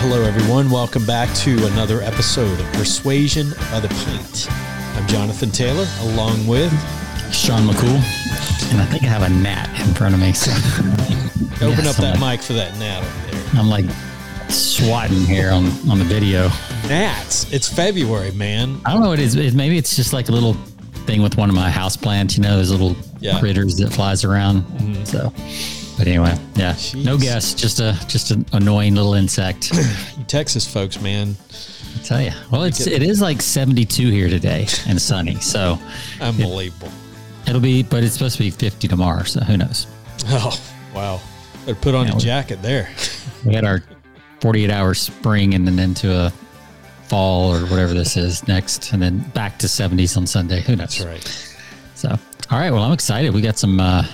hello, 0.00 0.22
everyone. 0.22 0.70
Welcome 0.70 1.04
back 1.06 1.32
to 1.38 1.66
another 1.68 2.00
episode 2.02 2.58
of 2.60 2.66
Persuasion 2.72 3.50
by 3.70 3.80
the 3.80 3.88
Pint. 3.88 4.46
I'm 4.96 5.06
Jonathan 5.06 5.50
Taylor, 5.50 5.86
along 6.00 6.46
with 6.46 6.72
Sean 7.32 7.62
McCool. 7.66 7.96
And 8.72 8.80
I 8.80 8.86
think 8.86 9.02
I 9.04 9.06
have 9.06 9.22
a 9.22 9.28
gnat 9.28 9.68
in 9.80 9.94
front 9.94 10.14
of 10.14 10.20
me. 10.20 10.32
So 10.32 10.50
open 11.66 11.84
Yes, 11.84 11.98
up 11.98 12.02
that 12.02 12.14
I'm 12.16 12.20
mic 12.30 12.40
for 12.42 12.52
that 12.54 12.76
gnat 12.78 13.02
over 13.02 13.30
there. 13.30 13.60
I'm 13.60 13.68
like 13.68 13.84
swatting 14.50 15.20
here 15.24 15.50
on, 15.50 15.66
on 15.90 15.98
the 15.98 16.04
video. 16.04 16.48
Gnats. 16.88 17.52
It's 17.52 17.68
February, 17.68 18.32
man. 18.32 18.80
I 18.84 18.92
don't 18.92 19.02
know 19.02 19.08
what 19.10 19.18
it 19.18 19.24
is. 19.24 19.34
It- 19.36 19.54
Maybe 19.54 19.76
it's 19.78 19.96
just 19.96 20.12
like 20.12 20.28
a 20.28 20.32
little 20.32 20.54
thing 21.06 21.22
with 21.22 21.36
one 21.36 21.48
of 21.48 21.54
my 21.56 21.70
house 21.70 21.96
plants, 21.96 22.36
you 22.36 22.42
know, 22.42 22.56
those 22.56 22.70
little 22.70 22.96
Yeah. 23.20 23.32
Mm-hmm. 23.32 23.40
critters 23.40 23.76
that 23.76 23.92
flies 23.92 24.24
around. 24.24 24.64
So, 25.06 25.32
but 26.00 26.08
anyway, 26.08 26.34
yeah, 26.54 26.72
no 26.94 27.16
Jeez. 27.18 27.20
guess, 27.20 27.52
just 27.54 27.78
a 27.80 27.94
just 28.08 28.30
an 28.30 28.46
annoying 28.54 28.94
little 28.94 29.12
insect. 29.12 29.70
You 30.16 30.24
Texas 30.24 30.66
folks, 30.66 30.98
man. 31.02 31.36
I 31.94 32.02
tell 32.02 32.22
you. 32.22 32.30
Well, 32.50 32.62
it's 32.64 32.86
it 32.86 33.02
is 33.02 33.20
like 33.20 33.42
72 33.42 34.08
here 34.10 34.28
today 34.30 34.66
and 34.86 35.00
sunny, 35.00 35.34
so 35.40 35.78
Unbelievable. 36.22 36.90
it'll 37.46 37.60
be. 37.60 37.82
But 37.82 38.02
it's 38.02 38.14
supposed 38.14 38.36
to 38.38 38.42
be 38.42 38.50
50 38.50 38.88
tomorrow, 38.88 39.24
so 39.24 39.40
who 39.40 39.58
knows? 39.58 39.86
Oh, 40.28 40.58
wow. 40.94 41.20
Better 41.66 41.74
put 41.78 41.94
on 41.94 42.06
Yeah, 42.06 42.12
a 42.12 42.16
we- 42.16 42.20
jacket 42.22 42.62
there. 42.62 42.88
We 43.44 43.54
had 43.54 43.64
our 43.64 43.82
48 44.40 44.70
hour 44.70 44.94
spring 44.94 45.54
and 45.54 45.66
then 45.66 45.78
into 45.78 46.14
a 46.14 46.30
fall 47.08 47.54
or 47.54 47.60
whatever 47.66 47.92
this 47.94 48.16
is 48.16 48.46
next, 48.48 48.92
and 48.92 49.02
then 49.02 49.18
back 49.34 49.58
to 49.58 49.66
70s 49.66 50.16
on 50.16 50.26
Sunday. 50.26 50.60
Who 50.62 50.76
knows? 50.76 50.98
That's 50.98 51.04
right. 51.06 51.54
So, 51.94 52.08
all 52.50 52.58
right. 52.58 52.70
Well, 52.70 52.82
I'm 52.82 52.92
excited. 52.92 53.32
We 53.34 53.40
got 53.42 53.58
some 53.58 53.80
uh, 53.80 54.04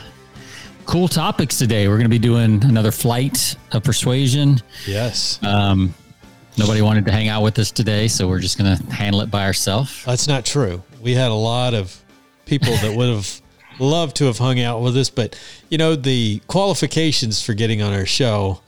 cool 0.86 1.08
topics 1.08 1.58
today. 1.58 1.88
We're 1.88 1.96
going 1.96 2.04
to 2.04 2.08
be 2.08 2.18
doing 2.18 2.64
another 2.64 2.90
flight 2.92 3.56
of 3.72 3.82
persuasion. 3.84 4.60
Yes. 4.86 5.42
Um, 5.42 5.94
nobody 6.56 6.80
wanted 6.82 7.04
to 7.06 7.12
hang 7.12 7.28
out 7.28 7.42
with 7.42 7.58
us 7.58 7.70
today, 7.70 8.08
so 8.08 8.28
we're 8.28 8.40
just 8.40 8.58
going 8.58 8.76
to 8.76 8.82
handle 8.92 9.20
it 9.20 9.30
by 9.30 9.44
ourselves. 9.44 10.04
That's 10.04 10.28
not 10.28 10.44
true. 10.44 10.82
We 11.02 11.14
had 11.14 11.30
a 11.30 11.34
lot 11.34 11.74
of 11.74 11.96
people 12.44 12.72
that 12.76 12.96
would 12.96 13.08
have 13.08 13.42
loved 13.80 14.16
to 14.16 14.24
have 14.26 14.38
hung 14.38 14.60
out 14.60 14.80
with 14.80 14.96
us, 14.96 15.10
but 15.10 15.38
you 15.68 15.78
know, 15.78 15.96
the 15.96 16.40
qualifications 16.46 17.42
for 17.42 17.54
getting 17.54 17.82
on 17.82 17.92
our 17.92 18.06
show, 18.06 18.60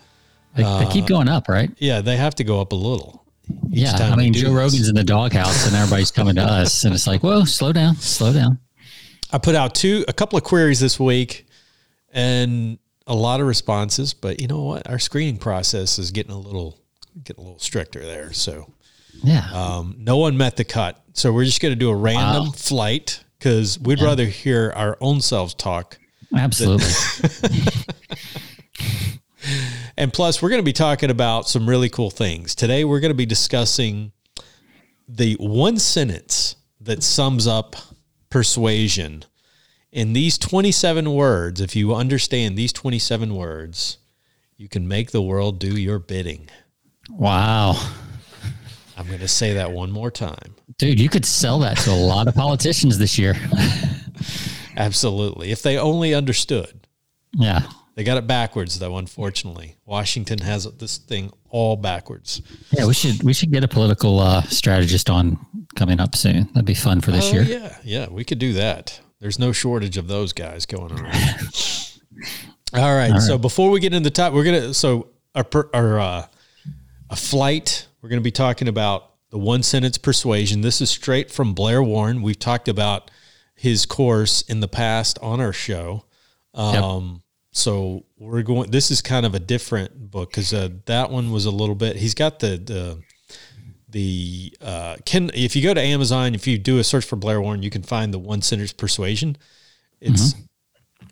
They, 0.56 0.64
they 0.64 0.86
keep 0.90 1.06
going 1.06 1.28
up, 1.28 1.48
right? 1.48 1.70
yeah, 1.78 2.00
they 2.00 2.16
have 2.16 2.34
to 2.36 2.44
go 2.44 2.60
up 2.60 2.72
a 2.72 2.76
little. 2.76 3.24
each 3.70 3.78
yeah. 3.84 3.92
time 3.92 4.12
I 4.14 4.16
mean, 4.16 4.32
Joe 4.32 4.48
this. 4.48 4.50
Rogan's 4.50 4.88
in 4.88 4.94
the 4.96 5.04
doghouse, 5.04 5.66
and 5.66 5.76
everybody's 5.76 6.10
coming 6.10 6.34
to 6.34 6.42
us, 6.42 6.84
and 6.84 6.94
it's 6.94 7.06
like, 7.06 7.22
whoa, 7.22 7.44
slow 7.44 7.72
down, 7.72 7.94
slow 7.96 8.32
down. 8.32 8.58
I 9.32 9.38
put 9.38 9.54
out 9.54 9.74
two, 9.74 10.04
a 10.08 10.12
couple 10.12 10.36
of 10.38 10.42
queries 10.44 10.80
this 10.80 10.98
week, 10.98 11.46
and 12.18 12.78
a 13.06 13.14
lot 13.14 13.40
of 13.40 13.46
responses. 13.46 14.12
But 14.12 14.40
you 14.40 14.48
know 14.48 14.62
what? 14.64 14.88
Our 14.90 14.98
screening 14.98 15.38
process 15.38 15.98
is 15.98 16.10
getting 16.10 16.32
a 16.32 16.38
little, 16.38 16.78
getting 17.24 17.42
a 17.42 17.46
little 17.46 17.60
stricter 17.60 18.04
there. 18.04 18.32
So 18.32 18.72
Yeah. 19.22 19.48
um, 19.52 19.94
no 19.98 20.18
one 20.18 20.36
met 20.36 20.56
the 20.56 20.64
cut. 20.64 21.00
So 21.14 21.32
we're 21.32 21.44
just 21.44 21.60
going 21.60 21.72
to 21.72 21.78
do 21.78 21.90
a 21.90 21.96
random 21.96 22.46
Wow. 22.46 22.52
flight 22.52 23.20
because 23.38 23.78
we'd 23.78 24.00
rather 24.00 24.26
hear 24.26 24.72
our 24.76 24.98
own 25.00 25.20
selves 25.20 25.54
talk. 25.54 25.98
Absolutely. 26.36 26.86
And 29.96 30.12
plus, 30.12 30.40
we're 30.42 30.48
going 30.50 30.60
to 30.60 30.64
be 30.64 30.72
talking 30.72 31.10
about 31.10 31.48
some 31.48 31.68
really 31.68 31.88
cool 31.88 32.10
things. 32.10 32.54
Today, 32.54 32.84
we're 32.84 33.00
going 33.00 33.10
to 33.10 33.16
be 33.16 33.26
discussing 33.26 34.12
the 35.08 35.34
one 35.40 35.78
sentence 35.78 36.54
that 36.80 37.02
sums 37.02 37.46
up 37.48 37.74
persuasion. 38.30 39.24
In 39.90 40.12
these 40.12 40.36
27 40.36 41.12
words, 41.14 41.60
if 41.60 41.74
you 41.74 41.94
understand 41.94 42.56
these 42.56 42.72
27 42.72 43.34
words, 43.34 43.98
you 44.56 44.68
can 44.68 44.86
make 44.86 45.12
the 45.12 45.22
world 45.22 45.58
do 45.58 45.78
your 45.78 45.98
bidding. 45.98 46.48
wow. 47.10 47.74
I'm 48.98 49.06
going 49.06 49.20
to 49.20 49.28
say 49.28 49.54
that 49.54 49.70
one 49.70 49.92
more 49.92 50.10
time. 50.10 50.56
Dude, 50.76 50.98
you 50.98 51.08
could 51.08 51.24
sell 51.24 51.60
that 51.60 51.76
to 51.78 51.90
a 51.90 51.92
lot 51.92 52.26
of 52.26 52.34
politicians 52.34 52.98
this 52.98 53.16
year. 53.16 53.36
Absolutely. 54.76 55.52
If 55.52 55.62
they 55.62 55.78
only 55.78 56.14
understood. 56.14 56.86
yeah. 57.32 57.62
They 57.94 58.04
got 58.04 58.16
it 58.16 58.28
backwards, 58.28 58.78
though, 58.78 58.96
unfortunately. 58.96 59.76
Washington 59.84 60.38
has 60.38 60.64
this 60.76 60.98
thing 60.98 61.32
all 61.50 61.74
backwards. 61.74 62.42
Yeah, 62.70 62.86
we 62.86 62.94
should 62.94 63.24
we 63.24 63.32
should 63.34 63.50
get 63.50 63.64
a 63.64 63.68
political 63.68 64.20
uh, 64.20 64.42
strategist 64.42 65.10
on 65.10 65.36
coming 65.74 65.98
up 65.98 66.14
soon. 66.14 66.44
That'd 66.54 66.64
be 66.64 66.74
fun 66.74 67.00
for 67.00 67.10
this 67.10 67.28
oh, 67.30 67.34
year. 67.34 67.42
yeah. 67.42 67.76
Yeah, 67.82 68.08
we 68.08 68.22
could 68.22 68.38
do 68.38 68.52
that. 68.52 69.00
There's 69.20 69.38
no 69.38 69.52
shortage 69.52 69.96
of 69.96 70.06
those 70.08 70.32
guys 70.32 70.66
going 70.66 70.92
on. 70.92 71.04
All 72.74 72.94
right. 72.94 73.20
So 73.20 73.38
before 73.38 73.70
we 73.70 73.80
get 73.80 73.92
into 73.94 74.04
the 74.08 74.14
top, 74.14 74.32
we're 74.32 74.44
gonna 74.44 74.74
so 74.74 75.08
our 75.34 75.46
our 75.74 75.98
uh, 75.98 76.26
a 77.10 77.16
flight. 77.16 77.86
We're 78.00 78.08
gonna 78.10 78.20
be 78.20 78.30
talking 78.30 78.68
about 78.68 79.12
the 79.30 79.38
one 79.38 79.62
sentence 79.62 79.98
persuasion. 79.98 80.60
This 80.60 80.80
is 80.80 80.90
straight 80.90 81.30
from 81.30 81.54
Blair 81.54 81.82
Warren. 81.82 82.22
We've 82.22 82.38
talked 82.38 82.68
about 82.68 83.10
his 83.54 83.86
course 83.86 84.42
in 84.42 84.60
the 84.60 84.68
past 84.68 85.18
on 85.20 85.40
our 85.40 85.52
show. 85.52 86.04
Um, 86.54 87.22
So 87.50 88.04
we're 88.18 88.42
going. 88.42 88.70
This 88.70 88.90
is 88.90 89.02
kind 89.02 89.26
of 89.26 89.34
a 89.34 89.40
different 89.40 90.10
book 90.10 90.30
because 90.30 90.52
uh, 90.54 90.68
that 90.86 91.10
one 91.10 91.32
was 91.32 91.44
a 91.46 91.50
little 91.50 91.74
bit. 91.74 91.96
He's 91.96 92.14
got 92.14 92.38
the 92.38 92.56
the 92.58 93.02
the 93.88 94.52
uh, 94.60 94.96
can 95.04 95.30
if 95.34 95.56
you 95.56 95.62
go 95.62 95.72
to 95.74 95.80
Amazon, 95.80 96.34
if 96.34 96.46
you 96.46 96.58
do 96.58 96.78
a 96.78 96.84
search 96.84 97.04
for 97.04 97.16
Blair 97.16 97.40
Warren, 97.40 97.62
you 97.62 97.70
can 97.70 97.82
find 97.82 98.12
the 98.12 98.18
one 98.18 98.42
sentence 98.42 98.72
persuasion. 98.72 99.36
It's 100.00 100.34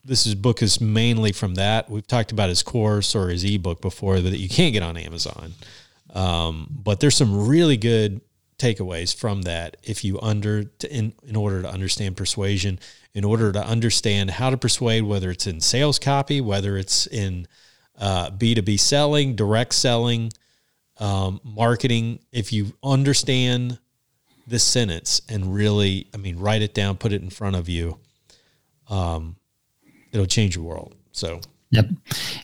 this 0.04 0.26
is 0.26 0.34
book 0.34 0.62
is 0.62 0.81
mainly 0.81 1.32
from 1.32 1.54
that. 1.54 1.91
We've 1.91 2.06
talked 2.06 2.32
about 2.32 2.48
his 2.48 2.62
course 2.62 3.14
or 3.14 3.28
his 3.28 3.44
ebook 3.44 3.81
before 3.81 4.20
that 4.20 4.38
you 4.38 4.48
can't 4.48 4.72
get 4.72 4.82
on 4.82 4.97
Amazon. 4.97 5.54
Um, 6.14 6.69
but 6.70 7.00
there's 7.00 7.16
some 7.16 7.48
really 7.48 7.76
good 7.76 8.20
takeaways 8.59 9.14
from 9.14 9.43
that 9.43 9.76
if 9.82 10.04
you 10.04 10.19
under 10.20 10.64
to, 10.64 10.93
in 10.93 11.12
in 11.26 11.37
order 11.37 11.62
to 11.62 11.70
understand 11.70 12.16
persuasion, 12.16 12.78
in 13.14 13.25
order 13.25 13.53
to 13.53 13.64
understand 13.66 14.31
how 14.31 14.50
to 14.50 14.56
persuade, 14.56 15.03
whether 15.03 15.31
it's 15.31 15.47
in 15.47 15.60
sales 15.60 15.98
copy, 15.98 16.41
whether 16.41 16.76
it's 16.76 17.06
in 17.06 17.47
uh, 17.98 18.31
B2B 18.31 18.78
selling, 18.78 19.34
direct 19.34 19.75
selling, 19.75 20.31
um, 20.98 21.40
marketing. 21.44 22.20
If 22.32 22.52
you 22.52 22.72
understand 22.82 23.78
this 24.46 24.64
sentence 24.64 25.22
and 25.28 25.54
really, 25.54 26.08
I 26.14 26.16
mean, 26.18 26.38
write 26.38 26.62
it 26.62 26.74
down, 26.74 26.96
put 26.96 27.12
it 27.12 27.22
in 27.22 27.30
front 27.30 27.56
of 27.56 27.68
you, 27.68 27.98
um, 28.88 29.36
it'll 30.12 30.26
change 30.26 30.56
your 30.56 30.64
world. 30.64 30.94
So 31.12 31.40
Yep. 31.70 31.86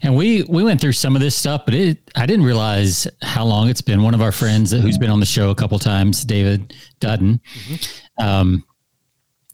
And 0.02 0.16
we 0.16 0.42
we 0.42 0.64
went 0.64 0.80
through 0.80 0.92
some 0.92 1.14
of 1.14 1.22
this 1.22 1.36
stuff, 1.36 1.62
but 1.64 1.74
it 1.74 2.10
I 2.16 2.26
didn't 2.26 2.44
realize 2.44 3.06
how 3.22 3.44
long 3.44 3.68
it's 3.68 3.80
been. 3.80 4.02
One 4.02 4.14
of 4.14 4.20
our 4.20 4.32
friends 4.32 4.72
who's 4.72 4.98
been 4.98 5.10
on 5.10 5.20
the 5.20 5.26
show 5.26 5.50
a 5.50 5.54
couple 5.54 5.78
times, 5.78 6.24
David 6.24 6.74
Dutton, 6.98 7.40
um, 8.18 8.64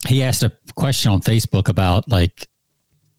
he 0.07 0.23
asked 0.23 0.43
a 0.43 0.53
question 0.75 1.13
on 1.13 1.21
Facebook 1.21 1.69
about 1.69 2.09
like 2.09 2.49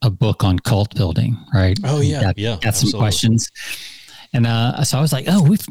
a 0.02 0.10
book 0.10 0.44
on 0.44 0.58
cult 0.60 0.96
building, 0.96 1.38
right? 1.54 1.78
Oh, 1.84 2.02
yeah. 2.02 2.22
got, 2.22 2.38
Yeah, 2.38 2.52
got 2.52 2.62
some 2.62 2.68
absolutely. 2.68 3.00
questions, 3.00 3.52
and 4.34 4.46
uh, 4.48 4.84
so 4.84 4.98
I 4.98 5.02
was 5.02 5.14
like, 5.14 5.26
oh, 5.28 5.44
we've 5.44 5.66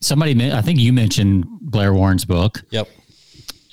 somebody. 0.00 0.52
I 0.52 0.60
think 0.62 0.78
you 0.78 0.92
mentioned 0.92 1.44
Blair 1.60 1.92
Warren's 1.94 2.24
book, 2.24 2.62
Yep. 2.70 2.88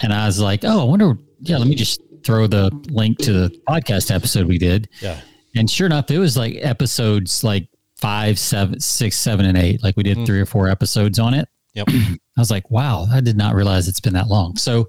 and 0.02 0.14
I 0.14 0.26
was 0.26 0.40
like, 0.40 0.64
oh, 0.64 0.82
I 0.82 0.84
wonder. 0.84 1.18
Yeah, 1.42 1.58
let 1.58 1.68
me 1.68 1.76
just 1.76 2.02
throw 2.24 2.46
the 2.48 2.70
link 2.90 3.18
to 3.20 3.34
the 3.34 3.62
podcast 3.68 4.14
episode 4.14 4.48
we 4.48 4.58
did. 4.60 4.88
Yeah. 5.02 5.20
And 5.56 5.70
sure 5.70 5.86
enough, 5.88 6.10
it 6.12 6.20
was 6.20 6.38
like 6.38 6.56
episodes 6.62 7.44
like 7.44 7.68
five, 7.98 8.38
seven, 8.40 8.80
six, 8.80 9.18
seven, 9.18 9.46
and 9.48 9.58
eight. 9.58 9.84
Like 9.84 9.98
we 9.98 10.04
did 10.04 10.26
three 10.26 10.40
or 10.40 10.46
four 10.46 10.68
episodes 10.70 11.18
on 11.20 11.34
it. 11.34 11.48
Yep. 11.74 11.88
I 11.90 12.18
was 12.38 12.52
like, 12.52 12.70
wow, 12.70 13.06
I 13.12 13.22
did 13.22 13.38
not 13.38 13.56
realize 13.56 13.88
it's 13.88 14.00
been 14.00 14.14
that 14.14 14.28
long. 14.28 14.56
So 14.56 14.88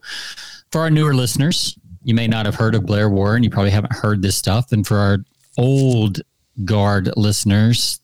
for 0.70 0.82
our 0.82 0.90
newer 0.90 1.14
listeners, 1.14 1.76
you 2.04 2.14
may 2.14 2.26
not 2.28 2.44
have 2.46 2.54
heard 2.54 2.74
of 2.74 2.84
Blair 2.86 3.08
Warren. 3.08 3.42
You 3.42 3.50
probably 3.50 3.70
haven't 3.70 3.94
heard 3.94 4.20
this 4.22 4.36
stuff. 4.36 4.72
And 4.72 4.86
for 4.86 4.98
our 4.98 5.18
old 5.58 6.20
guard 6.64 7.10
listeners, 7.16 8.00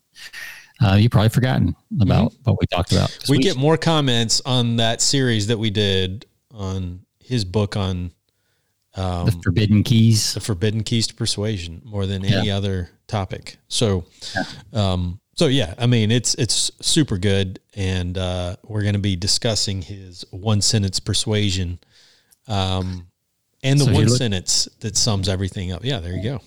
uh, 0.85 0.95
you've 0.95 1.11
probably 1.11 1.29
forgotten 1.31 1.75
about 2.01 2.33
what 2.45 2.59
we 2.61 2.67
talked 2.67 2.93
about. 2.93 3.17
we 3.29 3.39
get 3.39 3.57
more 3.57 3.77
comments 3.77 4.41
on 4.47 4.77
that 4.77 5.01
series 5.01 5.47
that 5.49 5.59
we 5.59 5.71
did 5.71 6.27
on 6.53 7.01
his 7.21 7.45
book 7.45 7.77
on 7.77 8.11
the 8.95 9.39
forbidden 9.45 9.83
keys. 9.85 10.35
the 10.35 10.41
forbidden 10.41 10.83
keys 10.83 11.07
to 11.07 11.15
persuasion 11.15 11.81
more 11.85 12.07
than 12.07 12.25
any 12.25 12.51
other 12.51 12.91
topic. 13.07 13.57
So, 13.69 14.05
um, 14.73 15.21
so 15.37 15.47
yeah, 15.47 15.75
I 15.79 15.87
mean, 15.87 16.11
it's, 16.11 16.35
it's 16.35 16.71
super 16.81 17.17
good. 17.19 17.61
And, 17.77 18.19
uh, 18.19 18.57
we're 18.65 18.83
going 18.83 18.95
to 18.95 18.99
be 19.01 19.15
discussing 19.15 19.83
his 19.83 20.25
one 20.31 20.61
sentence 20.61 20.99
persuasion, 20.99 21.79
um, 22.49 23.07
and 23.63 23.79
the 23.81 23.85
So 23.85 23.93
one 23.93 24.07
look- 24.07 24.19
sentence 24.19 24.69
that 24.81 24.97
sums 24.97 25.29
everything 25.29 25.71
up. 25.73 25.85
Yeah, 25.85 26.01
there 26.01 26.13
you 26.17 26.23
go. 26.23 26.41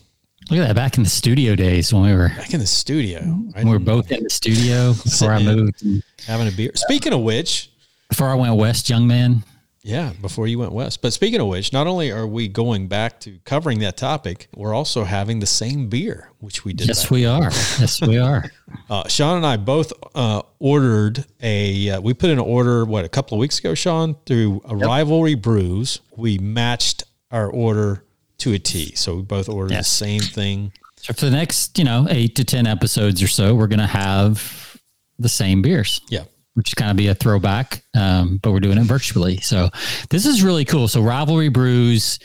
Look 0.50 0.60
at 0.60 0.68
that. 0.68 0.76
Back 0.76 0.98
in 0.98 1.04
the 1.04 1.10
studio 1.10 1.56
days 1.56 1.94
when 1.94 2.04
we 2.04 2.14
were, 2.14 2.30
Back 2.30 2.54
in 2.54 2.60
the 2.60 2.68
studio, 2.68 3.22
right? 3.56 3.64
we 3.64 3.72
were 3.72 3.80
both 3.80 4.12
in 4.12 4.24
the 4.24 4.30
studio 4.30 4.94
before 5.04 5.32
I 5.32 5.42
moved. 5.44 5.84
having 6.26 6.48
a 6.48 6.52
beer. 6.52 6.72
Speaking 6.76 7.14
of 7.14 7.22
which, 7.22 7.72
Before 8.10 8.28
I 8.28 8.36
went 8.36 8.56
west, 8.56 8.90
young 8.90 9.08
man. 9.08 9.44
Yeah, 9.84 10.14
before 10.22 10.46
you 10.48 10.60
went 10.60 10.74
west. 10.74 11.02
But 11.02 11.12
speaking 11.12 11.42
of 11.42 11.48
which, 11.48 11.74
not 11.74 11.88
only 11.88 12.12
are 12.12 12.28
we 12.28 12.48
going 12.48 12.88
back 12.88 13.20
to 13.22 13.40
covering 13.46 13.80
that 13.80 13.98
topic, 13.98 14.48
we're 14.56 14.76
also 14.76 15.06
having 15.06 15.40
the 15.40 15.48
same 15.48 15.90
beer, 15.90 16.30
which 16.40 16.64
we 16.64 16.72
did. 16.74 16.88
Yes, 16.88 17.10
we 17.10 17.26
are. 17.26 17.46
Yes, 17.80 18.00
we 18.02 18.18
are. 18.18 18.44
Uh, 18.90 19.06
Sean 19.08 19.38
and 19.38 19.46
I 19.46 19.58
both 19.58 19.92
uh, 20.16 20.42
ordered 20.60 21.26
a. 21.42 21.90
Uh, 21.92 22.02
we 22.02 22.14
put 22.14 22.30
in 22.30 22.40
an 22.40 22.46
order 22.46 22.86
what 22.86 23.04
a 23.06 23.10
couple 23.10 23.36
of 23.38 23.40
weeks 23.40 23.60
ago, 23.60 23.74
Sean, 23.74 24.16
through 24.26 24.62
a 24.66 24.76
rivalry 24.76 25.36
brews. 25.36 26.00
We 26.16 26.38
matched 26.38 27.04
our 27.32 27.50
order 27.50 28.04
to 28.42 28.54
a 28.54 28.60
T, 28.60 28.94
so 28.96 29.16
we 29.18 29.22
both 29.24 29.50
ordered 29.50 29.72
Yes. 29.72 29.88
the 29.90 30.06
same 30.06 30.22
thing. 30.22 30.72
So 30.98 31.14
for 31.14 31.26
the 31.26 31.32
next, 31.32 31.78
you 31.80 31.84
know, 31.84 32.06
eight 32.10 32.36
to 32.36 32.44
ten 32.44 32.68
episodes 32.68 33.24
or 33.24 33.28
so, 33.28 33.56
we're 33.56 33.68
gonna 33.68 33.88
have 33.88 34.78
the 35.20 35.30
same 35.30 35.62
beers. 35.62 36.02
Yeah, 36.10 36.24
which 36.54 36.70
is 36.70 36.74
kind 36.76 36.92
of 36.92 36.98
be 36.98 37.08
a 37.08 37.16
throwback, 37.16 37.84
um, 37.96 38.38
but 38.44 38.52
we're 38.52 38.60
doing 38.60 38.78
it 38.78 38.84
virtually. 38.84 39.38
So 39.42 39.70
this 40.10 40.26
is 40.26 40.44
really 40.44 40.66
cool. 40.66 40.88
So 40.88 41.02
Rivalry 41.02 41.50
Brews, 41.50 42.20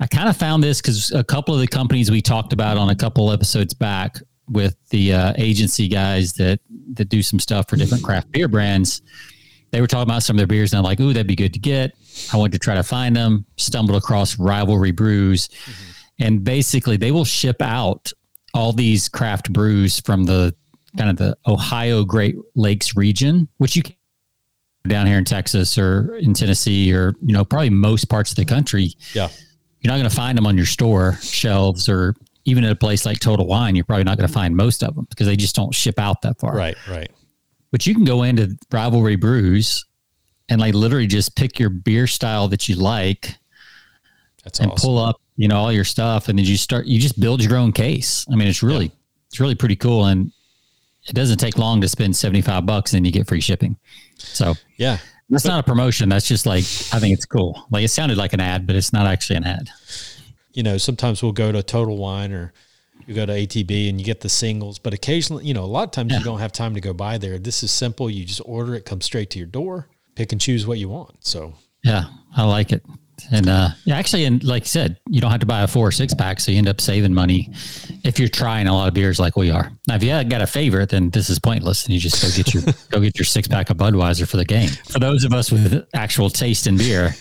I 0.00 0.06
kind 0.06 0.28
of 0.28 0.36
found 0.36 0.62
this 0.62 0.80
because 0.80 1.12
a 1.12 1.24
couple 1.24 1.54
of 1.54 1.60
the 1.60 1.66
companies 1.68 2.10
we 2.10 2.20
talked 2.22 2.52
about 2.52 2.76
on 2.76 2.90
a 2.90 2.96
couple 2.96 3.30
episodes 3.32 3.72
back 3.74 4.18
with 4.48 4.76
the 4.90 5.12
uh, 5.14 5.32
agency 5.36 5.88
guys 5.88 6.32
that 6.34 6.60
that 6.94 7.08
do 7.08 7.22
some 7.22 7.38
stuff 7.38 7.68
for 7.70 7.76
different 7.76 8.02
craft 8.02 8.32
beer 8.32 8.48
brands, 8.48 9.00
they 9.70 9.80
were 9.80 9.86
talking 9.86 10.10
about 10.10 10.22
some 10.24 10.36
of 10.36 10.38
their 10.38 10.46
beers, 10.46 10.72
and 10.72 10.78
I'm 10.78 10.84
like, 10.84 10.98
"Ooh, 11.00 11.12
that'd 11.12 11.26
be 11.26 11.36
good 11.36 11.52
to 11.54 11.60
get." 11.60 11.94
I 12.32 12.36
went 12.36 12.52
to 12.52 12.58
try 12.58 12.74
to 12.74 12.82
find 12.82 13.14
them, 13.14 13.44
stumbled 13.56 13.96
across 13.96 14.38
Rivalry 14.38 14.92
Brews, 14.92 15.48
mm-hmm. 15.48 16.24
and 16.24 16.44
basically 16.44 16.96
they 16.96 17.10
will 17.10 17.24
ship 17.24 17.60
out 17.60 18.12
all 18.54 18.72
these 18.72 19.08
craft 19.08 19.52
brews 19.52 20.00
from 20.00 20.24
the 20.24 20.54
kind 20.96 21.10
of 21.10 21.16
the 21.16 21.36
Ohio 21.46 22.04
Great 22.04 22.36
Lakes 22.54 22.96
region, 22.96 23.48
which 23.58 23.76
you 23.76 23.82
can 23.82 23.94
down 24.88 25.06
here 25.06 25.18
in 25.18 25.24
Texas 25.24 25.76
or 25.76 26.16
in 26.16 26.32
Tennessee 26.32 26.92
or 26.92 27.14
you 27.22 27.34
know 27.34 27.44
probably 27.44 27.70
most 27.70 28.08
parts 28.08 28.30
of 28.30 28.36
the 28.36 28.44
country. 28.44 28.92
yeah, 29.12 29.28
You're 29.80 29.92
not 29.92 29.98
going 29.98 30.08
to 30.08 30.16
find 30.16 30.36
them 30.36 30.46
on 30.46 30.56
your 30.56 30.66
store 30.66 31.14
shelves 31.20 31.88
or 31.88 32.14
even 32.44 32.64
at 32.64 32.72
a 32.72 32.76
place 32.76 33.04
like 33.04 33.20
Total 33.20 33.46
Wine. 33.46 33.76
You're 33.76 33.84
probably 33.84 34.04
not 34.04 34.16
going 34.16 34.26
to 34.26 34.32
find 34.32 34.56
most 34.56 34.82
of 34.82 34.94
them 34.94 35.06
because 35.10 35.26
they 35.26 35.36
just 35.36 35.54
don't 35.54 35.74
ship 35.74 35.98
out 35.98 36.22
that 36.22 36.40
far. 36.40 36.54
right, 36.54 36.76
right. 36.88 37.10
But 37.70 37.86
you 37.86 37.94
can 37.94 38.04
go 38.04 38.24
into 38.24 38.56
Rivalry 38.72 39.16
Brews 39.16 39.84
and 40.50 40.60
like 40.60 40.74
literally 40.74 41.06
just 41.06 41.34
pick 41.36 41.58
your 41.58 41.70
beer 41.70 42.06
style 42.06 42.48
that 42.48 42.68
you 42.68 42.74
like 42.76 43.36
That's 44.44 44.60
and 44.60 44.70
awesome. 44.70 44.86
pull 44.86 44.98
up, 44.98 45.20
you 45.36 45.48
know, 45.48 45.56
all 45.56 45.72
your 45.72 45.84
stuff, 45.84 46.28
and 46.28 46.38
then 46.38 46.44
you 46.44 46.56
start. 46.56 46.86
You 46.86 47.00
just 47.00 47.18
build 47.18 47.42
your 47.42 47.56
own 47.56 47.72
case. 47.72 48.26
I 48.30 48.36
mean, 48.36 48.48
it's 48.48 48.62
really, 48.62 48.90
it's 49.28 49.40
really 49.40 49.54
pretty 49.54 49.76
cool, 49.76 50.06
and 50.06 50.30
it 51.06 51.14
doesn't 51.14 51.38
take 51.38 51.56
long 51.56 51.80
to 51.80 51.88
spend 51.88 52.14
seventy 52.14 52.42
five 52.42 52.66
bucks, 52.66 52.92
and 52.92 53.06
you 53.06 53.12
get 53.12 53.26
free 53.26 53.40
shipping. 53.40 53.76
So 54.18 54.54
yeah, 54.76 54.98
that's 55.30 55.46
not 55.46 55.60
a 55.60 55.62
promotion. 55.62 56.08
That's 56.08 56.28
just 56.28 56.44
like 56.44 56.64
I 56.92 56.98
think 57.00 57.14
it's 57.14 57.24
cool. 57.24 57.66
Like 57.70 57.84
it 57.84 57.88
sounded 57.88 58.18
like 58.18 58.32
an 58.34 58.40
ad, 58.40 58.66
but 58.66 58.76
it's 58.76 58.92
not 58.92 59.06
actually 59.06 59.36
an 59.36 59.44
ad. 59.44 59.70
you 60.52 60.62
know, 60.62 60.76
sometimes 60.78 61.22
we'll 61.22 61.32
go 61.32 61.52
to 61.52 61.62
Total 61.62 61.96
Wine 61.96 62.32
or 62.32 62.52
you 63.06 63.14
go 63.14 63.24
to 63.24 63.32
ATB 63.32 63.88
and 63.88 63.98
you 63.98 64.04
get 64.04 64.20
the 64.20 64.28
singles, 64.28 64.78
but 64.78 64.92
occasionally, 64.92 65.44
you 65.44 65.54
know, 65.54 65.64
a 65.64 65.66
lot 65.66 65.84
of 65.84 65.90
times 65.90 66.12
you 66.12 66.22
don't 66.22 66.38
have 66.38 66.52
time 66.52 66.74
to 66.74 66.80
go 66.80 66.92
by 66.92 67.18
there. 67.18 67.38
This 67.38 67.62
is 67.62 67.70
simple. 67.72 68.10
You 68.10 68.24
just 68.24 68.42
order 68.44 68.74
it, 68.74 68.84
comes 68.84 69.04
straight 69.04 69.30
to 69.30 69.38
your 69.38 69.46
door, 69.48 69.88
pick 70.20 70.32
and 70.32 70.40
choose 70.40 70.66
what 70.66 70.76
you 70.78 70.90
want. 70.90 71.16
So 71.20 71.54
Yeah, 71.82 72.04
I 72.36 72.44
like 72.44 72.72
it. 72.72 72.84
And 73.32 73.48
uh, 73.48 73.68
yeah, 73.84 73.96
actually, 73.96 74.24
and 74.24 74.42
like 74.44 74.64
you 74.64 74.68
said, 74.68 74.98
you 75.08 75.20
don't 75.20 75.30
have 75.30 75.40
to 75.40 75.46
buy 75.46 75.62
a 75.62 75.66
four 75.66 75.86
or 75.86 75.92
six 75.92 76.12
pack, 76.14 76.40
so 76.40 76.52
you 76.52 76.58
end 76.58 76.68
up 76.68 76.80
saving 76.80 77.12
money 77.12 77.50
if 78.02 78.18
you're 78.18 78.28
trying 78.28 78.66
a 78.66 78.72
lot 78.74 78.88
of 78.88 78.94
beers 78.94 79.18
like 79.20 79.36
we 79.36 79.50
are. 79.50 79.70
Now, 79.86 79.96
if 79.96 80.02
you 80.02 80.24
got 80.24 80.40
a 80.40 80.46
favorite, 80.46 80.88
then 80.88 81.10
this 81.10 81.28
is 81.28 81.38
pointless, 81.38 81.84
and 81.84 81.94
you 81.94 82.00
just 82.00 82.22
go 82.22 82.28
get 82.34 82.54
your 82.54 82.62
go 82.90 83.00
get 83.00 83.18
your 83.18 83.26
six 83.26 83.46
pack 83.46 83.68
of 83.70 83.76
Budweiser 83.76 84.26
for 84.28 84.38
the 84.38 84.44
game. 84.44 84.70
For 84.88 84.98
those 84.98 85.24
of 85.24 85.32
us 85.34 85.52
with 85.52 85.86
actual 85.94 86.30
taste 86.30 86.66
in 86.66 86.78
beer, 86.78 87.14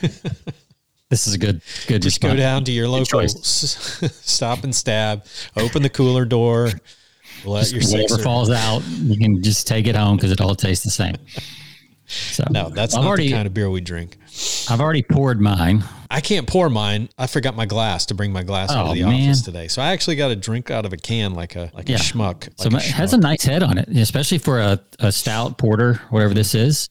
this 1.10 1.28
is 1.28 1.34
a 1.34 1.38
good 1.38 1.62
good. 1.88 2.02
just 2.02 2.22
go 2.22 2.34
down 2.36 2.64
to 2.66 2.72
your 2.72 2.88
local 2.88 3.28
stop 3.28 4.64
and 4.64 4.74
stab, 4.74 5.26
open 5.58 5.84
the 5.84 5.90
cooler 5.90 6.24
door, 6.24 6.70
let 7.44 7.72
your 7.72 7.82
Whatever 7.82 8.08
sixer. 8.08 8.24
falls 8.24 8.50
out, 8.52 8.84
you 8.88 9.18
can 9.18 9.44
just 9.44 9.68
take 9.68 9.86
it 9.86 9.98
home 9.98 10.16
because 10.16 10.32
it 10.32 10.40
all 10.40 10.56
tastes 10.56 10.86
the 10.86 10.92
same. 10.92 11.16
So 12.10 12.44
No, 12.50 12.70
that's 12.70 12.96
I've 12.96 13.04
not 13.04 13.08
already 13.08 13.28
the 13.28 13.34
kind 13.34 13.46
of 13.48 13.54
beer 13.54 13.70
we 13.70 13.82
drink. 13.82 14.18
I've 14.70 14.82
already 14.82 15.04
poured 15.04 15.40
mine. 15.40 15.84
I 16.12 16.22
can't 16.22 16.48
pour 16.48 16.68
mine. 16.70 17.08
I 17.20 17.28
forgot 17.28 17.56
my 17.56 17.68
glass 17.68 18.08
to 18.08 18.16
bring 18.16 18.32
my 18.32 18.42
glass 18.42 18.72
out 18.72 18.88
Oh, 18.88 18.90
of 18.92 18.96
the 18.98 19.04
man. 19.04 19.30
office 19.30 19.44
today. 19.44 19.68
So 19.68 19.80
I 19.82 19.92
actually 19.92 20.16
got 20.16 20.30
to 20.30 20.36
drink 20.36 20.72
out 20.72 20.86
of 20.86 20.94
a 20.94 20.98
can 20.98 21.36
like 21.36 21.56
a 21.56 21.70
like 21.74 21.88
Yeah. 21.88 21.98
a 21.98 22.00
schmuck. 22.00 22.50
So 22.58 22.70
like 22.70 22.84
it 22.84 22.92
has 22.92 23.14
a 23.14 23.18
nice 23.18 23.44
head 23.44 23.62
on 23.62 23.78
it, 23.78 23.88
especially 23.90 24.40
for 24.40 24.60
a, 24.60 24.80
a 25.00 25.12
stout 25.12 25.58
porter, 25.60 26.02
whatever 26.10 26.34
this 26.34 26.56
is. 26.56 26.90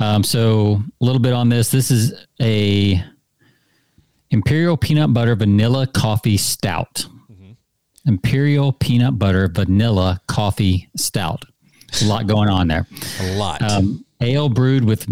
Um, 0.00 0.24
so 0.24 0.82
a 1.00 1.04
little 1.04 1.20
bit 1.20 1.32
on 1.34 1.48
this. 1.48 1.70
This 1.70 1.90
is 1.92 2.12
a 2.40 3.00
imperial 4.30 4.76
peanut 4.76 5.14
butter 5.14 5.36
vanilla 5.36 5.86
coffee 5.86 6.36
stout. 6.36 7.06
Imperial 8.06 8.72
peanut 8.72 9.18
butter 9.18 9.48
vanilla 9.48 10.20
coffee 10.26 10.88
stout. 10.96 11.44
A 12.02 12.04
lot 12.06 12.26
going 12.26 12.48
on 12.48 12.66
there. 12.68 12.86
a 13.20 13.36
lot. 13.36 13.60
Um, 13.62 14.04
ale 14.20 14.48
brewed 14.48 14.84
with. 14.84 15.06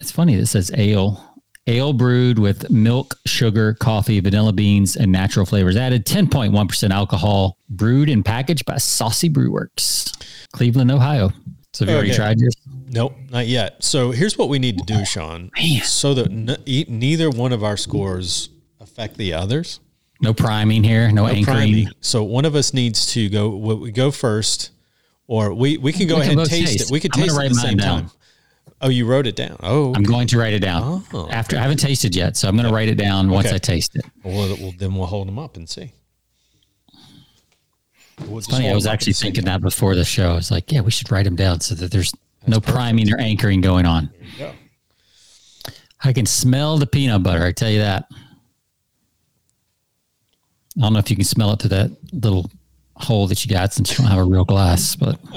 It's 0.00 0.10
funny. 0.10 0.34
It 0.34 0.46
says 0.46 0.70
ale. 0.76 1.22
Ale 1.68 1.92
brewed 1.92 2.38
with 2.38 2.70
milk, 2.70 3.16
sugar, 3.26 3.74
coffee, 3.74 4.20
vanilla 4.20 4.52
beans, 4.52 4.94
and 4.94 5.10
natural 5.10 5.44
flavors 5.44 5.76
added. 5.76 6.06
10.1% 6.06 6.90
alcohol. 6.90 7.58
Brewed 7.68 8.08
and 8.08 8.24
packaged 8.24 8.64
by 8.66 8.76
Saucy 8.78 9.28
Brewworks, 9.28 10.14
Cleveland, 10.52 10.92
Ohio. 10.92 11.30
So 11.72 11.84
have 11.84 11.90
you 11.90 11.96
already 11.96 12.14
tried 12.14 12.38
yours? 12.38 12.54
Nope, 12.88 13.16
not 13.30 13.48
yet. 13.48 13.82
So 13.82 14.12
here's 14.12 14.38
what 14.38 14.48
we 14.48 14.60
need 14.60 14.78
to 14.78 14.84
do, 14.84 14.98
oh, 15.00 15.04
Sean, 15.04 15.50
Man. 15.58 15.82
so 15.82 16.14
that 16.14 16.30
n- 16.30 16.56
e- 16.66 16.86
neither 16.88 17.30
one 17.30 17.52
of 17.52 17.64
our 17.64 17.76
scores 17.76 18.48
affect 18.80 19.16
the 19.16 19.32
others. 19.34 19.80
No 20.20 20.32
priming 20.32 20.84
here. 20.84 21.08
No, 21.10 21.22
No 21.24 21.28
anchoring. 21.28 21.44
priming. 21.56 21.88
So 22.00 22.22
one 22.22 22.44
of 22.44 22.54
us 22.54 22.72
needs 22.72 23.06
to 23.12 23.28
go. 23.28 23.48
We 23.48 23.90
go 23.90 24.10
first, 24.12 24.70
or 25.26 25.52
we 25.52 25.76
we 25.78 25.92
can 25.92 26.06
go 26.06 26.14
We 26.14 26.20
ahead 26.22 26.30
can 26.34 26.40
and 26.40 26.48
taste, 26.48 26.72
taste. 26.78 26.90
it. 26.90 26.92
We 26.92 27.00
can 27.00 27.10
I'm 27.14 27.20
taste 27.22 27.36
it 27.38 27.44
at 27.44 27.48
the 27.48 27.54
same 27.56 27.76
down. 27.76 28.02
time. 28.02 28.10
Oh, 28.82 28.88
you 28.90 29.06
wrote 29.06 29.26
it 29.26 29.36
down. 29.36 29.56
Oh, 29.62 29.94
I'm 29.94 30.02
going 30.02 30.26
to 30.28 30.38
write 30.38 30.52
it 30.52 30.58
down. 30.60 31.02
Oh. 31.12 31.28
After 31.30 31.56
I 31.56 31.60
haven't 31.60 31.78
tasted 31.78 32.14
yet, 32.14 32.36
so 32.36 32.46
I'm 32.46 32.56
going 32.56 32.68
to 32.68 32.74
write 32.74 32.88
it 32.88 32.96
down 32.96 33.30
once 33.30 33.46
Okay. 33.46 33.56
I 33.56 33.58
taste 33.58 33.96
it. 33.96 34.04
well, 34.22 34.54
well, 34.60 34.72
then 34.78 34.94
we'll 34.94 35.06
hold 35.06 35.28
them 35.28 35.38
up 35.38 35.56
and 35.56 35.68
see. 35.68 35.92
We'll 38.26 38.38
just 38.38 38.50
Funny, 38.50 38.68
I 38.70 38.74
was 38.74 38.86
actually 38.86 39.12
thinking 39.14 39.44
that 39.46 39.60
before 39.60 39.94
the 39.94 40.04
show. 40.04 40.30
I 40.32 40.34
was 40.34 40.50
like, 40.50 40.70
yeah, 40.72 40.80
we 40.80 40.90
should 40.90 41.10
write 41.10 41.24
them 41.24 41.36
down 41.36 41.60
so 41.60 41.74
that 41.74 41.90
there's 41.90 42.14
no 42.46 42.60
priming 42.60 43.12
or 43.12 43.18
anchoring 43.18 43.60
going 43.60 43.86
on. 43.86 44.10
Yeah. 44.38 44.52
I 46.04 46.12
can 46.12 46.26
smell 46.26 46.78
the 46.78 46.86
peanut 46.86 47.22
butter. 47.22 47.42
I 47.44 47.52
tell 47.52 47.70
you 47.70 47.80
that. 47.80 48.06
I 50.76 50.80
don't 50.80 50.92
know 50.92 50.98
if 50.98 51.10
you 51.10 51.16
can 51.16 51.24
smell 51.24 51.52
it 51.52 51.60
through 51.60 51.70
that 51.70 51.90
little 52.12 52.50
hole 52.96 53.26
that 53.28 53.44
you 53.44 53.50
got 53.50 53.72
since 53.72 53.90
you 53.90 53.96
don't 53.98 54.06
have 54.06 54.18
a 54.18 54.24
real 54.24 54.44
glass, 54.44 54.94
but 54.96 55.18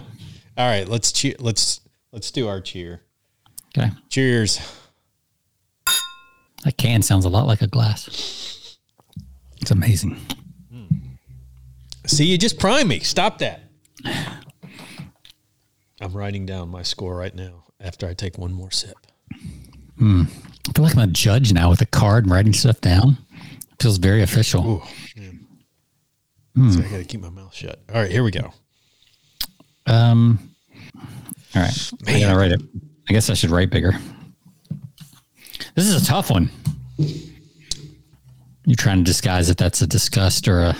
All 0.57 0.67
right, 0.69 0.87
let's 0.87 1.13
cheer. 1.13 1.35
Let's 1.39 1.79
let's 2.11 2.31
do 2.31 2.49
our 2.49 2.59
cheer. 2.59 3.01
Okay. 3.77 3.91
Cheers. 4.09 4.59
That 6.63 6.77
can 6.77 7.01
sounds 7.01 7.25
a 7.25 7.29
lot 7.29 7.47
like 7.47 7.61
a 7.61 7.67
glass. 7.67 8.77
It's 9.61 9.71
amazing. 9.71 10.19
See, 12.05 12.25
you 12.25 12.37
just 12.37 12.57
prime 12.59 12.87
me. 12.87 12.99
Stop 12.99 13.37
that. 13.39 13.61
I'm 16.01 16.13
writing 16.13 16.45
down 16.45 16.69
my 16.69 16.81
score 16.81 17.15
right 17.15 17.33
now 17.35 17.65
after 17.79 18.07
I 18.07 18.13
take 18.13 18.37
one 18.37 18.51
more 18.51 18.71
sip. 18.71 18.97
I 20.01 20.25
feel 20.73 20.83
like 20.85 20.95
I'm 20.95 21.03
a 21.03 21.07
judge 21.07 21.51
now 21.53 21.69
with 21.69 21.81
a 21.81 21.85
card 21.85 22.23
and 22.25 22.33
writing 22.33 22.53
stuff 22.53 22.79
down. 22.81 23.17
feels 23.79 23.97
very 23.97 24.21
official. 24.21 24.65
Ooh, 24.67 24.81
Hmm. 26.55 26.71
So 26.71 26.79
I 26.79 26.83
got 26.83 26.97
to 26.97 27.03
keep 27.05 27.21
my 27.21 27.29
mouth 27.29 27.53
shut. 27.53 27.79
All 27.93 28.01
right, 28.01 28.09
here 28.11 28.23
we 28.23 28.31
go. 28.31 28.51
Um, 29.85 30.55
all 31.55 31.61
right. 31.61 31.91
I 32.07 32.19
gotta 32.19 32.35
write 32.37 32.51
it. 32.51 32.61
I 33.09 33.13
guess 33.13 33.29
I 33.29 33.33
should 33.33 33.49
write 33.49 33.71
bigger. 33.71 33.93
This 35.73 35.87
is 35.87 36.03
a 36.03 36.05
tough 36.05 36.29
one. 36.29 36.51
You're 38.65 38.75
trying 38.77 38.99
to 38.99 39.03
disguise 39.03 39.49
if 39.49 39.57
that's 39.57 39.81
a 39.81 39.87
disgust 39.87 40.47
or 40.47 40.59
a 40.61 40.77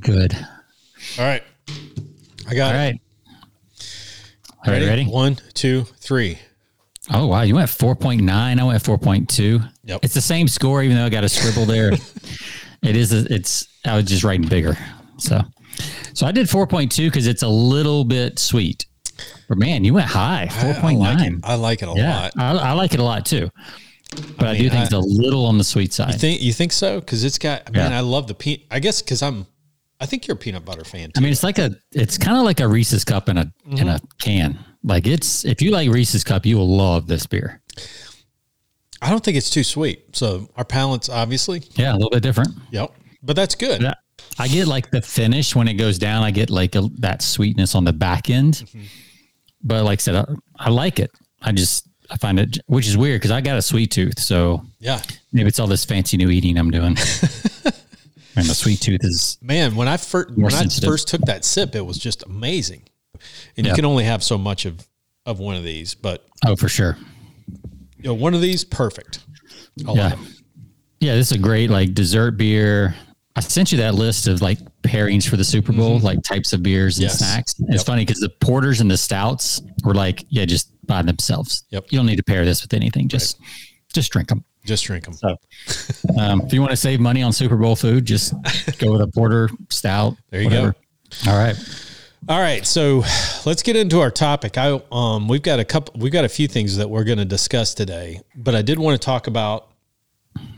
good. 0.00 0.36
All 1.18 1.24
right. 1.24 1.42
I 2.46 2.54
got 2.54 2.74
All 2.74 2.80
it. 2.80 2.84
right. 2.84 3.00
Are 4.66 4.78
you 4.78 4.86
ready? 4.86 5.06
One, 5.06 5.36
two, 5.54 5.84
three. 5.98 6.38
Oh 7.10 7.26
wow, 7.26 7.42
you 7.42 7.54
went 7.54 7.68
four 7.68 7.96
point 7.96 8.22
nine. 8.22 8.60
I 8.60 8.64
went 8.64 8.82
four 8.82 8.98
point 8.98 9.28
two. 9.28 9.60
Yep. 9.84 10.00
It's 10.04 10.14
the 10.14 10.20
same 10.20 10.46
score, 10.46 10.82
even 10.82 10.96
though 10.96 11.06
I 11.06 11.08
got 11.08 11.24
a 11.24 11.28
scribble 11.28 11.64
there. 11.64 11.92
it 12.82 12.96
is. 12.96 13.12
A, 13.12 13.32
it's. 13.32 13.66
I 13.84 13.96
was 13.96 14.04
just 14.04 14.22
writing 14.22 14.46
bigger. 14.46 14.76
So, 15.16 15.40
so 16.14 16.26
I 16.26 16.32
did 16.32 16.48
four 16.48 16.66
point 16.66 16.92
two 16.92 17.08
because 17.08 17.26
it's 17.26 17.42
a 17.42 17.48
little 17.48 18.04
bit 18.04 18.38
sweet. 18.38 18.86
But 19.52 19.58
man, 19.58 19.84
you 19.84 19.92
went 19.92 20.06
high. 20.06 20.48
Four 20.48 20.70
I 20.70 20.80
point 20.80 20.98
like 20.98 21.20
it. 21.30 21.34
I 21.44 21.56
like 21.56 21.82
it 21.82 21.88
a 21.90 21.92
Yeah, 21.94 22.20
lot. 22.22 22.32
I, 22.38 22.70
I 22.70 22.72
like 22.72 22.94
it 22.94 23.00
a 23.00 23.04
lot 23.04 23.26
too. 23.26 23.50
But 24.38 24.46
I, 24.48 24.52
mean, 24.54 24.62
do 24.62 24.68
think 24.70 24.80
I- 24.80 24.84
it's 24.84 24.92
a 24.94 24.98
little 24.98 25.44
on 25.44 25.58
the 25.58 25.64
sweet 25.64 25.92
side. 25.92 26.18
Think 26.18 26.40
you 26.40 26.54
think 26.54 26.72
so? 26.72 27.00
Because 27.00 27.22
it's 27.22 27.36
got. 27.36 27.64
I 27.66 27.70
mean, 27.70 27.90
Yeah. 27.90 27.98
I 27.98 28.00
love 28.00 28.28
the 28.28 28.34
peanut. 28.34 28.62
I 28.70 28.78
guess 28.78 29.02
because 29.02 29.22
I'm. 29.22 29.46
I 30.00 30.06
think 30.06 30.26
you're 30.26 30.36
a 30.36 30.38
peanut 30.38 30.64
butter 30.64 30.84
fan. 30.84 31.08
Too. 31.08 31.12
I 31.18 31.20
mean, 31.20 31.32
it's 31.32 31.42
like 31.42 31.58
a, 31.58 31.76
it's 31.92 32.16
kind 32.16 32.38
of 32.38 32.44
like 32.44 32.60
a 32.60 32.66
Reese's 32.66 33.04
cup 33.04 33.28
in 33.28 33.36
a 33.36 33.52
in 33.72 33.88
a 33.88 34.00
can. 34.18 34.58
Like 34.82 35.06
it's, 35.06 35.44
if 35.44 35.60
you 35.60 35.70
like 35.70 35.90
Reese's 35.90 36.24
cup, 36.24 36.46
you 36.46 36.56
will 36.56 36.74
love 36.74 37.06
this 37.06 37.26
beer. 37.26 37.60
I 39.02 39.10
don't 39.10 39.22
think 39.22 39.36
it's 39.36 39.50
too 39.50 39.64
sweet. 39.64 40.16
So 40.16 40.48
our 40.56 40.64
palates, 40.64 41.10
obviously. 41.10 41.62
Yeah, 41.74 41.92
a 41.92 41.96
little 41.96 42.08
bit 42.08 42.22
different. 42.22 42.54
Yep. 42.70 42.90
But 43.22 43.36
that's 43.36 43.54
good. 43.54 43.84
I 44.38 44.48
get 44.48 44.66
like 44.66 44.90
the 44.90 45.02
finish 45.02 45.54
when 45.54 45.68
it 45.68 45.74
goes 45.74 45.98
down. 45.98 46.22
I 46.22 46.30
get 46.30 46.48
like 46.48 46.74
a, 46.74 46.88
that 47.00 47.20
sweetness 47.20 47.74
on 47.74 47.84
the 47.84 47.92
back 47.92 48.30
end. 48.30 48.54
Mm-hmm. 48.54 48.80
But 49.62 49.84
like 49.84 49.98
I 49.98 50.02
said, 50.02 50.16
I, 50.16 50.24
I, 50.58 50.70
like 50.70 50.98
it. 50.98 51.10
I 51.40 51.52
just 51.52 51.86
I 52.10 52.16
find 52.16 52.38
it, 52.38 52.58
which 52.66 52.88
is 52.88 52.96
weird 52.96 53.20
because 53.20 53.30
I 53.30 53.40
got 53.40 53.56
a 53.56 53.62
sweet 53.62 53.90
tooth. 53.90 54.18
So 54.18 54.62
yeah, 54.78 55.00
maybe 55.32 55.48
it's 55.48 55.60
all 55.60 55.66
this 55.66 55.84
fancy 55.84 56.16
new 56.16 56.30
eating 56.30 56.58
I'm 56.58 56.70
doing. 56.70 56.96
and 58.36 58.46
the 58.46 58.54
sweet 58.54 58.80
tooth 58.80 59.00
is 59.02 59.38
man. 59.40 59.76
When 59.76 59.88
I 59.88 59.96
first 59.96 60.36
when 60.36 60.50
sensitive. 60.50 60.88
I 60.88 60.92
first 60.92 61.08
took 61.08 61.22
that 61.22 61.44
sip, 61.44 61.74
it 61.74 61.84
was 61.86 61.98
just 61.98 62.24
amazing. 62.24 62.82
And 63.56 63.66
you 63.66 63.74
can 63.74 63.84
only 63.84 64.04
have 64.04 64.22
so 64.22 64.36
much 64.36 64.64
of 64.64 64.86
of 65.26 65.38
one 65.38 65.56
of 65.56 65.64
these, 65.64 65.94
but 65.94 66.26
oh, 66.44 66.56
for 66.56 66.68
sure. 66.68 66.96
You 67.98 68.08
know, 68.08 68.14
one 68.14 68.34
of 68.34 68.40
these, 68.40 68.64
perfect. 68.64 69.20
I 69.86 69.92
yeah. 69.92 70.16
Yeah, 71.00 71.14
this 71.14 71.32
is 71.32 71.36
a 71.36 71.40
great 71.40 71.70
like 71.70 71.94
dessert 71.94 72.32
beer. 72.32 72.94
I 73.34 73.40
sent 73.40 73.72
you 73.72 73.78
that 73.78 73.94
list 73.94 74.26
of 74.26 74.42
like 74.42 74.58
pairings 74.82 75.28
for 75.28 75.36
the 75.36 75.44
Super 75.44 75.72
Bowl, 75.72 75.96
mm-hmm. 75.96 76.04
like 76.04 76.22
types 76.22 76.52
of 76.52 76.62
beers 76.62 76.98
and 76.98 77.04
yes. 77.04 77.18
snacks. 77.18 77.54
Yep. 77.58 77.68
It's 77.72 77.82
funny 77.82 78.04
because 78.04 78.20
the 78.20 78.28
porters 78.28 78.80
and 78.80 78.90
the 78.90 78.96
stouts 78.96 79.62
were 79.84 79.94
like, 79.94 80.24
yeah, 80.28 80.44
just 80.44 80.70
by 80.86 81.02
themselves. 81.02 81.64
Yep. 81.70 81.86
You 81.90 81.98
don't 81.98 82.06
need 82.06 82.16
to 82.16 82.22
pair 82.22 82.44
this 82.44 82.62
with 82.62 82.74
anything. 82.74 83.08
Just, 83.08 83.38
right. 83.40 83.48
just 83.94 84.12
drink 84.12 84.28
them. 84.28 84.44
Just 84.64 84.84
drink 84.84 85.04
them. 85.04 85.14
So, 85.14 85.36
um, 86.18 86.42
if 86.42 86.52
you 86.52 86.60
want 86.60 86.70
to 86.70 86.76
save 86.76 87.00
money 87.00 87.22
on 87.22 87.32
Super 87.32 87.56
Bowl 87.56 87.74
food, 87.74 88.04
just 88.04 88.34
go 88.78 88.92
with 88.92 89.00
a 89.00 89.08
porter, 89.08 89.48
stout. 89.70 90.16
There 90.30 90.40
you 90.40 90.48
whatever. 90.48 90.76
go. 91.24 91.30
All 91.30 91.38
right. 91.38 91.56
All 92.28 92.38
right, 92.38 92.64
so 92.64 93.02
let's 93.44 93.64
get 93.64 93.74
into 93.74 93.98
our 93.98 94.10
topic. 94.10 94.56
I 94.56 94.80
um 94.92 95.26
we've 95.26 95.42
got 95.42 95.58
a 95.58 95.64
couple 95.64 95.98
we've 95.98 96.12
got 96.12 96.24
a 96.24 96.28
few 96.28 96.46
things 96.46 96.76
that 96.76 96.88
we're 96.88 97.02
going 97.02 97.18
to 97.18 97.24
discuss 97.24 97.74
today, 97.74 98.20
but 98.36 98.54
I 98.54 98.62
did 98.62 98.78
want 98.78 99.00
to 99.00 99.04
talk 99.04 99.26
about 99.26 99.72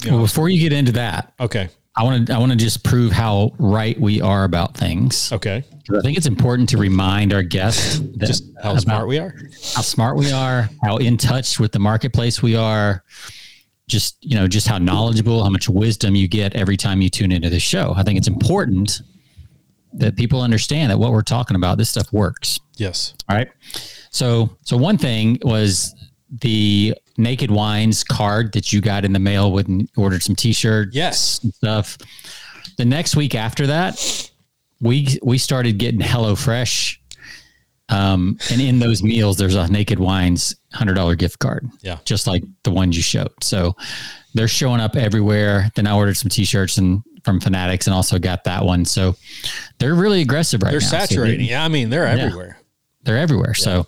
you 0.02 0.11
know, 0.11 0.16
well, 0.19 0.26
before 0.26 0.50
you 0.50 0.61
get 0.61 0.75
into 0.75 0.93
that. 0.93 1.33
Okay. 1.40 1.71
I 1.97 2.03
want 2.03 2.27
to 2.27 2.35
I 2.35 2.39
want 2.39 2.51
to 2.51 2.59
just 2.59 2.83
prove 2.83 3.13
how 3.13 3.53
right 3.59 3.99
we 4.01 4.21
are 4.21 4.45
about 4.45 4.77
things. 4.77 5.31
Okay. 5.33 5.63
I 5.93 6.01
think 6.01 6.17
it's 6.17 6.27
important 6.27 6.69
to 6.71 6.79
remind 6.79 7.33
our 7.33 7.43
guests 7.43 7.99
that 7.99 8.27
just 8.27 8.45
how 8.63 8.77
smart 8.79 9.07
we 9.07 9.19
are, 9.19 9.35
how 9.75 9.83
smart 9.83 10.17
we 10.17 10.33
are, 10.33 10.69
how 10.83 10.97
in 10.97 11.17
touch 11.17 11.61
with 11.61 11.73
the 11.73 11.79
marketplace 11.79 12.43
we 12.43 12.57
are, 12.57 13.05
just 13.87 14.17
you 14.21 14.35
know, 14.35 14.49
just 14.49 14.67
how 14.67 14.79
knowledgeable, 14.79 15.45
how 15.45 15.51
much 15.51 15.69
wisdom 15.69 16.15
you 16.15 16.27
get 16.27 16.55
every 16.57 16.77
time 16.77 17.03
you 17.03 17.11
tune 17.11 17.31
into 17.31 17.51
the 17.51 17.61
show. 17.61 17.93
I 17.97 18.03
think 18.03 18.19
it's 18.19 18.29
important 18.29 19.03
that 19.93 20.17
people 20.17 20.41
understand 20.41 20.91
that 20.91 20.99
what 20.99 21.13
we're 21.13 21.23
talking 21.23 21.55
about, 21.55 21.79
this 21.79 21.91
stuff 21.91 22.13
works. 22.13 22.59
Yes. 22.77 23.15
All 23.29 23.37
right. 23.37 23.49
So 24.11 24.57
so 24.63 24.77
one 24.77 24.99
thing 24.99 25.39
was 25.43 25.95
the 26.41 26.95
Naked 27.16 27.50
Wines 27.50 28.04
card 28.04 28.52
that 28.52 28.73
you 28.73 28.80
got 28.80 29.04
in 29.04 29.12
the 29.12 29.18
mail 29.18 29.52
when 29.52 29.88
ordered 29.97 30.23
some 30.23 30.35
t-shirts, 30.35 30.94
yes, 30.94 31.40
stuff. 31.54 31.99
The 32.76 32.85
next 32.85 33.16
week 33.16 33.35
after 33.35 33.66
that, 33.68 34.30
we 34.80 35.18
we 35.23 35.38
started 35.38 35.78
getting 35.78 36.00
HelloFresh, 36.00 36.99
um, 37.88 38.38
and 38.50 38.61
in 38.61 38.78
those 38.78 39.02
meals, 39.02 39.37
there's 39.37 39.54
a 39.54 39.68
Naked 39.68 39.99
Wines 39.99 40.56
hundred 40.73 40.94
dollar 40.94 41.14
gift 41.14 41.38
card. 41.38 41.68
Yeah, 41.83 41.99
just 42.04 42.26
like 42.26 42.42
the 42.64 42.71
ones 42.71 42.97
you 42.97 43.02
showed. 43.02 43.33
So 43.42 43.76
they're 44.35 44.49
showing 44.49 44.80
up 44.80 44.97
everywhere. 44.97 45.71
Then 45.76 45.87
I 45.87 45.94
ordered 45.94 46.16
some 46.16 46.28
t-shirts 46.28 46.78
and 46.78 47.02
from 47.25 47.40
Fanatics 47.40 47.87
and 47.87 47.94
also 47.94 48.18
got 48.18 48.44
that 48.44 48.64
one. 48.64 48.85
So 48.85 49.16
they're 49.78 49.94
really 49.94 50.21
aggressive 50.21 50.62
right 50.62 50.71
they're 50.71 50.80
now. 50.80 50.90
They're 50.90 51.00
saturating. 51.06 51.40
So 51.40 51.44
they, 51.44 51.50
yeah, 51.50 51.64
I 51.64 51.68
mean 51.68 51.90
they're 51.90 52.06
everywhere. 52.06 52.56
Yeah, 52.59 52.64
they're 53.04 53.18
everywhere. 53.18 53.54
Yeah. 53.56 53.64
So, 53.64 53.87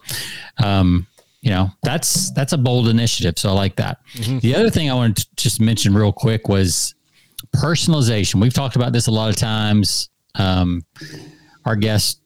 um, 0.62 1.06
you 1.40 1.50
know 1.50 1.70
that's 1.82 2.30
that's 2.32 2.52
a 2.52 2.58
bold 2.58 2.88
initiative. 2.88 3.38
So 3.38 3.50
i 3.50 3.52
like 3.52 3.76
that. 3.76 3.98
Mm-hmm. 4.14 4.38
the 4.38 4.54
other 4.54 4.70
thing 4.70 4.90
i 4.90 4.94
wanted 4.94 5.16
to 5.16 5.26
just 5.36 5.60
mention 5.60 5.94
real 5.94 6.12
quick 6.12 6.48
was 6.48 6.94
personalization. 7.54 8.40
We've 8.40 8.54
talked 8.54 8.76
about 8.76 8.92
this 8.92 9.06
a 9.06 9.10
lot 9.10 9.30
of 9.30 9.36
times. 9.36 10.08
Um, 10.34 10.84
our 11.64 11.76
guest 11.76 12.20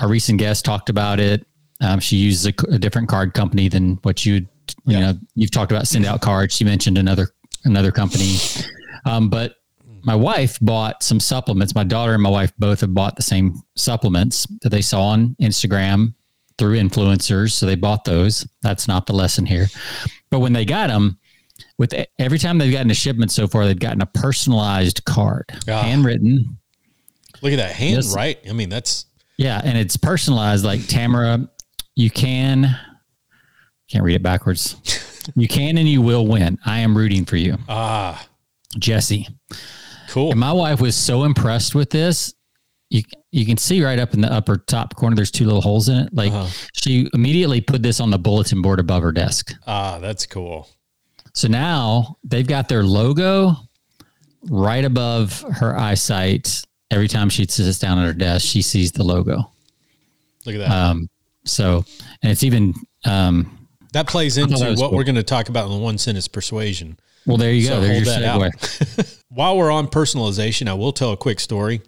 our 0.00 0.08
recent 0.08 0.38
guest 0.38 0.64
talked 0.64 0.90
about 0.90 1.18
it. 1.20 1.46
Um, 1.80 2.00
she 2.00 2.16
uses 2.16 2.46
a, 2.46 2.74
a, 2.74 2.78
different 2.78 3.08
card 3.08 3.34
company 3.34 3.68
than 3.68 3.96
what 4.02 4.24
you 4.26 4.34
you 4.34 4.46
yeah. 4.84 5.00
know 5.00 5.18
you've 5.34 5.50
talked 5.50 5.72
about 5.72 5.86
send 5.86 6.06
out 6.06 6.20
cards. 6.20 6.54
She 6.54 6.64
mentioned 6.64 6.98
another 6.98 7.28
another 7.64 7.92
company. 7.92 8.36
Um, 9.04 9.28
but 9.28 9.54
my 10.02 10.14
wife 10.14 10.58
bought 10.60 11.02
some 11.02 11.20
supplements. 11.20 11.74
My 11.74 11.84
daughter 11.84 12.14
and 12.14 12.22
my 12.22 12.30
wife 12.30 12.52
both 12.58 12.80
have 12.80 12.94
bought 12.94 13.16
the 13.16 13.22
same 13.22 13.60
supplements 13.76 14.46
that 14.62 14.70
they 14.70 14.82
saw 14.82 15.02
on 15.02 15.36
instagram 15.40 16.14
through 16.58 16.78
influencers. 16.78 17.52
So 17.52 17.66
they 17.66 17.76
bought 17.76 18.04
those. 18.04 18.46
That's 18.62 18.88
not 18.88 19.06
the 19.06 19.14
lesson 19.14 19.46
here. 19.46 19.66
But 20.30 20.40
when 20.40 20.52
they 20.52 20.64
got 20.64 20.88
them, 20.88 21.18
with 21.78 21.94
every 22.18 22.38
time 22.38 22.58
they've 22.58 22.72
gotten 22.72 22.90
a 22.90 22.94
shipment 22.94 23.30
so 23.30 23.46
far, 23.46 23.64
they've 23.64 23.78
gotten 23.78 24.02
a 24.02 24.06
personalized 24.06 25.04
card, 25.04 25.44
ah. 25.68 25.82
handwritten. 25.82 26.58
Look 27.40 27.52
at 27.52 27.56
that 27.56 27.72
hand, 27.72 28.04
right? 28.14 28.38
I 28.48 28.52
mean, 28.52 28.68
that's 28.68 29.06
yeah, 29.36 29.60
and 29.62 29.78
it's 29.78 29.96
personalized. 29.96 30.64
Like 30.64 30.86
Tamara, 30.88 31.48
you 31.94 32.10
can 32.10 32.76
can't 33.88 34.04
read 34.04 34.16
it 34.16 34.22
backwards. 34.22 34.76
you 35.36 35.46
can 35.46 35.78
and 35.78 35.88
you 35.88 36.02
will 36.02 36.26
win. 36.26 36.58
I 36.66 36.80
am 36.80 36.96
rooting 36.96 37.24
for 37.24 37.36
you. 37.36 37.56
Ah, 37.68 38.26
Jesse. 38.78 39.28
Cool. 40.08 40.30
And 40.30 40.40
my 40.40 40.52
wife 40.52 40.80
was 40.80 40.96
so 40.96 41.24
impressed 41.24 41.74
with 41.74 41.90
this 41.90 42.34
you 42.90 43.02
you 43.30 43.44
can 43.44 43.56
see 43.56 43.84
right 43.84 43.98
up 43.98 44.14
in 44.14 44.20
the 44.20 44.32
upper 44.32 44.56
top 44.56 44.94
corner 44.96 45.16
there's 45.16 45.30
two 45.30 45.44
little 45.44 45.60
holes 45.60 45.88
in 45.88 45.98
it. 45.98 46.14
Like 46.14 46.32
uh-huh. 46.32 46.48
she 46.72 47.08
immediately 47.12 47.60
put 47.60 47.82
this 47.82 48.00
on 48.00 48.10
the 48.10 48.18
bulletin 48.18 48.62
board 48.62 48.80
above 48.80 49.02
her 49.02 49.12
desk. 49.12 49.52
Ah 49.66 49.98
that's 49.98 50.26
cool. 50.26 50.68
So 51.34 51.48
now 51.48 52.16
they've 52.24 52.46
got 52.46 52.68
their 52.68 52.82
logo 52.82 53.56
right 54.48 54.84
above 54.84 55.44
her 55.56 55.76
eyesight. 55.76 56.62
Every 56.90 57.08
time 57.08 57.28
she 57.28 57.44
sits 57.44 57.78
down 57.78 57.98
at 57.98 58.06
her 58.06 58.14
desk 58.14 58.46
she 58.46 58.62
sees 58.62 58.92
the 58.92 59.04
logo. 59.04 59.50
Look 60.46 60.54
at 60.54 60.58
that. 60.58 60.70
Um 60.70 61.10
so 61.44 61.84
and 62.22 62.32
it's 62.32 62.42
even 62.42 62.74
um 63.04 63.54
that 63.92 64.06
plays 64.06 64.38
into 64.38 64.56
that 64.56 64.78
what 64.78 64.90
cool. 64.90 64.98
we're 64.98 65.04
going 65.04 65.14
to 65.14 65.22
talk 65.22 65.48
about 65.48 65.64
in 65.64 65.72
the 65.72 65.78
one 65.78 65.96
sentence 65.96 66.28
persuasion. 66.28 66.98
Well 67.26 67.38
there 67.38 67.52
you 67.52 67.68
go. 67.68 67.76
So 67.76 67.80
there's 67.80 68.06
your 68.06 68.16
segue. 68.16 69.22
while 69.28 69.58
we're 69.58 69.70
on 69.70 69.86
personalization 69.86 70.68
i 70.68 70.74
will 70.74 70.92
tell 70.92 71.12
a 71.12 71.16
quick 71.16 71.38
story 71.38 71.82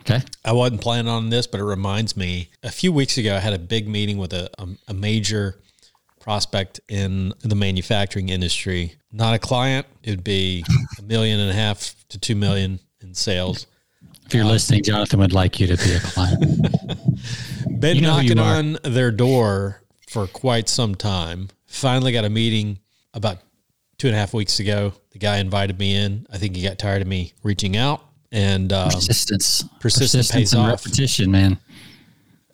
Okay. 0.00 0.20
I 0.44 0.52
wasn't 0.52 0.80
planning 0.80 1.10
on 1.10 1.30
this, 1.30 1.46
but 1.46 1.60
it 1.60 1.64
reminds 1.64 2.16
me 2.16 2.48
a 2.62 2.70
few 2.70 2.92
weeks 2.92 3.18
ago, 3.18 3.36
I 3.36 3.40
had 3.40 3.52
a 3.52 3.58
big 3.58 3.88
meeting 3.88 4.18
with 4.18 4.32
a, 4.32 4.50
a, 4.58 4.68
a 4.88 4.94
major 4.94 5.60
prospect 6.20 6.80
in 6.88 7.32
the 7.40 7.54
manufacturing 7.54 8.28
industry. 8.28 8.94
Not 9.12 9.34
a 9.34 9.38
client, 9.38 9.86
it 10.02 10.10
would 10.10 10.24
be 10.24 10.64
a 10.98 11.02
million 11.02 11.40
and 11.40 11.50
a 11.50 11.54
half 11.54 11.94
to 12.10 12.18
two 12.18 12.34
million 12.34 12.80
in 13.00 13.14
sales. 13.14 13.66
If 14.26 14.34
you're 14.34 14.44
um, 14.44 14.50
listening, 14.50 14.82
Jonathan 14.84 15.20
would 15.20 15.32
like 15.32 15.60
you 15.60 15.66
to 15.66 15.76
be 15.76 15.92
a 15.94 16.00
client. 16.00 17.80
Been 17.80 17.96
you 17.96 18.02
know 18.02 18.16
knocking 18.16 18.38
on 18.38 18.78
their 18.84 19.10
door 19.10 19.82
for 20.08 20.26
quite 20.26 20.68
some 20.68 20.94
time. 20.94 21.48
Finally 21.66 22.12
got 22.12 22.24
a 22.24 22.30
meeting 22.30 22.78
about 23.14 23.38
two 23.98 24.06
and 24.06 24.16
a 24.16 24.18
half 24.18 24.32
weeks 24.32 24.60
ago. 24.60 24.92
The 25.10 25.18
guy 25.18 25.38
invited 25.38 25.78
me 25.78 25.94
in. 25.94 26.26
I 26.30 26.38
think 26.38 26.56
he 26.56 26.62
got 26.62 26.78
tired 26.78 27.02
of 27.02 27.08
me 27.08 27.32
reaching 27.42 27.76
out 27.76 28.09
and 28.32 28.72
um, 28.72 28.90
persistence, 28.90 29.62
persistence, 29.80 30.28
persistence 30.28 30.52
and 30.52 30.62
off. 30.62 30.84
repetition, 30.84 31.30
man. 31.30 31.58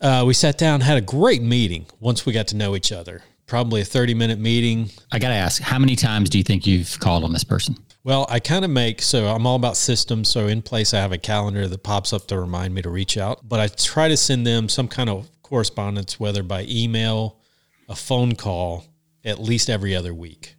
Uh, 0.01 0.23
we 0.27 0.33
sat 0.33 0.57
down, 0.57 0.81
had 0.81 0.97
a 0.97 1.01
great 1.01 1.41
meeting. 1.41 1.85
Once 1.99 2.25
we 2.25 2.33
got 2.33 2.47
to 2.47 2.55
know 2.55 2.75
each 2.75 2.91
other, 2.91 3.23
probably 3.45 3.81
a 3.81 3.85
thirty-minute 3.85 4.39
meeting. 4.39 4.89
I 5.11 5.19
got 5.19 5.29
to 5.29 5.35
ask, 5.35 5.61
how 5.61 5.79
many 5.79 5.95
times 5.95 6.29
do 6.29 6.37
you 6.37 6.43
think 6.43 6.67
you've 6.67 6.99
called 6.99 7.23
on 7.23 7.33
this 7.33 7.43
person? 7.43 7.75
Well, 8.03 8.25
I 8.29 8.39
kind 8.39 8.63
of 8.63 8.71
make 8.71 9.01
so 9.01 9.27
I'm 9.27 9.45
all 9.47 9.55
about 9.55 9.75
systems. 9.75 10.29
So 10.29 10.47
in 10.47 10.61
place, 10.61 10.93
I 10.93 10.99
have 10.99 11.11
a 11.11 11.17
calendar 11.17 11.67
that 11.67 11.83
pops 11.83 12.13
up 12.13 12.27
to 12.27 12.39
remind 12.39 12.73
me 12.73 12.81
to 12.83 12.89
reach 12.89 13.17
out. 13.17 13.47
But 13.47 13.59
I 13.59 13.67
try 13.67 14.07
to 14.07 14.17
send 14.17 14.45
them 14.45 14.69
some 14.69 14.87
kind 14.87 15.09
of 15.09 15.29
correspondence, 15.41 16.19
whether 16.19 16.43
by 16.43 16.65
email, 16.69 17.39
a 17.89 17.95
phone 17.95 18.35
call, 18.35 18.85
at 19.25 19.39
least 19.39 19.69
every 19.69 19.95
other 19.95 20.13
week. 20.13 20.55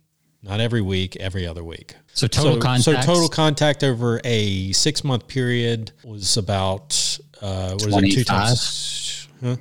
Not 0.49 0.61
every 0.61 0.81
week, 0.81 1.15
every 1.17 1.47
other 1.47 1.63
week. 1.63 1.95
So 2.15 2.27
total 2.27 2.55
so, 2.55 2.61
contact. 2.61 2.85
So 2.85 2.95
total 2.95 3.29
contact 3.29 3.85
over 3.85 4.19
a 4.25 4.73
six 4.73 5.05
month 5.05 5.29
period 5.29 5.93
was 6.03 6.39
about 6.39 7.19
uh, 7.43 7.73
what 7.73 7.87
is 7.87 7.97
it 7.97 8.17
two 8.17 8.25
times? 8.25 9.29
Huh? 9.43 9.57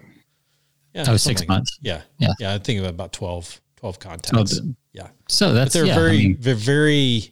Yeah, 0.93 1.03
oh, 1.09 1.17
six 1.17 1.45
months. 1.47 1.77
Yeah, 1.81 2.01
yeah, 2.17 2.29
yeah. 2.39 2.53
I 2.53 2.57
think 2.57 2.83
about 2.83 3.11
12, 3.13 3.61
12 3.75 3.99
contacts. 3.99 4.61
Yeah. 4.93 5.09
So 5.27 5.53
that's 5.53 5.73
but 5.73 5.79
they're 5.79 5.87
yeah, 5.87 5.95
very 5.95 6.17
I 6.17 6.21
mean, 6.21 6.37
they're 6.39 6.55
very 6.55 7.31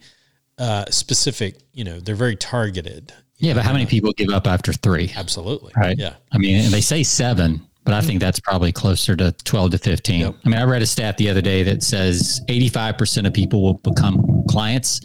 uh, 0.59 0.85
specific. 0.91 1.55
You 1.73 1.85
know, 1.85 1.99
they're 1.99 2.13
very 2.13 2.35
targeted. 2.35 3.13
Yeah, 3.37 3.53
but 3.53 3.63
how 3.63 3.73
many 3.73 3.85
people 3.85 4.11
give 4.13 4.29
up 4.29 4.47
after 4.47 4.71
three? 4.73 5.11
Absolutely. 5.15 5.73
Right. 5.75 5.97
Yeah. 5.97 6.15
I 6.31 6.37
mean, 6.37 6.71
they 6.71 6.81
say 6.81 7.03
seven, 7.03 7.65
but 7.85 7.93
I 7.93 8.01
think 8.01 8.19
that's 8.19 8.39
probably 8.39 8.71
closer 8.71 9.15
to 9.15 9.31
12 9.31 9.71
to 9.71 9.77
15. 9.77 10.19
Yep. 10.19 10.35
I 10.43 10.49
mean, 10.49 10.59
I 10.59 10.63
read 10.63 10.81
a 10.81 10.85
stat 10.87 11.17
the 11.17 11.29
other 11.29 11.41
day 11.41 11.63
that 11.63 11.83
says 11.83 12.41
85% 12.49 13.27
of 13.27 13.33
people 13.33 13.61
will 13.61 13.75
become 13.75 14.43
clients 14.49 15.01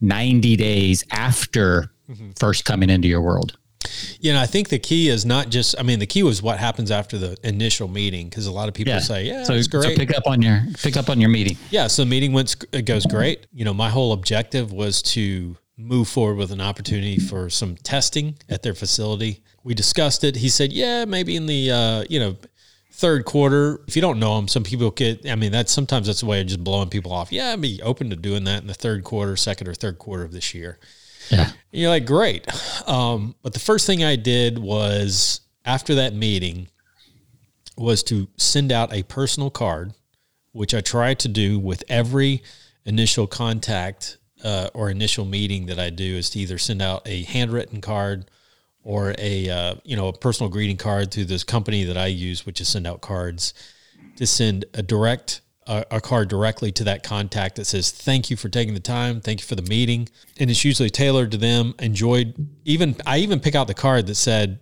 90 0.00 0.56
days 0.56 1.04
after 1.10 1.92
mm-hmm. 2.10 2.30
first 2.38 2.64
coming 2.64 2.90
into 2.90 3.08
your 3.08 3.22
world. 3.22 3.56
You 4.18 4.32
know, 4.32 4.40
I 4.40 4.46
think 4.46 4.70
the 4.70 4.78
key 4.78 5.08
is 5.08 5.26
not 5.26 5.50
just. 5.50 5.74
I 5.78 5.82
mean, 5.82 5.98
the 5.98 6.06
key 6.06 6.22
was 6.22 6.42
what 6.42 6.58
happens 6.58 6.90
after 6.90 7.18
the 7.18 7.36
initial 7.44 7.86
meeting 7.86 8.28
because 8.28 8.46
a 8.46 8.52
lot 8.52 8.66
of 8.66 8.74
people 8.74 8.94
Yeah. 8.94 9.00
say, 9.00 9.26
"Yeah, 9.26 9.44
So, 9.44 9.52
it's 9.52 9.68
great." 9.68 9.90
so 9.90 9.94
pick 9.94 10.16
up 10.16 10.26
on 10.26 10.40
your 10.40 10.66
pick 10.82 10.96
up 10.96 11.10
on 11.10 11.20
your 11.20 11.28
meeting. 11.28 11.58
Yeah, 11.70 11.86
so 11.88 12.02
the 12.02 12.08
meeting 12.08 12.32
went 12.32 12.56
it 12.72 12.86
goes 12.86 13.04
great. 13.04 13.46
You 13.52 13.64
know, 13.64 13.74
my 13.74 13.90
whole 13.90 14.12
objective 14.12 14.72
was 14.72 15.02
to 15.02 15.58
move 15.76 16.08
forward 16.08 16.36
with 16.36 16.50
an 16.50 16.60
opportunity 16.60 17.18
for 17.18 17.50
some 17.50 17.76
testing 17.76 18.36
at 18.48 18.62
their 18.62 18.74
facility. 18.74 19.42
We 19.64 19.74
discussed 19.74 20.22
it. 20.24 20.36
He 20.36 20.48
said, 20.48 20.72
"Yeah, 20.72 21.04
maybe 21.04 21.36
in 21.36 21.46
the 21.46 21.70
uh, 21.70 22.04
you 22.08 22.20
know 22.20 22.36
third 22.94 23.24
quarter. 23.24 23.80
If 23.88 23.96
you 23.96 24.02
don't 24.02 24.20
know 24.20 24.36
them, 24.36 24.48
some 24.48 24.62
people 24.62 24.90
get. 24.90 25.28
I 25.28 25.34
mean, 25.34 25.52
that's 25.52 25.72
sometimes 25.72 26.06
that's 26.06 26.22
a 26.22 26.26
way 26.26 26.40
of 26.40 26.46
just 26.46 26.62
blowing 26.62 26.88
people 26.88 27.12
off. 27.12 27.32
Yeah, 27.32 27.52
I'd 27.52 27.60
be 27.60 27.80
open 27.82 28.10
to 28.10 28.16
doing 28.16 28.44
that 28.44 28.62
in 28.62 28.68
the 28.68 28.74
third 28.74 29.04
quarter, 29.04 29.36
second 29.36 29.68
or 29.68 29.74
third 29.74 29.98
quarter 29.98 30.24
of 30.24 30.32
this 30.32 30.54
year. 30.54 30.78
Yeah. 31.30 31.50
And 31.72 31.80
you're 31.80 31.90
like, 31.90 32.06
great. 32.06 32.46
Um, 32.86 33.34
but 33.42 33.52
the 33.52 33.60
first 33.60 33.86
thing 33.86 34.04
I 34.04 34.16
did 34.16 34.58
was 34.58 35.40
after 35.64 35.94
that 35.96 36.14
meeting 36.14 36.68
was 37.76 38.02
to 38.04 38.28
send 38.36 38.70
out 38.70 38.92
a 38.92 39.02
personal 39.04 39.50
card, 39.50 39.94
which 40.52 40.74
I 40.74 40.80
try 40.80 41.14
to 41.14 41.28
do 41.28 41.58
with 41.58 41.82
every 41.88 42.42
initial 42.84 43.26
contact 43.26 44.18
uh, 44.44 44.68
or 44.74 44.90
initial 44.90 45.24
meeting 45.24 45.66
that 45.66 45.78
I 45.78 45.90
do 45.90 46.16
is 46.16 46.30
to 46.30 46.38
either 46.38 46.58
send 46.58 46.82
out 46.82 47.02
a 47.06 47.22
handwritten 47.24 47.80
card 47.80 48.30
or 48.84 49.14
a 49.18 49.48
uh, 49.48 49.74
you 49.82 49.96
know 49.96 50.08
a 50.08 50.12
personal 50.12 50.50
greeting 50.50 50.76
card 50.76 51.10
through 51.10 51.24
this 51.24 51.42
company 51.42 51.84
that 51.84 51.96
I 51.96 52.06
use, 52.06 52.46
which 52.46 52.60
is 52.60 52.68
send 52.68 52.86
out 52.86 53.00
cards 53.00 53.54
to 54.16 54.26
send 54.26 54.66
a 54.74 54.82
direct 54.82 55.40
a, 55.66 55.84
a 55.90 56.00
card 56.00 56.28
directly 56.28 56.70
to 56.72 56.84
that 56.84 57.02
contact 57.02 57.56
that 57.56 57.64
says 57.64 57.90
thank 57.90 58.30
you 58.30 58.36
for 58.36 58.48
taking 58.48 58.74
the 58.74 58.80
time, 58.80 59.20
thank 59.20 59.40
you 59.40 59.46
for 59.46 59.56
the 59.56 59.62
meeting, 59.62 60.08
and 60.38 60.50
it's 60.50 60.64
usually 60.64 60.90
tailored 60.90 61.30
to 61.32 61.38
them. 61.38 61.74
Enjoyed 61.80 62.34
even 62.64 62.94
I 63.06 63.18
even 63.18 63.40
pick 63.40 63.54
out 63.54 63.66
the 63.66 63.74
card 63.74 64.06
that 64.06 64.14
said 64.14 64.60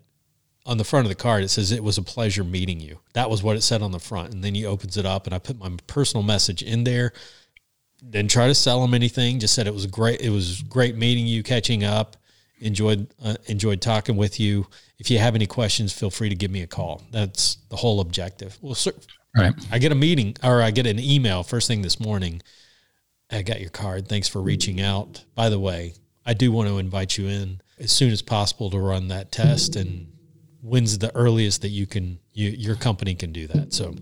on 0.65 0.79
the 0.79 0.85
front 0.85 1.05
of 1.05 1.09
the 1.09 1.17
card 1.17 1.43
it 1.43 1.49
says 1.49 1.73
it 1.73 1.83
was 1.83 1.99
a 1.99 2.03
pleasure 2.03 2.45
meeting 2.45 2.79
you. 2.79 3.01
That 3.15 3.29
was 3.29 3.43
what 3.43 3.57
it 3.57 3.63
said 3.63 3.83
on 3.83 3.91
the 3.91 3.99
front, 3.99 4.33
and 4.33 4.45
then 4.45 4.55
he 4.55 4.65
opens 4.65 4.97
it 4.97 5.05
up 5.05 5.27
and 5.27 5.35
I 5.35 5.39
put 5.39 5.59
my 5.59 5.71
personal 5.89 6.23
message 6.23 6.63
in 6.63 6.85
there. 6.85 7.13
Didn't 8.09 8.31
try 8.33 8.49
to 8.49 8.55
sell 8.55 8.83
him 8.83 8.95
anything. 8.95 9.39
Just 9.39 9.55
said 9.55 9.69
it 9.69 9.75
was 9.75 9.87
great. 9.87 10.21
It 10.21 10.31
was 10.31 10.63
great 10.63 10.97
meeting 10.97 11.27
you, 11.27 11.45
catching 11.45 11.85
up. 11.85 12.17
Enjoyed 12.63 13.09
uh, 13.23 13.35
enjoyed 13.47 13.81
talking 13.81 14.17
with 14.17 14.39
you. 14.41 14.67
If 14.99 15.11
you 15.11 15.19
have 15.19 15.35
any 15.35 15.47
questions, 15.47 15.93
feel 15.93 16.11
free 16.11 16.29
to 16.29 16.35
give 16.35 16.51
me 16.51 16.63
a 16.63 16.67
call. 16.67 17.03
That's 17.11 17.57
the 17.71 17.77
whole 17.77 18.01
objective. 18.01 18.57
Well, 18.63 18.75
sir, 18.75 18.93
Right. 19.37 19.53
I 19.71 19.79
get 19.79 19.93
a 19.93 19.97
meeting 19.97 20.37
or 20.45 20.63
I 20.63 20.71
get 20.71 20.87
an 20.87 20.99
email 21.01 21.43
first 21.43 21.67
thing 21.67 21.83
this 21.83 21.99
morning. 21.99 22.43
I 23.31 23.43
got 23.43 23.61
your 23.61 23.71
card. 23.71 24.09
Thanks 24.09 24.29
for 24.29 24.43
reaching 24.43 24.81
out. 24.81 25.25
By 25.35 25.49
the 25.49 25.59
way, 25.59 25.95
I 26.27 26.35
do 26.35 26.53
want 26.53 26.69
to 26.69 26.79
invite 26.79 27.17
you 27.17 27.29
in 27.29 27.61
as 27.79 27.91
soon 27.91 28.13
as 28.13 28.21
possible 28.21 28.71
to 28.71 28.79
run 28.79 29.09
that 29.09 29.33
test. 29.33 29.75
And 29.75 30.13
when's 30.61 30.99
the 30.99 31.15
earliest 31.17 31.63
that 31.63 31.71
you 31.71 31.87
can, 31.87 32.19
you, 32.35 32.51
your 32.51 32.77
company 32.77 33.15
can 33.15 33.33
do 33.33 33.47
that? 33.49 33.73
So 33.73 33.95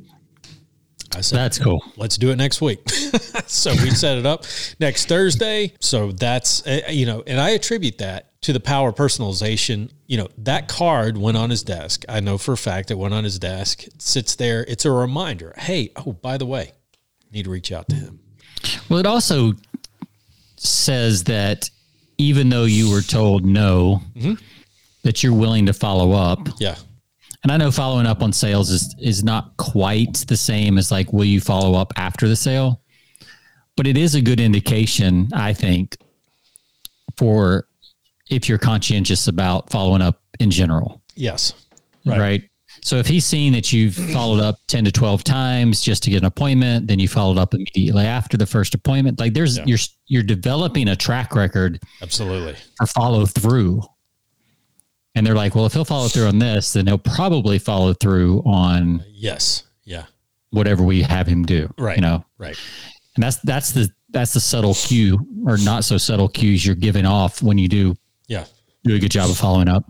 I 1.15 1.21
said, 1.21 1.37
That's 1.39 1.59
cool. 1.59 1.81
let's 1.97 2.17
do 2.17 2.31
it 2.31 2.37
next 2.37 2.61
week. 2.61 2.89
so 3.47 3.71
we 3.71 3.91
set 3.91 4.19
it 4.19 4.27
up 4.27 4.45
next 4.81 5.07
Thursday. 5.07 5.75
So 5.81 6.11
that's, 6.11 6.67
uh, 6.67 6.83
you 6.91 7.07
know, 7.07 7.23
and 7.25 7.41
I 7.41 7.51
attribute 7.51 7.99
that 7.99 8.30
to 8.43 8.53
the 8.53 8.61
power 8.61 8.89
of 8.91 8.95
personalization. 8.95 9.91
You 10.07 10.19
know, 10.19 10.29
that 10.39 10.69
card 10.69 11.17
went 11.17 11.37
on 11.37 11.51
his 11.51 11.63
desk. 11.63 12.05
I 12.09 12.21
know 12.21 12.39
for 12.39 12.53
a 12.53 12.57
fact 12.57 12.91
it 12.91 12.99
went 12.99 13.15
on 13.15 13.25
his 13.25 13.39
desk. 13.39 13.87
It 13.87 14.01
sits 14.01 14.37
there. 14.37 14.65
It's 14.67 14.85
a 14.85 14.91
reminder. 14.91 15.55
Hey, 15.57 15.93
oh, 15.97 16.13
by 16.13 16.39
the 16.39 16.47
way, 16.47 16.73
need 17.33 17.45
to 17.45 17.51
reach 17.51 17.73
out 17.73 17.89
to 17.91 17.97
him. 17.97 18.21
Well, 18.89 18.99
it 18.99 19.07
also 19.07 19.53
says 20.57 21.25
that 21.25 21.71
even 22.19 22.51
though 22.51 22.65
you 22.65 22.91
were 22.91 23.01
told 23.01 23.45
no, 23.45 24.03
mm-hmm. 24.15 24.35
that 25.03 25.23
you're 25.23 25.35
willing 25.35 25.67
to 25.67 25.73
follow 25.73 26.13
up. 26.13 26.49
Yeah. 26.59 26.77
And 27.43 27.51
I 27.51 27.57
know 27.57 27.71
following 27.71 28.07
up 28.07 28.23
on 28.23 28.35
sales 28.35 28.71
is 28.71 28.95
is 29.01 29.25
not 29.25 29.57
quite 29.57 30.25
the 30.29 30.37
same 30.37 30.77
as 30.77 30.91
like 30.91 31.13
will 31.13 31.25
you 31.25 31.41
follow 31.41 31.79
up 31.79 31.93
after 31.97 32.29
the 32.29 32.37
sale? 32.37 32.83
But 33.77 33.87
it 33.87 33.97
is 33.97 34.15
a 34.15 34.21
good 34.21 34.41
indication, 34.41 35.29
I 35.33 35.55
think, 35.55 35.97
for 37.17 37.67
if 38.31 38.49
you're 38.49 38.59
conscientious 38.59 39.29
about 39.29 39.71
following 39.71 40.03
up 40.03 40.21
in 40.39 40.51
general. 40.51 41.03
Yes. 41.15 41.53
Right. 42.07 42.43
So 42.83 42.97
if 42.97 43.07
he's 43.07 43.27
seen 43.27 43.53
that 43.53 43.73
you've 43.73 43.95
followed 44.13 44.41
up 44.41 44.57
10 44.69 44.85
to 44.87 44.93
12 44.93 45.23
times 45.25 45.81
just 45.83 46.03
to 46.05 46.11
get 46.11 46.19
an 46.19 46.25
appointment, 46.25 46.87
then 46.87 46.99
you 46.99 47.09
followed 47.09 47.37
up 47.37 47.53
immediately 47.55 48.05
after 48.07 48.37
the 48.37 48.47
first 48.47 48.75
appointment, 48.75 49.19
like 49.21 49.35
there's 49.35 49.59
you're 49.67 49.79
you're 50.07 50.23
developing 50.23 50.89
a 50.89 50.97
track 50.97 51.35
record 51.35 51.79
Absolutely. 52.01 52.55
for 52.77 52.87
follow 52.87 53.27
through. 53.27 53.83
And 55.15 55.27
they're 55.27 55.35
like, 55.35 55.55
well, 55.55 55.67
if 55.67 55.73
he'll 55.73 55.85
follow 55.85 56.09
through 56.09 56.27
on 56.29 56.39
this, 56.39 56.73
then 56.73 56.87
he'll 56.87 56.97
probably 56.97 57.59
follow 57.59 57.93
through 57.93 58.43
on 58.47 59.01
uh, 59.01 59.05
Yes. 59.13 59.65
Yeah. 59.85 60.05
whatever 60.51 60.83
we 60.85 61.03
have 61.03 61.27
him 61.27 61.45
do. 61.45 61.69
Right. 61.77 61.97
You 61.97 62.03
know, 62.03 62.25
Right. 62.39 62.57
and 63.17 63.23
that's 63.25 63.37
that's 63.39 63.73
the 63.73 63.91
that's 64.11 64.33
the 64.33 64.41
subtle 64.41 64.75
cue 64.75 65.19
or 65.47 65.57
not 65.59 65.85
so 65.85 65.97
subtle 65.99 66.29
cues 66.29 66.65
you're 66.65 66.75
giving 66.77 67.07
off 67.07 67.43
when 67.43 67.59
you 67.59 67.69
do 67.69 67.95
Yeah. 68.31 68.45
do 68.85 68.95
a 68.95 68.99
good 68.99 69.11
job 69.11 69.29
of 69.29 69.37
following 69.37 69.69
up. 69.69 69.85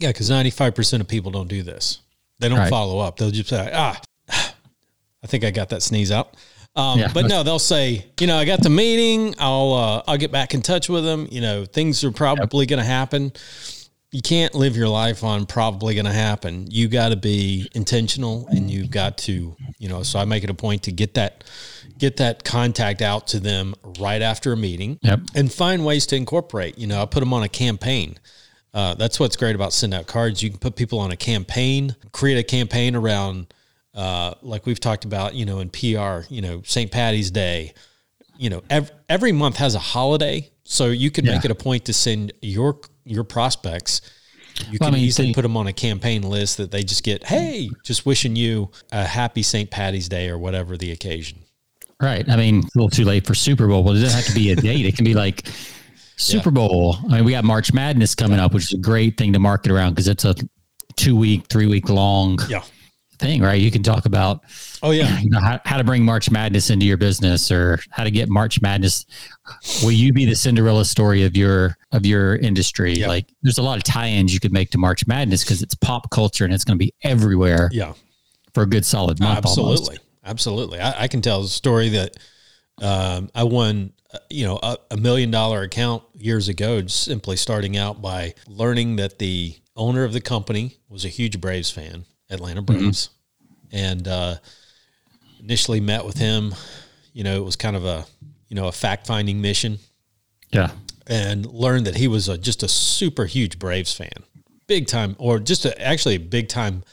Yeah. 0.00 0.08
Because 0.08 0.28
95% 0.30 1.00
of 1.00 1.06
people 1.06 1.30
don't 1.30 1.46
do 1.48 1.62
this. 1.62 2.00
They 2.40 2.48
don't 2.48 2.58
Right. 2.58 2.70
follow 2.70 2.98
up. 2.98 3.18
They'll 3.18 3.30
just 3.30 3.50
say, 3.50 3.70
ah, 3.72 4.00
I 4.28 5.26
think 5.26 5.44
I 5.44 5.50
got 5.52 5.68
that 5.68 5.82
sneeze 5.82 6.10
out. 6.10 6.34
Um, 6.74 6.98
Yeah. 6.98 7.10
but 7.12 7.26
no, 7.26 7.42
they'll 7.42 7.58
say, 7.58 8.06
you 8.18 8.26
know, 8.26 8.36
I 8.38 8.44
got 8.46 8.62
the 8.62 8.70
meeting. 8.70 9.34
I'll, 9.38 9.74
uh, 9.74 10.02
I'll 10.08 10.16
get 10.16 10.32
back 10.32 10.54
in 10.54 10.62
touch 10.62 10.88
with 10.88 11.04
them. 11.04 11.28
You 11.30 11.40
know, 11.42 11.64
things 11.66 12.02
are 12.02 12.10
probably 12.12 12.64
going 12.66 12.78
to 12.78 12.84
happen. 12.84 13.32
You 14.12 14.20
can't 14.22 14.54
live 14.56 14.76
your 14.76 14.88
life 14.88 15.22
on 15.22 15.46
probably 15.46 15.94
going 15.94 16.06
to 16.06 16.12
happen. 16.12 16.66
You 16.68 16.88
got 16.88 17.10
to 17.10 17.16
be 17.16 17.68
intentional 17.74 18.48
and 18.48 18.68
you've 18.68 18.90
got 18.90 19.18
to, 19.18 19.56
you 19.78 19.88
know, 19.88 20.02
so 20.02 20.18
I 20.18 20.24
make 20.24 20.42
it 20.42 20.50
a 20.50 20.54
point 20.54 20.82
to 20.84 20.92
get 20.92 21.14
that, 21.14 21.44
get 21.96 22.16
that 22.16 22.42
contact 22.42 23.02
out 23.02 23.28
to 23.28 23.38
them 23.40 23.74
right 24.00 24.20
after 24.20 24.52
a 24.52 24.56
meeting 24.56 24.98
Yep. 25.02 25.20
and 25.36 25.52
find 25.52 25.84
ways 25.86 26.06
to 26.06 26.16
incorporate. 26.16 26.76
You 26.76 26.88
know, 26.88 27.00
I 27.00 27.06
put 27.06 27.20
them 27.20 27.32
on 27.32 27.44
a 27.44 27.48
campaign. 27.48 28.18
Uh, 28.74 28.94
that's 28.94 29.20
what's 29.20 29.36
great 29.36 29.54
about 29.54 29.72
send 29.72 29.94
out 29.94 30.08
cards. 30.08 30.42
You 30.42 30.50
can 30.50 30.58
put 30.58 30.74
people 30.74 30.98
on 30.98 31.12
a 31.12 31.16
campaign, 31.16 31.94
create 32.10 32.38
a 32.38 32.42
campaign 32.42 32.96
around, 32.96 33.54
uh, 33.94 34.34
like 34.42 34.66
we've 34.66 34.80
talked 34.80 35.04
about, 35.04 35.34
you 35.34 35.44
know, 35.44 35.60
in 35.60 35.68
PR, 35.70 36.26
you 36.32 36.40
know, 36.40 36.62
St. 36.64 36.90
Patty's 36.90 37.30
Day. 37.30 37.74
You 38.38 38.50
know, 38.50 38.62
every, 38.70 38.94
every 39.08 39.32
month 39.32 39.56
has 39.56 39.74
a 39.74 39.78
holiday, 39.80 40.50
so 40.64 40.86
you 40.86 41.10
can 41.10 41.26
make 41.26 41.44
it 41.44 41.50
a 41.50 41.54
point 41.54 41.84
to 41.86 41.92
send 41.92 42.32
your 42.40 42.80
your 43.04 43.24
prospects. 43.24 44.00
You 44.70 44.78
Well, 44.80 44.88
I 44.88 44.90
can 44.90 44.94
mean, 45.00 45.04
easily 45.08 45.26
think- 45.28 45.36
put 45.36 45.42
them 45.42 45.56
on 45.56 45.66
a 45.66 45.72
campaign 45.72 46.22
list 46.22 46.56
that 46.58 46.70
they 46.70 46.82
just 46.82 47.02
get. 47.02 47.24
Hey, 47.24 47.70
just 47.84 48.04
wishing 48.04 48.36
you 48.36 48.70
a 48.92 49.04
happy 49.04 49.42
St. 49.42 49.70
Patty's 49.70 50.08
Day 50.08 50.28
or 50.28 50.38
whatever 50.38 50.76
the 50.76 50.90
occasion. 50.92 51.38
Right. 52.00 52.28
I 52.28 52.36
mean, 52.36 52.60
a 52.60 52.68
little 52.74 52.90
too 52.90 53.04
late 53.04 53.26
for 53.26 53.34
Super 53.34 53.66
Bowl, 53.66 53.82
but 53.82 53.96
it 53.96 54.00
doesn't 54.00 54.16
have 54.18 54.26
to 54.26 54.34
be 54.34 54.50
a 54.52 54.56
date. 54.56 54.84
It 54.86 54.96
can 54.96 55.04
be 55.04 55.14
like 55.14 55.46
Super 56.16 56.50
Bowl. 56.50 56.96
I 57.10 57.16
mean, 57.16 57.24
we 57.24 57.32
got 57.32 57.44
March 57.44 57.72
Madness 57.72 58.14
coming 58.14 58.38
up, 58.38 58.52
which 58.52 58.64
is 58.64 58.72
a 58.74 58.78
great 58.78 59.16
thing 59.16 59.32
to 59.32 59.38
market 59.38 59.70
around 59.72 59.92
because 59.92 60.08
it's 60.08 60.24
a 60.24 60.34
two 60.96 61.16
week, 61.16 61.46
three 61.48 61.66
week 61.66 61.88
long 61.88 62.38
Yeah. 62.48 62.62
Thing, 63.20 63.42
right? 63.42 63.60
You 63.60 63.70
can 63.70 63.82
talk 63.82 64.06
about 64.06 64.42
Oh 64.82 64.90
yeah. 64.90 65.18
you 65.20 65.30
know, 65.30 65.38
how, 65.40 65.60
how 65.64 65.76
to 65.76 65.84
bring 65.84 66.04
March 66.04 66.30
Madness 66.30 66.70
into 66.70 66.86
your 66.86 66.96
business 66.96 67.50
or 67.52 67.78
how 67.90 68.02
to 68.02 68.10
get 68.10 68.28
March 68.28 68.60
Madness. 68.62 69.06
Will 69.82 69.92
you 69.92 70.12
be 70.12 70.24
the 70.24 70.34
Cinderella 70.34 70.84
story 70.84 71.22
of 71.24 71.36
your 71.36 71.76
of 71.92 72.04
your 72.06 72.36
industry? 72.36 72.96
Like, 73.04 73.26
there's 73.42 73.58
a 73.58 73.62
lot 73.62 73.76
of 73.76 73.84
tie-ins 73.84 74.32
you 74.34 74.40
could 74.40 74.52
make 74.52 74.70
to 74.70 74.78
March 74.78 75.06
Madness 75.06 75.44
because 75.44 75.62
it's 75.62 75.74
pop 75.74 76.10
culture 76.10 76.44
and 76.44 76.52
it's 76.54 76.64
going 76.64 76.78
to 76.78 76.84
be 76.84 76.92
everywhere 77.04 77.68
Yeah. 77.72 77.92
for 78.54 78.62
a 78.62 78.66
good 78.66 78.84
solid 78.84 79.20
month. 79.20 79.38
Absolutely, 79.38 79.96
Almost. 79.98 80.00
absolutely. 80.24 80.80
I, 80.80 81.02
I 81.02 81.08
can 81.08 81.20
tell 81.20 81.42
a 81.42 81.48
story 81.48 81.90
that 81.90 82.16
um, 82.80 83.28
I 83.34 83.44
won, 83.44 83.92
uh, 84.14 84.18
you 84.30 84.46
know, 84.46 84.58
a, 84.62 84.78
a 84.92 84.96
million 84.96 85.30
dollar 85.30 85.62
account 85.62 86.02
years 86.14 86.48
ago, 86.48 86.86
simply 86.86 87.36
starting 87.36 87.76
out 87.76 88.00
by 88.00 88.34
learning 88.48 88.96
that 88.96 89.18
the 89.18 89.56
owner 89.76 90.04
of 90.04 90.12
the 90.12 90.20
company 90.20 90.78
was 90.88 91.04
a 91.04 91.08
huge 91.08 91.40
Braves 91.40 91.70
fan, 91.70 92.04
Atlanta 92.30 92.62
Braves, 92.62 93.10
and 93.72 94.06
uh, 94.08 94.36
initially 95.40 95.80
met 95.80 96.04
with 96.04 96.16
him. 96.16 96.54
You 97.12 97.24
know, 97.24 97.36
it 97.36 97.44
was 97.44 97.56
kind 97.56 97.76
of 97.76 97.84
a, 97.84 98.06
you 98.48 98.56
know, 98.56 98.68
a 98.68 98.72
fact 98.72 99.06
finding 99.06 99.40
mission 99.40 99.78
Yeah. 100.52 100.70
and 101.06 101.44
learned 101.46 101.86
that 101.86 101.96
he 101.96 102.08
was 102.08 102.28
a, 102.28 102.38
just 102.38 102.62
a 102.62 102.68
super 102.68 103.24
huge 103.26 103.58
Braves 103.58 103.92
fan, 103.92 104.12
big 104.66 104.86
time, 104.86 105.16
or 105.18 105.38
just 105.38 105.64
a, 105.64 105.80
actually 105.82 106.14
a 106.14 106.20
big 106.20 106.48
time 106.48 106.84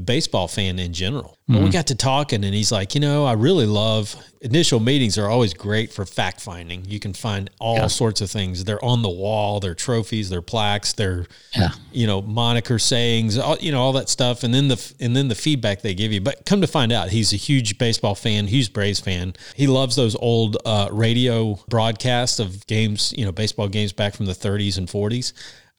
baseball 0.00 0.48
fan 0.48 0.78
in 0.78 0.92
general. 0.92 1.36
But 1.48 1.60
we 1.62 1.68
got 1.68 1.88
to 1.88 1.94
talking, 1.94 2.44
and 2.44 2.54
he's 2.54 2.72
like, 2.72 2.94
you 2.94 3.00
know, 3.02 3.26
I 3.26 3.34
really 3.34 3.66
love 3.66 4.16
initial 4.40 4.80
meetings 4.80 5.18
are 5.18 5.28
always 5.28 5.52
great 5.52 5.92
for 5.92 6.06
fact 6.06 6.40
finding. 6.40 6.86
You 6.86 6.98
can 6.98 7.12
find 7.12 7.50
all 7.60 7.90
sorts 7.90 8.22
of 8.22 8.30
things. 8.30 8.64
They're 8.64 8.82
on 8.82 9.02
the 9.02 9.10
wall, 9.10 9.60
they're 9.60 9.74
trophies, 9.74 10.30
they're 10.30 10.40
plaques, 10.40 10.94
they're 10.94 11.26
Yeah. 11.54 11.72
you 11.92 12.06
know 12.06 12.22
moniker 12.22 12.78
sayings, 12.78 13.36
all, 13.36 13.58
you 13.60 13.70
know 13.70 13.82
all 13.82 13.92
that 13.92 14.08
stuff, 14.08 14.44
and 14.44 14.54
then 14.54 14.68
the 14.68 14.92
and 14.98 15.14
then 15.14 15.28
the 15.28 15.34
feedback 15.34 15.82
they 15.82 15.92
give 15.92 16.10
you. 16.10 16.22
But 16.22 16.46
come 16.46 16.62
to 16.62 16.66
find 16.66 16.90
out, 16.90 17.10
he's 17.10 17.34
a 17.34 17.36
huge 17.36 17.76
baseball 17.76 18.14
fan, 18.14 18.46
huge 18.46 18.72
Braves 18.72 19.00
fan. 19.00 19.34
He 19.54 19.66
loves 19.66 19.94
those 19.94 20.16
old 20.16 20.56
uh, 20.64 20.88
radio 20.90 21.58
broadcasts 21.68 22.38
of 22.38 22.66
games, 22.66 23.12
you 23.14 23.26
know, 23.26 23.32
baseball 23.32 23.68
games 23.68 23.92
back 23.92 24.14
from 24.14 24.24
the 24.24 24.32
30s 24.32 24.78
and 24.78 24.88
40s. 24.88 25.34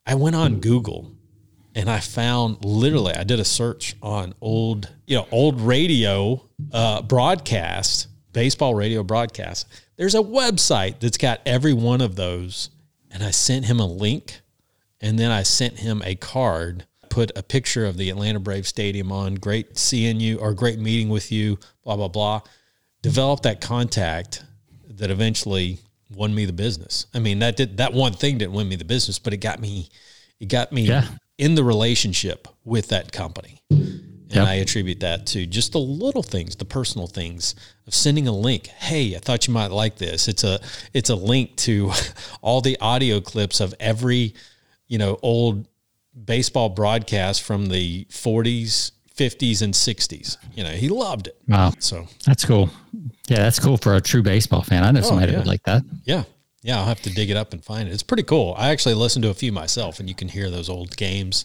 I 0.06 0.14
went 0.14 0.36
on 0.36 0.60
Google 0.60 1.10
and 1.74 1.90
I 1.90 2.00
found 2.00 2.64
literally 2.64 3.14
I 3.14 3.24
did 3.24 3.40
a 3.40 3.44
search 3.44 3.96
on 4.02 4.34
old 4.40 4.92
you 5.06 5.16
know 5.16 5.26
old 5.30 5.60
radio 5.60 6.42
uh, 6.72 7.02
broadcast 7.02 8.08
baseball 8.34 8.74
radio 8.74 9.02
broadcast. 9.02 9.66
There's 9.96 10.14
a 10.14 10.18
website 10.18 11.00
that's 11.00 11.16
got 11.16 11.40
every 11.46 11.72
one 11.72 12.02
of 12.02 12.16
those, 12.16 12.68
and 13.10 13.22
I 13.22 13.30
sent 13.30 13.64
him 13.64 13.80
a 13.80 13.86
link, 13.86 14.40
and 15.00 15.18
then 15.18 15.30
I 15.30 15.44
sent 15.44 15.78
him 15.78 16.02
a 16.04 16.16
card. 16.16 16.86
Put 17.08 17.30
a 17.38 17.44
picture 17.44 17.86
of 17.86 17.96
the 17.96 18.10
Atlanta 18.10 18.40
Braves 18.40 18.68
Stadium 18.68 19.12
on. 19.12 19.36
Great 19.36 19.78
seeing 19.78 20.18
you, 20.18 20.38
or 20.38 20.52
great 20.52 20.80
meeting 20.80 21.08
with 21.08 21.32
you. 21.32 21.58
Blah 21.84 21.96
blah 21.96 22.08
blah. 22.08 22.42
Developed 23.00 23.44
that 23.44 23.60
contact 23.60 24.44
that 24.88 25.10
eventually 25.10 25.78
won 26.12 26.34
me 26.34 26.44
the 26.44 26.52
business. 26.52 27.06
I 27.14 27.20
mean, 27.20 27.38
that 27.38 27.56
did 27.56 27.76
that 27.78 27.92
one 27.92 28.12
thing 28.12 28.38
didn't 28.38 28.54
win 28.54 28.68
me 28.68 28.76
the 28.76 28.84
business, 28.84 29.18
but 29.18 29.32
it 29.32 29.38
got 29.38 29.60
me 29.60 29.88
it 30.40 30.46
got 30.46 30.72
me 30.72 30.82
yeah. 30.82 31.06
In 31.38 31.54
the 31.54 31.64
relationship 31.64 32.48
with 32.64 32.88
that 32.88 33.12
company. 33.12 33.60
And 33.70 34.42
yep. 34.42 34.48
I 34.48 34.54
attribute 34.54 35.00
that 35.00 35.26
to 35.28 35.46
just 35.46 35.72
the 35.72 35.78
little 35.78 36.22
things, 36.22 36.56
the 36.56 36.64
personal 36.64 37.06
things 37.06 37.54
of 37.86 37.94
sending 37.94 38.26
a 38.26 38.32
link. 38.32 38.66
Hey, 38.66 39.14
I 39.14 39.18
thought 39.18 39.46
you 39.46 39.54
might 39.54 39.70
like 39.70 39.96
this. 39.96 40.26
It's 40.26 40.42
a 40.42 40.58
it's 40.92 41.08
a 41.08 41.14
link 41.14 41.54
to 41.58 41.92
all 42.42 42.60
the 42.60 42.76
audio 42.80 43.20
clips 43.20 43.60
of 43.60 43.74
every, 43.78 44.34
you 44.88 44.98
know, 44.98 45.18
old 45.22 45.68
baseball 46.24 46.68
broadcast 46.68 47.42
from 47.42 47.66
the 47.66 48.06
40s, 48.06 48.92
50s 49.16 49.62
and 49.62 49.74
60s. 49.74 50.36
You 50.54 50.64
know, 50.64 50.70
he 50.70 50.88
loved 50.88 51.28
it. 51.28 51.36
Wow. 51.46 51.72
So 51.78 52.06
that's 52.26 52.44
cool. 52.44 52.70
Yeah, 53.28 53.38
that's 53.38 53.58
cool 53.58 53.76
for 53.76 53.94
a 53.94 54.00
true 54.00 54.22
baseball 54.22 54.62
fan. 54.62 54.84
I 54.84 54.90
know 54.90 55.00
oh, 55.00 55.02
somebody 55.02 55.32
yeah. 55.32 55.38
would 55.38 55.46
like 55.46 55.62
that. 55.64 55.82
Yeah. 56.04 56.24
Yeah, 56.64 56.78
I'll 56.78 56.86
have 56.86 57.02
to 57.02 57.10
dig 57.10 57.30
it 57.30 57.36
up 57.36 57.52
and 57.52 57.64
find 57.64 57.88
it. 57.88 57.92
It's 57.92 58.02
pretty 58.02 58.24
cool. 58.24 58.54
I 58.58 58.70
actually 58.70 58.94
listened 58.94 59.22
to 59.22 59.30
a 59.30 59.34
few 59.34 59.52
myself 59.52 60.00
and 60.00 60.08
you 60.08 60.14
can 60.16 60.26
hear 60.28 60.50
those 60.50 60.68
old 60.68 60.96
games 60.96 61.44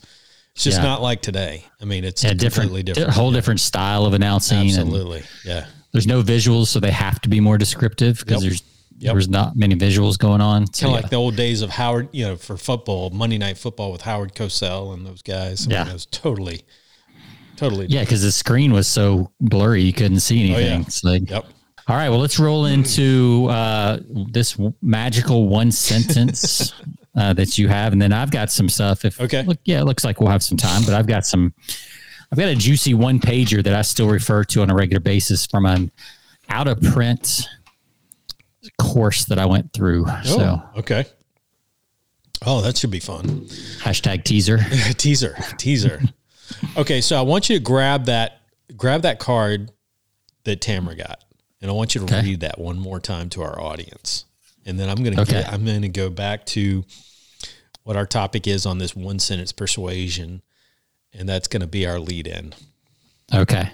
it's 0.60 0.66
just 0.66 0.80
yeah. 0.80 0.84
not 0.84 1.02
like 1.02 1.22
today. 1.22 1.64
I 1.82 1.86
mean, 1.86 2.04
it's 2.04 2.22
yeah, 2.22 2.34
completely 2.34 2.84
different, 2.84 3.08
A 3.08 3.14
whole 3.14 3.32
different 3.32 3.62
style 3.62 4.06
of 4.06 4.14
announcing. 4.14 4.68
Absolutely, 4.68 5.24
yeah. 5.46 5.68
There's 5.94 6.06
no 6.06 6.22
visuals, 6.22 6.68
so 6.68 6.82
they 6.82 6.92
have 6.92 7.22
to 7.22 7.30
be 7.30 7.40
more 7.40 7.58
descriptive 7.58 8.20
because 8.20 8.44
yep. 8.44 8.52
there's 8.52 8.64
Yep. 9.02 9.14
There's 9.14 9.30
not 9.30 9.56
many 9.56 9.76
visuals 9.76 10.20
going 10.20 10.42
on. 10.42 10.74
So, 10.74 10.88
kind 10.88 10.90
of 10.90 10.98
yeah. 10.98 11.02
like 11.04 11.10
the 11.10 11.16
old 11.16 11.38
days 11.38 11.62
of 11.62 11.70
Howard, 11.70 12.10
you 12.12 12.26
know, 12.26 12.36
for 12.36 12.58
football, 12.58 13.10
Monday 13.12 13.38
Night 13.38 13.58
Football 13.58 13.94
with 13.94 14.02
Howard 14.02 14.36
Cosell 14.36 14.94
and 14.94 15.06
those 15.06 15.22
guys. 15.22 15.66
I 15.66 15.72
yeah, 15.72 15.84
mean, 15.84 15.92
it 15.92 15.94
was 15.94 16.06
totally, 16.08 16.66
totally. 17.56 17.86
Yeah, 17.86 18.02
because 18.02 18.22
the 18.24 18.32
screen 18.34 18.74
was 18.74 18.90
so 18.90 19.32
blurry, 19.40 19.84
you 19.84 19.94
couldn't 19.94 20.20
see 20.20 20.42
anything. 20.42 20.66
Oh, 20.66 20.76
yeah. 20.76 20.82
It's 20.82 21.02
like, 21.06 21.30
yep. 21.30 21.46
All 21.90 21.96
right, 21.96 22.10
well, 22.10 22.20
let's 22.20 22.38
roll 22.38 22.68
into 22.68 23.48
uh, 23.50 23.98
this 24.08 24.58
magical 24.82 25.48
one 25.48 25.72
sentence 25.72 26.72
uh, 27.18 27.34
that 27.34 27.58
you 27.58 27.68
have, 27.68 27.94
and 27.94 28.02
then 28.02 28.14
I've 28.14 28.32
got 28.32 28.52
some 28.52 28.70
stuff. 28.70 29.06
If 29.06 29.20
okay, 29.20 29.42
look, 29.44 29.58
yeah, 29.66 29.82
it 29.82 29.86
looks 29.86 30.06
like 30.06 30.22
we'll 30.22 30.30
have 30.30 30.44
some 30.44 30.58
time, 30.58 30.84
but 30.86 30.94
I've 30.94 31.08
got 31.08 31.26
some. 31.26 31.54
I've 32.32 32.38
got 32.38 32.48
a 32.48 32.56
juicy 32.56 32.94
one 32.94 33.20
pager 33.20 33.64
that 33.64 33.74
I 33.74 33.82
still 33.82 34.08
refer 34.08 34.44
to 34.44 34.62
on 34.62 34.70
a 34.70 34.76
regular 34.76 35.00
basis 35.00 35.48
from 35.48 35.66
an 35.66 35.92
out 36.48 36.68
of 36.68 36.80
print 36.80 37.48
course 38.78 39.26
that 39.26 39.40
I 39.40 39.46
went 39.46 39.74
through. 39.74 40.06
Oh, 40.08 40.22
so 40.24 40.62
okay. 40.78 41.06
Oh, 42.46 42.62
that 42.62 42.78
should 42.78 42.92
be 42.92 43.00
fun. 43.00 43.46
Hashtag 43.80 44.24
teaser. 44.24 44.58
teaser. 44.98 45.36
Teaser. 45.58 46.02
okay, 46.78 47.02
so 47.02 47.18
I 47.18 47.22
want 47.22 47.50
you 47.50 47.58
to 47.58 47.64
grab 47.64 48.06
that 48.06 48.42
grab 48.76 49.02
that 49.02 49.20
card 49.20 49.72
that 50.46 50.62
Tamara 50.62 50.96
got, 50.96 51.24
and 51.62 51.70
I 51.70 51.74
want 51.74 51.96
you 51.96 52.06
to 52.06 52.06
okay. 52.06 52.26
read 52.26 52.40
that 52.42 52.60
one 52.60 52.80
more 52.80 53.00
time 53.00 53.30
to 53.30 53.42
our 53.42 53.60
audience, 53.60 54.26
and 54.66 54.80
then 54.80 54.90
I'm 54.90 55.00
okay. 55.00 55.42
get, 55.42 55.52
I'm 55.52 55.66
gonna 55.66 55.90
go 55.90 56.10
back 56.10 56.46
to 56.48 56.84
what 57.90 57.98
our 57.98 58.06
topic 58.06 58.46
is 58.46 58.68
on 58.68 58.78
this 58.78 58.96
one 58.96 59.18
sentence 59.18 59.52
persuasion, 59.52 60.44
and 61.12 61.28
that's 61.28 61.48
going 61.48 61.62
to 61.62 61.68
be 61.68 61.88
our 61.88 62.00
lead 62.00 62.28
in. 62.28 62.54
Okay. 63.34 63.72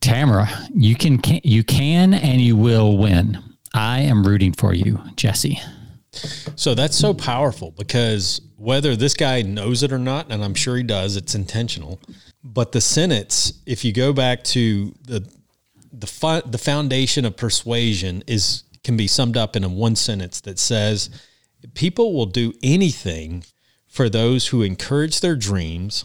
Tamara, 0.00 0.48
you 0.72 0.94
can, 0.94 1.18
can 1.18 1.40
you 1.42 1.64
can 1.64 2.14
and 2.14 2.40
you 2.40 2.56
will 2.56 2.96
win. 2.96 3.42
I 3.74 4.02
am 4.02 4.24
rooting 4.24 4.52
for 4.52 4.72
you, 4.72 5.00
Jesse. 5.16 5.60
So 6.54 6.76
that's 6.76 6.96
so 6.96 7.12
powerful 7.12 7.72
because 7.72 8.40
whether 8.56 8.94
this 8.94 9.14
guy 9.14 9.42
knows 9.42 9.82
it 9.82 9.92
or 9.92 9.98
not, 9.98 10.30
and 10.30 10.44
I'm 10.44 10.54
sure 10.54 10.76
he 10.76 10.84
does, 10.84 11.16
it's 11.16 11.34
intentional. 11.34 11.98
But 12.44 12.70
the 12.70 12.80
sentence, 12.80 13.54
if 13.66 13.84
you 13.84 13.92
go 13.92 14.12
back 14.12 14.44
to 14.44 14.94
the 15.02 15.28
the 15.98 16.06
fu- 16.06 16.48
the 16.48 16.58
foundation 16.58 17.24
of 17.24 17.36
persuasion, 17.36 18.22
is 18.26 18.64
can 18.82 18.96
be 18.96 19.06
summed 19.06 19.36
up 19.36 19.56
in 19.56 19.64
a 19.64 19.68
one 19.68 19.96
sentence 19.96 20.40
that 20.42 20.58
says, 20.58 21.08
people 21.72 22.12
will 22.12 22.26
do 22.26 22.52
anything 22.62 23.44
for 23.88 24.08
those 24.08 24.48
who 24.48 24.62
encourage 24.62 25.20
their 25.20 25.36
dreams, 25.36 26.04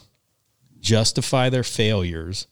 justify 0.80 1.50
their 1.50 1.64
failures, 1.64 2.48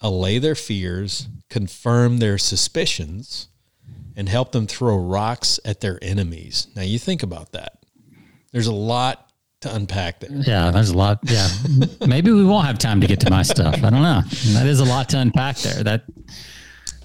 allay 0.00 0.38
their 0.38 0.54
fears, 0.54 1.28
confirm 1.50 2.18
their 2.18 2.38
suspicions, 2.38 3.48
and 4.16 4.28
help 4.28 4.52
them 4.52 4.66
throw 4.66 4.96
rocks 4.96 5.58
at 5.64 5.80
their 5.80 5.98
enemies. 6.02 6.68
Now, 6.76 6.82
you 6.82 6.98
think 6.98 7.22
about 7.22 7.52
that. 7.52 7.78
There's 8.52 8.66
a 8.66 8.74
lot 8.74 9.32
to 9.62 9.74
unpack 9.74 10.20
there. 10.20 10.30
Yeah, 10.32 10.70
there's 10.70 10.90
a 10.90 10.96
lot. 10.96 11.20
Yeah. 11.24 11.48
Maybe 12.06 12.30
we 12.30 12.44
won't 12.44 12.66
have 12.66 12.78
time 12.78 13.00
to 13.00 13.06
get 13.06 13.20
to 13.20 13.30
my 13.30 13.42
stuff. 13.42 13.76
I 13.76 13.90
don't 13.90 14.02
know. 14.02 14.22
That 14.52 14.66
is 14.66 14.80
a 14.80 14.84
lot 14.84 15.08
to 15.10 15.18
unpack 15.18 15.56
there. 15.58 15.82
That 15.82 16.04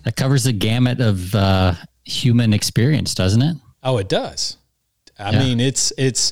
that 0.08 0.16
covers 0.16 0.46
the 0.46 0.54
gamut 0.54 1.02
of 1.02 1.36
uh, 1.36 1.74
human 2.06 2.54
experience, 2.54 3.14
doesn't 3.14 3.42
it? 3.42 3.58
Oh, 3.84 3.98
it 3.98 4.08
does. 4.08 4.56
I 5.20 5.32
yeah. 5.32 5.40
mean, 5.40 5.60
it's 5.60 5.92
it's. 5.98 6.32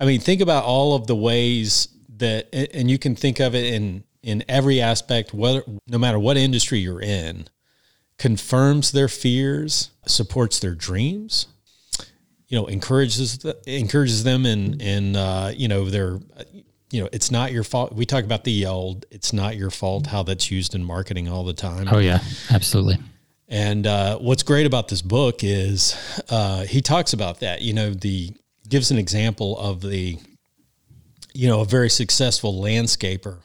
I 0.00 0.06
mean, 0.06 0.18
think 0.18 0.40
about 0.40 0.64
all 0.64 0.96
of 0.96 1.06
the 1.06 1.14
ways 1.14 1.86
that, 2.16 2.48
and 2.52 2.90
you 2.90 2.98
can 2.98 3.14
think 3.14 3.38
of 3.38 3.54
it 3.54 3.74
in 3.74 4.02
in 4.24 4.42
every 4.48 4.80
aspect, 4.80 5.32
whether 5.32 5.62
no 5.86 5.98
matter 5.98 6.18
what 6.18 6.36
industry 6.36 6.80
you're 6.80 7.00
in, 7.00 7.46
confirms 8.18 8.90
their 8.90 9.06
fears, 9.06 9.90
supports 10.04 10.58
their 10.58 10.74
dreams, 10.74 11.46
you 12.48 12.58
know, 12.58 12.66
encourages 12.66 13.38
the, 13.38 13.56
encourages 13.66 14.24
them 14.24 14.44
in 14.46 14.80
in 14.80 15.14
uh, 15.14 15.52
you 15.56 15.68
know 15.68 15.88
their 15.88 16.18
you 16.90 17.00
know 17.00 17.08
it's 17.12 17.30
not 17.30 17.52
your 17.52 17.62
fault. 17.62 17.92
We 17.92 18.04
talk 18.04 18.24
about 18.24 18.42
the 18.42 18.66
old 18.66 19.06
"it's 19.12 19.32
not 19.32 19.54
your 19.54 19.70
fault" 19.70 20.08
how 20.08 20.24
that's 20.24 20.50
used 20.50 20.74
in 20.74 20.82
marketing 20.82 21.28
all 21.28 21.44
the 21.44 21.52
time. 21.52 21.86
Oh 21.88 22.00
yeah, 22.00 22.18
absolutely. 22.50 22.98
And 23.52 23.86
uh, 23.86 24.18
what's 24.18 24.42
great 24.42 24.64
about 24.64 24.88
this 24.88 25.02
book 25.02 25.44
is 25.44 25.94
uh, 26.30 26.62
he 26.64 26.80
talks 26.80 27.12
about 27.12 27.40
that. 27.40 27.60
You 27.60 27.74
know, 27.74 27.90
the 27.90 28.30
gives 28.66 28.90
an 28.90 28.96
example 28.96 29.58
of 29.58 29.82
the, 29.82 30.18
you 31.34 31.48
know, 31.48 31.60
a 31.60 31.66
very 31.66 31.90
successful 31.90 32.62
landscaper 32.62 33.40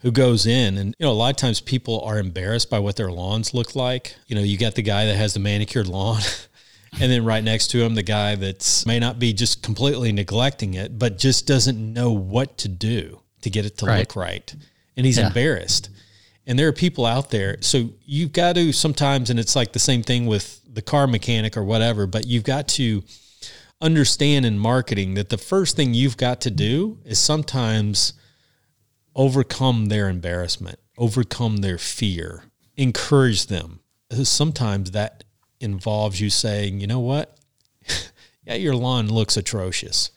who 0.00 0.12
goes 0.12 0.44
in 0.44 0.76
and 0.76 0.94
you 0.98 1.06
know 1.06 1.10
a 1.10 1.14
lot 1.14 1.30
of 1.30 1.36
times 1.36 1.60
people 1.60 2.02
are 2.02 2.18
embarrassed 2.18 2.68
by 2.68 2.78
what 2.78 2.96
their 2.96 3.10
lawns 3.10 3.54
look 3.54 3.74
like. 3.74 4.14
You 4.26 4.36
know, 4.36 4.42
you 4.42 4.58
got 4.58 4.74
the 4.74 4.82
guy 4.82 5.06
that 5.06 5.16
has 5.16 5.32
the 5.32 5.40
manicured 5.40 5.88
lawn. 5.88 6.20
and 7.00 7.10
then 7.10 7.24
right 7.24 7.42
next 7.42 7.68
to 7.68 7.82
him 7.82 7.94
the 7.94 8.02
guy 8.02 8.34
that's 8.36 8.86
may 8.86 8.98
not 8.98 9.18
be 9.18 9.32
just 9.32 9.62
completely 9.62 10.12
neglecting 10.12 10.74
it 10.74 10.98
but 10.98 11.18
just 11.18 11.46
doesn't 11.46 11.92
know 11.92 12.10
what 12.12 12.56
to 12.56 12.68
do 12.68 13.20
to 13.42 13.50
get 13.50 13.66
it 13.66 13.76
to 13.76 13.84
right. 13.84 13.98
look 13.98 14.16
right 14.16 14.54
and 14.96 15.04
he's 15.04 15.18
yeah. 15.18 15.26
embarrassed 15.26 15.90
and 16.46 16.58
there 16.58 16.68
are 16.68 16.72
people 16.72 17.04
out 17.04 17.30
there. 17.30 17.56
So 17.60 17.90
you've 18.04 18.32
got 18.32 18.54
to 18.54 18.72
sometimes, 18.72 19.30
and 19.30 19.38
it's 19.38 19.56
like 19.56 19.72
the 19.72 19.78
same 19.78 20.02
thing 20.02 20.26
with 20.26 20.60
the 20.72 20.82
car 20.82 21.06
mechanic 21.06 21.56
or 21.56 21.64
whatever, 21.64 22.06
but 22.06 22.26
you've 22.26 22.44
got 22.44 22.68
to 22.68 23.02
understand 23.80 24.46
in 24.46 24.58
marketing 24.58 25.14
that 25.14 25.28
the 25.28 25.38
first 25.38 25.76
thing 25.76 25.92
you've 25.92 26.16
got 26.16 26.40
to 26.42 26.50
do 26.50 26.98
is 27.04 27.18
sometimes 27.18 28.12
overcome 29.14 29.86
their 29.86 30.08
embarrassment, 30.08 30.78
overcome 30.96 31.58
their 31.58 31.78
fear, 31.78 32.44
encourage 32.76 33.46
them. 33.46 33.80
Sometimes 34.10 34.92
that 34.92 35.24
involves 35.60 36.20
you 36.20 36.30
saying, 36.30 36.80
you 36.80 36.86
know 36.86 37.00
what? 37.00 37.36
yeah, 38.44 38.54
your 38.54 38.76
lawn 38.76 39.08
looks 39.08 39.36
atrocious 39.36 40.10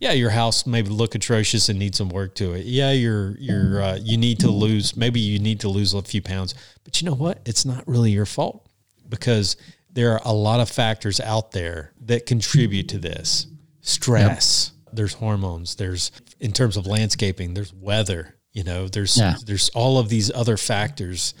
yeah, 0.00 0.12
your 0.12 0.30
house 0.30 0.66
may 0.66 0.82
look 0.82 1.14
atrocious 1.14 1.68
and 1.68 1.78
need 1.78 1.94
some 1.94 2.08
work 2.08 2.34
to 2.36 2.52
it. 2.52 2.66
Yeah, 2.66 2.92
you're 2.92 3.36
you're 3.38 3.82
uh, 3.82 3.98
you 4.00 4.16
need 4.16 4.40
to 4.40 4.50
lose 4.50 4.96
maybe 4.96 5.20
you 5.20 5.38
need 5.38 5.60
to 5.60 5.68
lose 5.68 5.94
a 5.94 6.02
few 6.02 6.22
pounds, 6.22 6.54
but 6.84 7.00
you 7.00 7.08
know 7.08 7.14
what? 7.14 7.40
It's 7.46 7.64
not 7.64 7.86
really 7.86 8.10
your 8.10 8.26
fault 8.26 8.68
because 9.08 9.56
there 9.90 10.12
are 10.12 10.20
a 10.24 10.32
lot 10.32 10.60
of 10.60 10.68
factors 10.68 11.20
out 11.20 11.52
there 11.52 11.92
that 12.02 12.26
contribute 12.26 12.88
to 12.88 12.98
this. 12.98 13.46
Stress, 13.80 14.72
yep. 14.86 14.94
there's 14.96 15.14
hormones, 15.14 15.76
there's 15.76 16.10
in 16.40 16.52
terms 16.52 16.76
of 16.76 16.86
landscaping, 16.86 17.54
there's 17.54 17.72
weather, 17.72 18.34
you 18.52 18.64
know, 18.64 18.88
there's 18.88 19.18
yeah. 19.18 19.36
there's 19.46 19.68
all 19.70 19.98
of 19.98 20.08
these 20.08 20.30
other 20.32 20.56
factors 20.56 21.34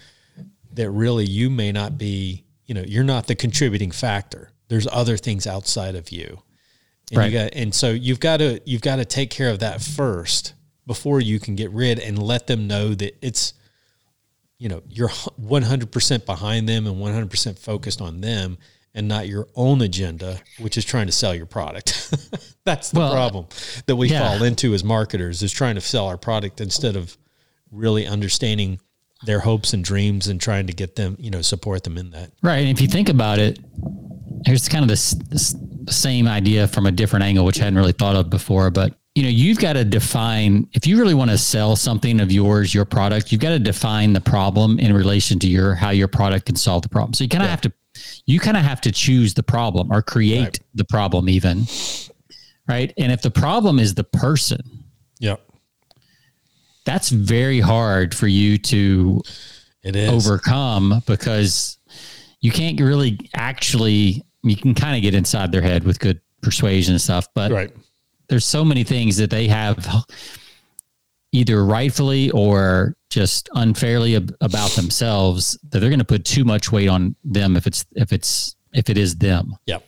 that 0.72 0.90
really 0.90 1.24
you 1.24 1.48
may 1.48 1.72
not 1.72 1.96
be, 1.96 2.44
you 2.66 2.74
know, 2.74 2.84
you're 2.86 3.04
not 3.04 3.26
the 3.26 3.34
contributing 3.34 3.90
factor. 3.90 4.50
There's 4.68 4.88
other 4.90 5.16
things 5.16 5.46
outside 5.46 5.94
of 5.94 6.10
you 6.10 6.42
and 7.10 7.18
right. 7.18 7.32
Got, 7.32 7.54
and 7.54 7.74
so 7.74 7.90
you've 7.90 8.20
got 8.20 8.38
to 8.38 8.60
you've 8.64 8.82
got 8.82 8.96
to 8.96 9.04
take 9.04 9.30
care 9.30 9.50
of 9.50 9.58
that 9.60 9.80
first 9.82 10.54
before 10.86 11.20
you 11.20 11.38
can 11.40 11.54
get 11.54 11.70
rid 11.70 11.98
and 11.98 12.22
let 12.22 12.46
them 12.46 12.66
know 12.66 12.94
that 12.94 13.16
it's 13.24 13.54
you 14.58 14.68
know 14.68 14.82
you're 14.88 15.08
100% 15.08 16.26
behind 16.26 16.68
them 16.68 16.86
and 16.86 16.96
100% 16.96 17.58
focused 17.58 18.00
on 18.00 18.20
them 18.20 18.58
and 18.94 19.08
not 19.08 19.26
your 19.26 19.48
own 19.56 19.82
agenda, 19.82 20.40
which 20.58 20.78
is 20.78 20.84
trying 20.84 21.06
to 21.06 21.12
sell 21.12 21.34
your 21.34 21.46
product. 21.46 22.14
That's 22.64 22.90
the 22.90 23.00
Well, 23.00 23.08
uh, 23.08 23.14
problem 23.14 23.46
that 23.86 23.96
we 23.96 24.08
yeah. 24.08 24.20
fall 24.20 24.44
into 24.44 24.72
as 24.72 24.84
marketers 24.84 25.42
is 25.42 25.52
trying 25.52 25.74
to 25.74 25.80
sell 25.80 26.06
our 26.06 26.16
product 26.16 26.60
instead 26.60 26.94
of 26.94 27.18
really 27.72 28.06
understanding 28.06 28.78
their 29.24 29.40
hopes 29.40 29.72
and 29.72 29.82
dreams 29.84 30.28
and 30.28 30.40
trying 30.40 30.68
to 30.68 30.72
get 30.72 30.94
them, 30.96 31.16
you 31.18 31.30
know, 31.30 31.42
support 31.42 31.82
them 31.82 31.98
in 31.98 32.10
that. 32.10 32.30
Right. 32.42 32.58
And 32.58 32.68
if 32.68 32.80
you 32.80 32.86
think 32.86 33.08
about 33.08 33.38
it, 33.38 33.58
here's 34.46 34.68
kind 34.68 34.84
of 34.84 34.88
this, 34.88 35.10
this 35.12 35.56
same 35.88 36.26
idea 36.28 36.66
from 36.68 36.86
a 36.86 36.92
different 36.92 37.24
angle, 37.24 37.44
which 37.44 37.60
I 37.60 37.64
hadn't 37.64 37.78
really 37.78 37.92
thought 37.92 38.16
of 38.16 38.30
before. 38.30 38.70
But 38.70 38.94
you 39.14 39.22
know, 39.22 39.28
you've 39.28 39.58
got 39.58 39.74
to 39.74 39.84
define 39.84 40.68
if 40.72 40.86
you 40.86 40.98
really 40.98 41.14
want 41.14 41.30
to 41.30 41.38
sell 41.38 41.76
something 41.76 42.20
of 42.20 42.32
yours, 42.32 42.74
your 42.74 42.84
product, 42.84 43.30
you've 43.30 43.40
got 43.40 43.50
to 43.50 43.58
define 43.60 44.12
the 44.12 44.20
problem 44.20 44.78
in 44.80 44.92
relation 44.92 45.38
to 45.40 45.46
your 45.46 45.74
how 45.74 45.90
your 45.90 46.08
product 46.08 46.46
can 46.46 46.56
solve 46.56 46.82
the 46.82 46.88
problem. 46.88 47.14
So 47.14 47.22
you 47.24 47.30
kind 47.30 47.44
of 47.44 47.50
have 47.50 47.60
to 47.62 47.72
you 48.26 48.40
kind 48.40 48.56
of 48.56 48.64
have 48.64 48.80
to 48.80 48.90
choose 48.90 49.34
the 49.34 49.42
problem 49.44 49.92
or 49.92 50.02
create 50.02 50.40
Right. 50.42 50.60
the 50.74 50.84
problem 50.84 51.28
even. 51.28 51.66
Right. 52.66 52.92
And 52.98 53.12
if 53.12 53.22
the 53.22 53.30
problem 53.30 53.78
is 53.78 53.94
the 53.94 54.02
person, 54.04 54.60
Yep. 55.20 55.40
that's 56.84 57.10
very 57.10 57.60
hard 57.60 58.14
for 58.14 58.26
you 58.26 58.58
to 58.58 59.22
It 59.84 59.94
is. 59.96 60.10
overcome 60.10 61.02
because 61.06 61.78
you 62.40 62.50
can't 62.50 62.80
really 62.80 63.18
actually 63.34 64.24
you 64.44 64.56
can 64.56 64.74
kind 64.74 64.94
of 64.96 65.02
get 65.02 65.14
inside 65.14 65.50
their 65.50 65.62
head 65.62 65.84
with 65.84 65.98
good 65.98 66.20
persuasion 66.42 66.92
and 66.94 67.00
stuff 67.00 67.26
but 67.34 67.50
Right. 67.50 67.70
there's 68.28 68.44
so 68.44 68.64
many 68.64 68.84
things 68.84 69.16
that 69.16 69.30
they 69.30 69.48
have 69.48 70.04
either 71.32 71.64
rightfully 71.64 72.30
or 72.30 72.96
just 73.10 73.48
unfairly 73.54 74.16
ab- 74.16 74.34
about 74.40 74.70
themselves 74.72 75.58
that 75.70 75.80
they're 75.80 75.88
going 75.90 75.98
to 75.98 76.04
put 76.04 76.24
too 76.24 76.44
much 76.44 76.70
weight 76.70 76.88
on 76.88 77.16
them 77.24 77.56
if 77.56 77.66
it's 77.66 77.84
if 77.96 78.12
it's 78.12 78.54
if 78.72 78.88
it 78.90 78.98
is 78.98 79.16
them 79.16 79.56
Yeah. 79.66 79.78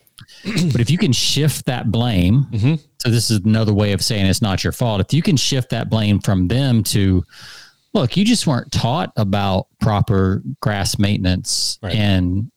but 0.72 0.80
if 0.80 0.90
you 0.90 0.98
can 0.98 1.12
shift 1.12 1.66
that 1.66 1.90
blame, 1.92 2.46
Mhm. 2.52 2.80
so 3.02 3.10
this 3.10 3.30
is 3.30 3.40
another 3.44 3.72
way 3.74 3.92
of 3.92 4.02
saying 4.02 4.26
it's 4.26 4.42
not 4.42 4.64
your 4.64 4.72
fault. 4.72 5.00
If 5.00 5.12
you 5.12 5.22
can 5.22 5.36
shift 5.36 5.70
that 5.70 5.88
blame 5.90 6.20
from 6.20 6.48
them 6.48 6.82
to, 6.84 7.22
look, 7.94 8.16
you 8.16 8.24
just 8.24 8.46
weren't 8.46 8.72
taught 8.72 9.12
about 9.16 9.66
proper 9.80 10.42
grass 10.60 10.98
maintenance 10.98 11.78
Right. 11.82 11.94
and 11.94 12.50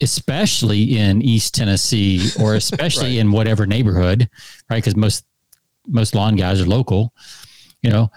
especially 0.00 0.98
in 0.98 1.22
East 1.22 1.54
Tennessee 1.54 2.30
or 2.40 2.54
especially 2.64 3.12
Right. 3.16 3.18
in 3.20 3.32
whatever 3.32 3.66
neighborhood, 3.66 4.28
right? 4.70 4.76
Because 4.78 4.96
most 4.96 5.24
most 5.86 6.14
lawn 6.14 6.36
guys 6.36 6.60
are 6.60 6.66
local. 6.66 7.12
You 7.82 7.90
know, 7.90 8.10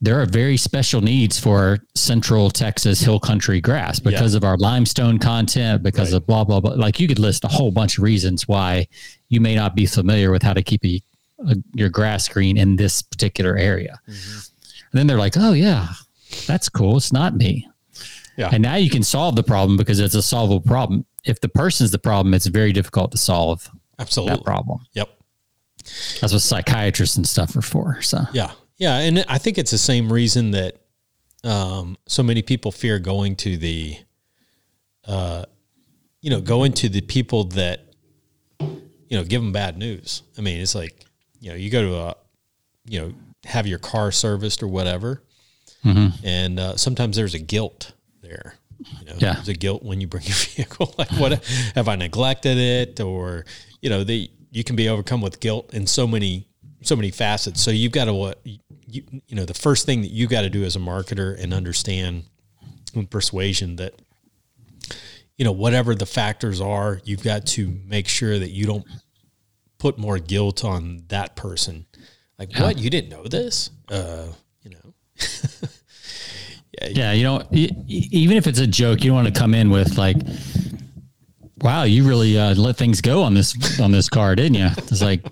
there 0.00 0.20
are 0.20 0.26
very 0.26 0.56
special 0.56 1.00
needs 1.00 1.38
for 1.38 1.78
central 1.94 2.50
Texas 2.50 3.00
hill 3.00 3.20
country 3.20 3.60
grass 3.60 4.00
because 4.00 4.34
of 4.34 4.42
our 4.44 4.56
limestone 4.58 5.18
content, 5.18 5.82
because 5.82 6.12
Right. 6.12 6.16
of 6.16 6.26
blah, 6.26 6.42
blah, 6.44 6.60
blah. 6.60 6.72
Like 6.74 6.98
you 6.98 7.06
could 7.06 7.18
list 7.20 7.44
a 7.44 7.48
whole 7.48 7.70
bunch 7.70 7.98
of 7.98 8.04
reasons 8.04 8.48
why 8.48 8.88
you 9.28 9.40
may 9.40 9.54
not 9.54 9.76
be 9.76 9.86
familiar 9.86 10.30
with 10.32 10.42
how 10.42 10.52
to 10.54 10.62
keep 10.62 10.84
a, 10.84 11.00
a, 11.48 11.54
your 11.74 11.88
grass 11.88 12.28
green 12.28 12.56
in 12.56 12.76
this 12.76 13.00
particular 13.02 13.56
area. 13.56 14.00
Mm-hmm. 14.08 14.38
And 14.90 14.98
then 14.98 15.06
they're 15.06 15.18
like, 15.18 15.34
oh, 15.36 15.52
yeah, 15.52 15.88
that's 16.46 16.68
cool. 16.68 16.96
It's 16.96 17.12
not 17.12 17.36
me. 17.36 17.68
Yeah. 18.36 18.50
And 18.52 18.62
now 18.62 18.76
you 18.76 18.90
can 18.90 19.02
solve 19.02 19.36
the 19.36 19.42
problem 19.42 19.76
because 19.76 20.00
it's 20.00 20.14
a 20.14 20.22
solvable 20.22 20.60
problem. 20.60 21.06
If 21.24 21.40
the 21.40 21.48
person's 21.48 21.90
the 21.90 21.98
problem, 21.98 22.34
it's 22.34 22.46
very 22.46 22.72
difficult 22.72 23.12
to 23.12 23.18
solve 23.18 23.70
Absolutely. 23.98 24.36
that 24.36 24.44
problem. 24.44 24.80
Yep. 24.94 25.08
That's 26.20 26.32
what 26.32 26.42
psychiatrists 26.42 27.16
and 27.16 27.26
stuff 27.26 27.56
are 27.56 27.62
for. 27.62 28.00
So, 28.02 28.22
Yeah. 28.32 28.52
Yeah. 28.76 28.98
And 28.98 29.24
I 29.28 29.38
think 29.38 29.58
it's 29.58 29.70
the 29.70 29.78
same 29.78 30.12
reason 30.12 30.50
that 30.52 30.76
um, 31.44 31.96
so 32.06 32.22
many 32.22 32.42
people 32.42 32.72
fear 32.72 32.98
going 32.98 33.36
to 33.36 33.56
the, 33.56 33.98
uh, 35.06 35.44
you 36.20 36.30
know, 36.30 36.40
going 36.40 36.72
to 36.72 36.88
the 36.88 37.02
people 37.02 37.44
that, 37.44 37.86
you 38.60 39.18
know, 39.18 39.24
give 39.24 39.42
them 39.42 39.52
bad 39.52 39.76
news. 39.76 40.22
I 40.38 40.40
mean, 40.40 40.60
it's 40.60 40.74
like, 40.74 41.04
you 41.38 41.50
know, 41.50 41.56
you 41.56 41.70
go 41.70 41.82
to 41.82 41.96
a, 41.96 42.16
you 42.86 43.00
know, 43.00 43.12
have 43.44 43.66
your 43.66 43.78
car 43.78 44.10
serviced 44.10 44.62
or 44.62 44.68
whatever. 44.68 45.22
Mm-hmm. 45.84 46.26
And 46.26 46.58
uh, 46.58 46.76
sometimes 46.76 47.16
there's 47.16 47.34
a 47.34 47.38
guilt 47.38 47.92
there. 48.24 48.54
You 49.00 49.06
know, 49.06 49.14
Yeah. 49.18 49.34
there's 49.34 49.48
a 49.48 49.54
guilt 49.54 49.82
when 49.84 50.00
you 50.00 50.06
bring 50.08 50.24
your 50.24 50.34
vehicle. 50.56 50.92
Like, 50.98 51.10
what 51.12 51.44
have 51.76 51.86
I 51.88 51.94
neglected 51.96 52.58
it? 52.58 53.00
Or, 53.00 53.44
you 53.80 53.88
know, 53.90 54.02
they, 54.04 54.30
you 54.50 54.64
can 54.64 54.74
be 54.76 54.88
overcome 54.88 55.20
with 55.20 55.38
guilt 55.40 55.72
in 55.72 55.86
so 55.86 56.06
many, 56.06 56.46
so 56.82 56.96
many 56.96 57.10
facets. 57.10 57.60
So 57.62 57.70
you've 57.70 57.92
got 57.92 58.06
to, 58.06 58.14
what, 58.14 58.40
you, 58.44 58.58
you 59.26 59.36
know, 59.36 59.44
the 59.44 59.54
first 59.54 59.86
thing 59.86 60.02
that 60.02 60.10
you 60.10 60.26
got 60.26 60.42
to 60.42 60.50
do 60.50 60.64
as 60.64 60.74
a 60.76 60.80
marketer 60.80 61.40
and 61.40 61.54
understand 61.54 62.24
with 62.94 63.10
persuasion 63.10 63.76
that, 63.76 63.94
you 65.36 65.44
know, 65.44 65.52
whatever 65.52 65.94
the 65.94 66.06
factors 66.06 66.60
are, 66.60 67.00
you've 67.04 67.22
got 67.22 67.46
to 67.46 67.68
make 67.86 68.06
sure 68.08 68.38
that 68.38 68.50
you 68.50 68.66
don't 68.66 68.86
put 69.78 69.98
more 69.98 70.18
guilt 70.18 70.64
on 70.64 71.02
that 71.08 71.34
person. 71.36 71.86
Like, 72.38 72.56
what? 72.58 72.78
You 72.78 72.90
didn't 72.90 73.10
know 73.10 73.24
this? 73.24 73.70
Uh, 73.88 74.26
you 74.62 74.70
know, 74.70 74.94
yeah, 76.82 76.88
Yeah, 76.88 77.12
you 77.12 77.24
know, 77.24 77.42
even 77.50 78.36
if 78.36 78.46
it's 78.46 78.60
a 78.60 78.66
joke, 78.66 79.02
you 79.02 79.10
don't 79.10 79.24
want 79.24 79.34
to 79.34 79.38
come 79.40 79.54
in 79.54 79.70
with 79.70 79.96
like, 79.98 80.16
"Wow, 81.60 81.84
you 81.84 82.06
really 82.06 82.38
uh, 82.38 82.54
let 82.54 82.76
things 82.76 83.00
go 83.00 83.22
on 83.22 83.34
this 83.34 83.80
on 83.80 83.90
this 83.90 84.08
car, 84.08 84.34
didn't 84.34 84.54
you?" 84.54 84.68
It's 84.76 85.02
like, 85.02 85.22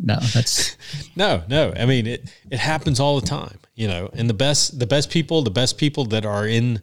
no, 0.00 0.18
that's 0.34 0.76
No, 1.16 1.42
no. 1.48 1.72
I 1.76 1.86
mean, 1.86 2.06
it 2.06 2.30
it 2.50 2.58
happens 2.58 3.00
all 3.00 3.20
the 3.20 3.26
time, 3.26 3.58
you 3.74 3.88
know. 3.88 4.10
And 4.12 4.28
the 4.28 4.34
best 4.34 4.78
the 4.78 4.86
best 4.86 5.10
people, 5.10 5.42
the 5.42 5.50
best 5.50 5.78
people 5.78 6.04
that 6.06 6.24
are 6.26 6.46
in, 6.46 6.80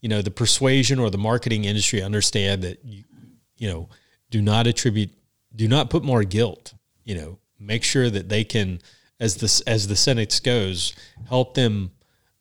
you 0.00 0.08
know, 0.08 0.22
the 0.22 0.30
persuasion 0.30 0.98
or 0.98 1.10
the 1.10 1.18
marketing 1.18 1.64
industry 1.64 2.02
understand 2.02 2.62
that 2.62 2.84
you, 2.84 3.04
you 3.56 3.68
know, 3.68 3.88
do 4.30 4.42
not 4.42 4.66
attribute, 4.66 5.10
do 5.54 5.66
not 5.68 5.90
put 5.90 6.04
more 6.04 6.24
guilt. 6.24 6.74
You 7.04 7.16
know, 7.16 7.38
make 7.58 7.82
sure 7.82 8.10
that 8.10 8.28
they 8.28 8.44
can, 8.44 8.80
as 9.18 9.36
this 9.36 9.60
as 9.62 9.88
the 9.88 9.96
sentence 9.96 10.38
goes, 10.38 10.94
help 11.28 11.54
them 11.54 11.90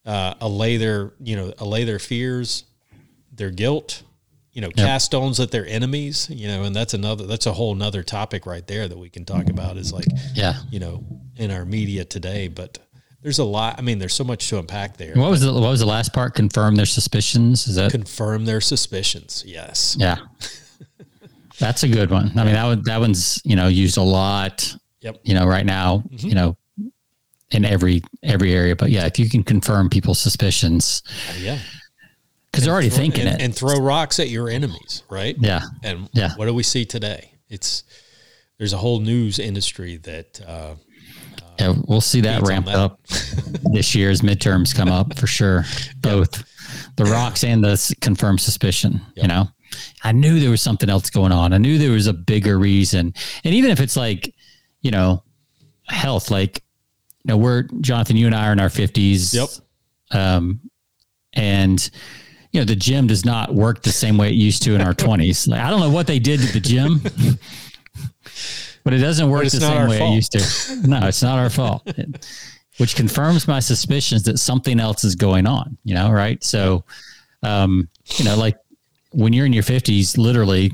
uh, 0.05 0.35
allay 0.41 0.77
their 0.77 1.13
you 1.19 1.35
know 1.35 1.53
allay 1.59 1.83
their 1.83 1.99
fears, 1.99 2.65
their 3.31 3.51
guilt. 3.51 4.03
You 4.53 4.59
know, 4.59 4.69
cast 4.69 5.05
stones 5.05 5.39
at 5.39 5.51
their 5.51 5.65
enemies. 5.65 6.29
You 6.29 6.49
know, 6.49 6.63
and 6.63 6.75
that's 6.75 6.93
another 6.93 7.25
that's 7.25 7.45
a 7.45 7.53
whole 7.53 7.73
nother 7.73 8.03
topic 8.03 8.45
right 8.45 8.65
there 8.67 8.85
that 8.85 8.97
we 8.97 9.09
can 9.09 9.23
talk 9.23 9.49
about. 9.49 9.77
Is 9.77 9.93
like 9.93 10.05
yeah. 10.33 10.55
you 10.69 10.79
know, 10.79 11.05
in 11.37 11.51
our 11.51 11.63
media 11.63 12.03
today. 12.03 12.49
But 12.49 12.77
there's 13.21 13.39
a 13.39 13.45
lot. 13.45 13.75
I 13.77 13.81
mean, 13.81 13.99
there's 13.99 14.13
so 14.13 14.25
much 14.25 14.49
to 14.49 14.59
unpack 14.59 14.97
there. 14.97 15.13
What 15.15 15.29
was 15.29 15.41
the 15.41 15.53
what 15.53 15.69
was 15.69 15.79
the 15.79 15.85
last 15.85 16.11
part? 16.11 16.35
Confirm 16.35 16.75
their 16.75 16.85
suspicions. 16.85 17.67
Is 17.67 17.75
that 17.75 17.91
Confirm 17.91 18.43
their 18.45 18.59
suspicions. 18.59 19.43
Yes. 19.45 19.95
yeah? 19.97 20.17
That's 21.59 21.83
a 21.83 21.87
good 21.87 22.09
one. 22.09 22.31
I 22.37 22.43
mean, 22.43 22.55
that 22.55 22.65
one 22.65 22.81
that 22.83 22.99
one's 22.99 23.41
you 23.45 23.55
know 23.55 23.67
used 23.67 23.97
a 23.97 24.01
lot. 24.01 24.75
Yep. 25.01 25.21
You 25.23 25.33
know, 25.33 25.45
right 25.45 25.65
now, 25.65 26.03
you 26.09 26.35
know, 26.35 26.57
in 27.51 27.65
every 27.65 28.01
every 28.23 28.53
area. 28.53 28.75
But 28.75 28.89
yeah, 28.91 29.05
if 29.05 29.19
you 29.19 29.29
can 29.29 29.43
confirm 29.43 29.89
people's 29.89 30.19
suspicions, 30.19 31.03
Yeah. 31.39 31.59
because 32.51 32.63
they're 32.65 32.73
already 32.73 32.89
thinking 32.89 33.27
and, 33.27 33.39
it. 33.39 33.43
and 33.43 33.55
throw 33.55 33.79
rocks 33.79 34.19
at 34.19 34.29
your 34.29 34.49
enemies, 34.49 35.03
right? 35.09 35.35
yeah. 35.39 35.61
And 35.83 36.09
Yeah. 36.13 36.35
what 36.35 36.45
do 36.45 36.53
we 36.53 36.63
see 36.63 36.85
today? 36.85 37.33
It's 37.49 37.83
there's 38.57 38.73
a 38.73 38.77
whole 38.77 38.99
news 38.99 39.39
industry 39.39 39.97
that 39.97 40.39
uh, 40.47 40.75
Yeah, 41.59 41.73
we'll 41.87 42.01
see 42.01 42.21
that 42.21 42.39
Beats 42.39 42.49
on 42.49 42.55
ramp 42.55 42.65
that. 42.67 42.75
up 42.75 42.99
this 43.73 43.93
year 43.95 44.09
as 44.09 44.21
midterms 44.21 44.73
come 44.75 44.89
up 44.89 45.17
for 45.17 45.27
sure. 45.27 45.65
Both 45.97 46.43
the 46.95 47.05
rocks 47.05 47.43
and 47.43 47.63
the 47.63 47.95
confirmed 48.01 48.39
suspicion. 48.39 49.01
You 49.15 49.27
know, 49.27 49.49
I 50.03 50.11
knew 50.11 50.39
there 50.39 50.49
was 50.51 50.61
something 50.61 50.89
else 50.89 51.09
going 51.09 51.31
on. 51.31 51.53
I 51.53 51.57
knew 51.57 51.77
there 51.77 51.91
was 51.91 52.07
a 52.07 52.13
bigger 52.13 52.57
reason. 52.59 53.13
And 53.43 53.53
even 53.55 53.71
if 53.71 53.79
it's 53.79 53.97
like, 53.97 54.33
you 54.81 54.91
know, 54.91 55.23
health, 55.87 56.31
like, 56.31 56.63
you 57.23 57.29
know, 57.29 57.37
we're 57.37 57.63
Jonathan, 57.81 58.15
you 58.17 58.25
and 58.25 58.35
I 58.35 58.47
are 58.47 58.53
in 58.53 58.59
our 58.59 58.69
fifties. 58.69 59.33
Yep. 59.33 59.49
Um, 60.11 60.59
and 61.33 61.89
you 62.51 62.59
know, 62.59 62.65
the 62.65 62.75
gym 62.75 63.07
does 63.07 63.23
not 63.23 63.53
work 63.53 63.81
the 63.81 63.91
same 63.91 64.17
way 64.17 64.29
it 64.29 64.35
used 64.35 64.63
to 64.63 64.75
in 64.75 64.81
our 64.81 64.93
twenties. 64.93 65.47
Like, 65.47 65.61
I 65.61 65.69
don't 65.69 65.79
know 65.79 65.89
what 65.89 66.07
they 66.07 66.19
did 66.19 66.39
to 66.41 66.51
the 66.51 66.59
gym. 66.59 67.01
But 68.83 68.93
it 68.93 68.97
doesn't 68.97 69.29
work 69.29 69.43
the 69.43 69.51
same 69.51 69.87
way 69.87 69.99
fault. 69.99 70.11
it 70.11 70.15
used 70.15 70.31
to. 70.31 70.87
No, 70.87 71.05
it's 71.05 71.21
not 71.21 71.37
our 71.37 71.51
fault. 71.51 71.83
It- 71.85 72.27
which 72.77 72.95
confirms 72.95 73.47
my 73.47 73.59
suspicions 73.59 74.23
that 74.23 74.39
something 74.39 74.79
else 74.79 75.03
is 75.03 75.13
going 75.15 75.45
on, 75.45 75.77
you 75.83 75.93
know, 75.93 76.09
right? 76.09 76.43
So, 76.43 76.83
um, 77.43 77.87
you 78.15 78.25
know, 78.25 78.35
like 78.35 78.57
when 79.11 79.33
you're 79.33 79.45
in 79.45 79.53
your 79.53 79.61
50s, 79.61 80.17
literally, 80.17 80.71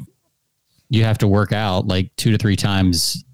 you 0.90 1.04
have 1.04 1.18
to 1.18 1.28
work 1.28 1.52
out 1.52 1.86
like 1.88 2.16
two 2.16 2.32
to 2.32 2.38
three 2.38 2.56
times 2.56 3.26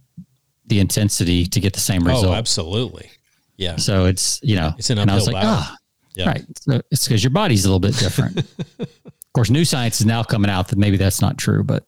the 0.73 0.79
intensity 0.79 1.45
to 1.45 1.59
get 1.59 1.73
the 1.73 1.79
same 1.79 2.03
result. 2.03 2.25
oh, 2.25 2.33
absolutely. 2.33 3.09
Yeah. 3.57 3.75
So 3.75 4.05
it's, 4.05 4.39
you 4.41 4.55
know, 4.55 4.73
It's 4.79 4.89
an 4.89 4.97
and 4.97 5.11
I 5.11 5.15
was 5.15 5.27
like, 5.27 5.35
battle. 5.35 5.49
ah, 5.51 5.77
Yeah. 6.15 6.27
right. 6.29 6.43
So 6.61 6.81
it's 6.91 7.07
because 7.07 7.23
your 7.23 7.29
body's 7.31 7.65
a 7.65 7.67
little 7.69 7.79
bit 7.79 7.95
different. 7.97 8.39
of 8.79 8.87
course, 9.33 9.49
new 9.51 9.63
science 9.65 9.99
is 9.99 10.05
now 10.07 10.23
coming 10.23 10.49
out 10.49 10.67
that 10.69 10.77
maybe 10.79 10.97
that's 10.97 11.21
not 11.21 11.37
true, 11.37 11.63
but 11.63 11.85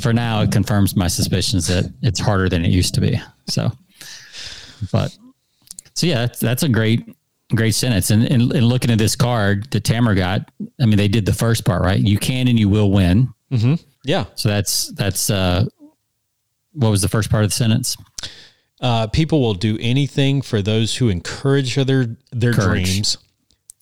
for 0.00 0.12
now, 0.14 0.40
it 0.42 0.50
confirms 0.52 0.96
my 0.96 1.08
suspicions 1.08 1.66
that 1.66 1.92
it's 2.02 2.18
harder 2.20 2.48
than 2.48 2.64
it 2.64 2.70
used 2.70 2.94
to 2.94 3.00
be. 3.00 3.20
So, 3.46 3.70
but 4.92 5.16
so 5.94 6.06
yeah, 6.06 6.20
that's, 6.26 6.40
that's 6.40 6.62
a 6.62 6.68
great, 6.68 7.14
great 7.54 7.74
sentence. 7.74 8.10
And, 8.10 8.24
and, 8.24 8.50
and 8.52 8.66
looking 8.66 8.90
at 8.90 8.98
this 8.98 9.16
card 9.16 9.70
that 9.72 9.84
Tamara 9.84 10.14
got, 10.14 10.50
I 10.80 10.86
mean, 10.86 10.96
they 10.96 11.08
did 11.08 11.26
the 11.26 11.34
first 11.34 11.64
part, 11.66 11.82
right? 11.82 12.00
You 12.00 12.18
can 12.18 12.48
and 12.48 12.58
you 12.58 12.68
will 12.70 12.90
win. 12.90 13.28
Mm-hmm. 13.52 13.74
Yeah. 14.04 14.24
So 14.34 14.48
that's 14.48 14.92
that's 14.94 15.28
uh, 15.28 15.66
what 16.72 16.90
was 16.90 17.02
the 17.02 17.08
first 17.08 17.30
part 17.30 17.44
of 17.44 17.50
the 17.50 17.56
sentence? 17.56 17.96
Uh, 18.80 19.06
people 19.08 19.40
will 19.40 19.54
do 19.54 19.76
anything 19.80 20.40
for 20.42 20.62
those 20.62 20.96
who 20.96 21.08
encourage 21.08 21.74
their 21.74 22.16
their 22.32 22.52
Courage. 22.52 22.84
dreams, 22.86 23.18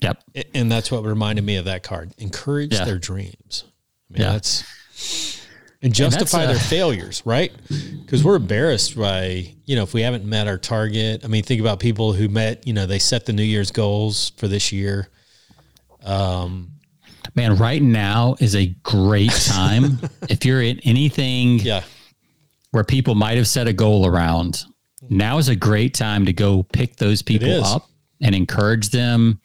Yep. 0.00 0.22
And 0.54 0.70
that's 0.70 0.90
what 0.92 1.04
reminded 1.04 1.44
me 1.44 1.56
of 1.56 1.64
that 1.66 1.82
card. 1.82 2.12
Encourage 2.18 2.72
Yeah. 2.72 2.84
their 2.84 2.98
dreams. 2.98 3.64
I 4.10 4.12
mean, 4.12 4.22
Yeah. 4.22 4.32
that's 4.32 4.64
and 5.82 5.94
justify 5.94 6.44
uh, 6.44 6.48
their 6.48 6.58
failures, 6.58 7.22
right? 7.24 7.52
Because 8.04 8.24
we're 8.24 8.34
embarrassed 8.36 8.96
by 8.96 9.54
you 9.66 9.76
know 9.76 9.82
if 9.84 9.94
we 9.94 10.02
haven't 10.02 10.24
met 10.24 10.48
our 10.48 10.58
target. 10.58 11.20
I 11.24 11.28
mean, 11.28 11.42
think 11.44 11.60
about 11.60 11.78
people 11.78 12.12
who 12.12 12.28
met. 12.28 12.66
You 12.66 12.72
know, 12.72 12.86
they 12.86 12.98
set 12.98 13.26
the 13.26 13.32
New 13.32 13.44
Year's 13.44 13.70
goals 13.70 14.30
for 14.36 14.48
this 14.48 14.72
year. 14.72 15.08
Um, 16.04 16.72
Man, 17.34 17.56
right 17.56 17.82
now 17.82 18.34
is 18.40 18.56
a 18.56 18.66
great 18.82 19.30
time 19.46 20.00
if 20.28 20.44
you're 20.44 20.62
in 20.62 20.80
anything 20.80 21.58
Yeah, 21.60 21.84
where 22.70 22.84
people 22.84 23.14
might 23.14 23.36
have 23.36 23.48
set 23.48 23.66
a 23.66 23.72
goal 23.72 24.06
around. 24.06 24.64
Now 25.08 25.38
is 25.38 25.48
a 25.48 25.56
great 25.56 25.94
time 25.94 26.26
to 26.26 26.32
go 26.32 26.62
pick 26.64 26.96
those 26.96 27.22
people 27.22 27.64
up 27.64 27.88
and 28.20 28.34
encourage 28.34 28.90
them 28.90 29.40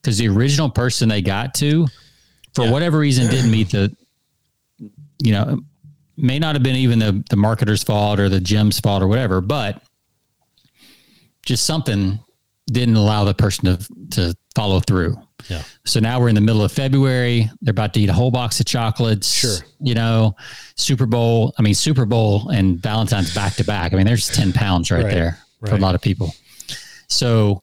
because 0.00 0.18
the 0.18 0.28
original 0.28 0.70
person 0.70 1.08
they 1.08 1.22
got 1.22 1.54
to, 1.54 1.86
for 2.54 2.64
Yeah. 2.64 2.70
whatever 2.72 2.98
reason, 2.98 3.28
didn't 3.30 3.50
meet 3.50 3.70
the, 3.70 3.94
you 5.22 5.32
know, 5.32 5.60
may 6.16 6.38
not 6.38 6.54
have 6.56 6.62
been 6.62 6.76
even 6.76 6.98
the, 6.98 7.22
the 7.30 7.36
marketer's 7.36 7.82
fault 7.84 8.18
or 8.18 8.28
the 8.28 8.40
gym's 8.40 8.80
fault 8.80 9.02
or 9.02 9.08
whatever, 9.08 9.40
but 9.40 9.82
just 11.44 11.64
something 11.64 12.18
didn't 12.66 12.96
allow 12.96 13.24
the 13.24 13.34
person 13.34 13.64
to, 13.76 13.88
to 14.10 14.34
follow 14.54 14.80
through. 14.80 15.16
Yeah, 15.48 15.62
So 15.84 16.00
now 16.00 16.20
we're 16.20 16.28
in 16.28 16.34
the 16.34 16.40
middle 16.40 16.62
of 16.62 16.70
February. 16.72 17.50
They're 17.62 17.72
about 17.72 17.94
to 17.94 18.00
eat 18.00 18.08
a 18.08 18.12
whole 18.12 18.30
box 18.30 18.60
of 18.60 18.66
chocolates. 18.66 19.32
Sure. 19.32 19.56
You 19.80 19.94
know, 19.94 20.36
Super 20.76 21.06
Bowl. 21.06 21.54
I 21.58 21.62
mean, 21.62 21.74
Super 21.74 22.04
Bowl 22.04 22.50
and 22.50 22.78
Valentine's 22.80 23.34
back 23.34 23.54
to 23.54 23.64
back. 23.64 23.92
I 23.92 23.96
mean, 23.96 24.06
there's 24.06 24.28
10 24.28 24.52
pounds 24.52 24.90
right, 24.90 25.04
Right, 25.04 25.14
there 25.14 25.38
for 25.64 25.74
a 25.74 25.78
lot 25.78 25.94
of 25.94 26.00
people. 26.00 26.34
So, 27.08 27.62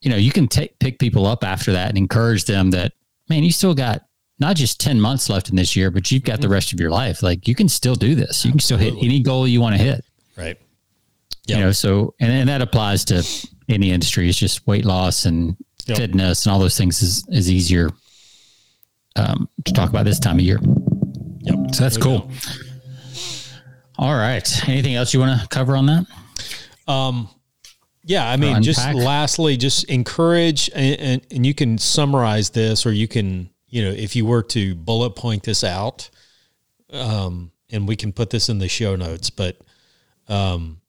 you 0.00 0.10
know, 0.10 0.16
you 0.16 0.32
can 0.32 0.48
take, 0.48 0.78
pick 0.78 0.98
people 0.98 1.26
up 1.26 1.44
after 1.44 1.72
that 1.72 1.88
and 1.88 1.98
encourage 1.98 2.44
them 2.44 2.70
that, 2.72 2.92
man, 3.28 3.44
you 3.44 3.52
still 3.52 3.74
got 3.74 4.02
not 4.38 4.56
just 4.56 4.80
10 4.80 5.00
months 5.00 5.28
left 5.28 5.50
in 5.50 5.56
this 5.56 5.76
year, 5.76 5.90
but 5.90 6.10
you've 6.10 6.24
got 6.24 6.40
the 6.40 6.48
rest 6.48 6.72
of 6.72 6.80
your 6.80 6.90
life. 6.90 7.22
Like 7.22 7.46
you 7.46 7.54
can 7.54 7.68
still 7.68 7.94
do 7.94 8.14
this. 8.14 8.44
You 8.44 8.50
can 8.50 8.60
still 8.60 8.78
hit 8.78 8.94
Mm-hmm. 8.94 9.04
Any 9.04 9.20
goal 9.20 9.46
you 9.46 9.60
want 9.60 9.76
to 9.76 9.82
hit 9.82 10.04
right. 10.36 10.58
you 11.46 11.56
know 11.56 11.72
so 11.72 12.14
and, 12.20 12.32
and 12.32 12.48
that 12.48 12.62
applies 12.62 13.04
to 13.06 13.22
any 13.68 13.90
industry 13.92 14.28
it's 14.28 14.38
just 14.38 14.66
weight 14.66 14.84
loss 14.84 15.26
and 15.26 15.56
Yep. 15.86 15.98
fitness 15.98 16.46
and 16.46 16.52
all 16.52 16.58
those 16.58 16.76
things 16.76 17.02
is, 17.02 17.24
is 17.28 17.50
easier 17.50 17.90
um, 19.16 19.48
to 19.64 19.72
talk 19.72 19.88
about 19.90 20.04
this 20.04 20.18
time 20.18 20.36
of 20.36 20.44
year. 20.44 20.58
Yep. 21.40 21.74
so 21.74 21.82
that's 21.84 21.96
There 21.96 22.10
we 22.10 22.18
cool. 22.18 22.30
all 23.98 24.14
right. 24.14 24.68
Anything 24.68 24.94
else 24.94 25.12
you 25.14 25.20
want 25.20 25.40
to 25.40 25.48
cover 25.48 25.76
on 25.76 25.86
that? 25.86 26.06
Um, 26.86 27.28
Yeah, 28.04 28.28
I 28.28 28.36
mean, 28.36 28.62
just 28.62 28.80
lastly, 28.94 29.56
just 29.56 29.84
encourage, 29.84 30.70
and, 30.74 31.00
and, 31.00 31.26
and 31.30 31.46
you 31.46 31.54
can 31.54 31.78
summarize 31.78 32.50
this, 32.50 32.86
or 32.86 32.92
you 32.92 33.06
can, 33.06 33.50
you 33.68 33.82
know, 33.84 33.90
if 33.90 34.16
you 34.16 34.24
were 34.26 34.42
to 34.44 34.74
bullet 34.74 35.10
point 35.10 35.42
this 35.44 35.62
out, 35.62 36.10
um, 36.92 37.52
and 37.70 37.86
we 37.86 37.94
can 37.96 38.12
put 38.12 38.30
this 38.30 38.48
in 38.48 38.58
the 38.58 38.68
show 38.68 38.96
notes, 38.96 39.30
but, 39.30 39.58
um, 40.28 40.79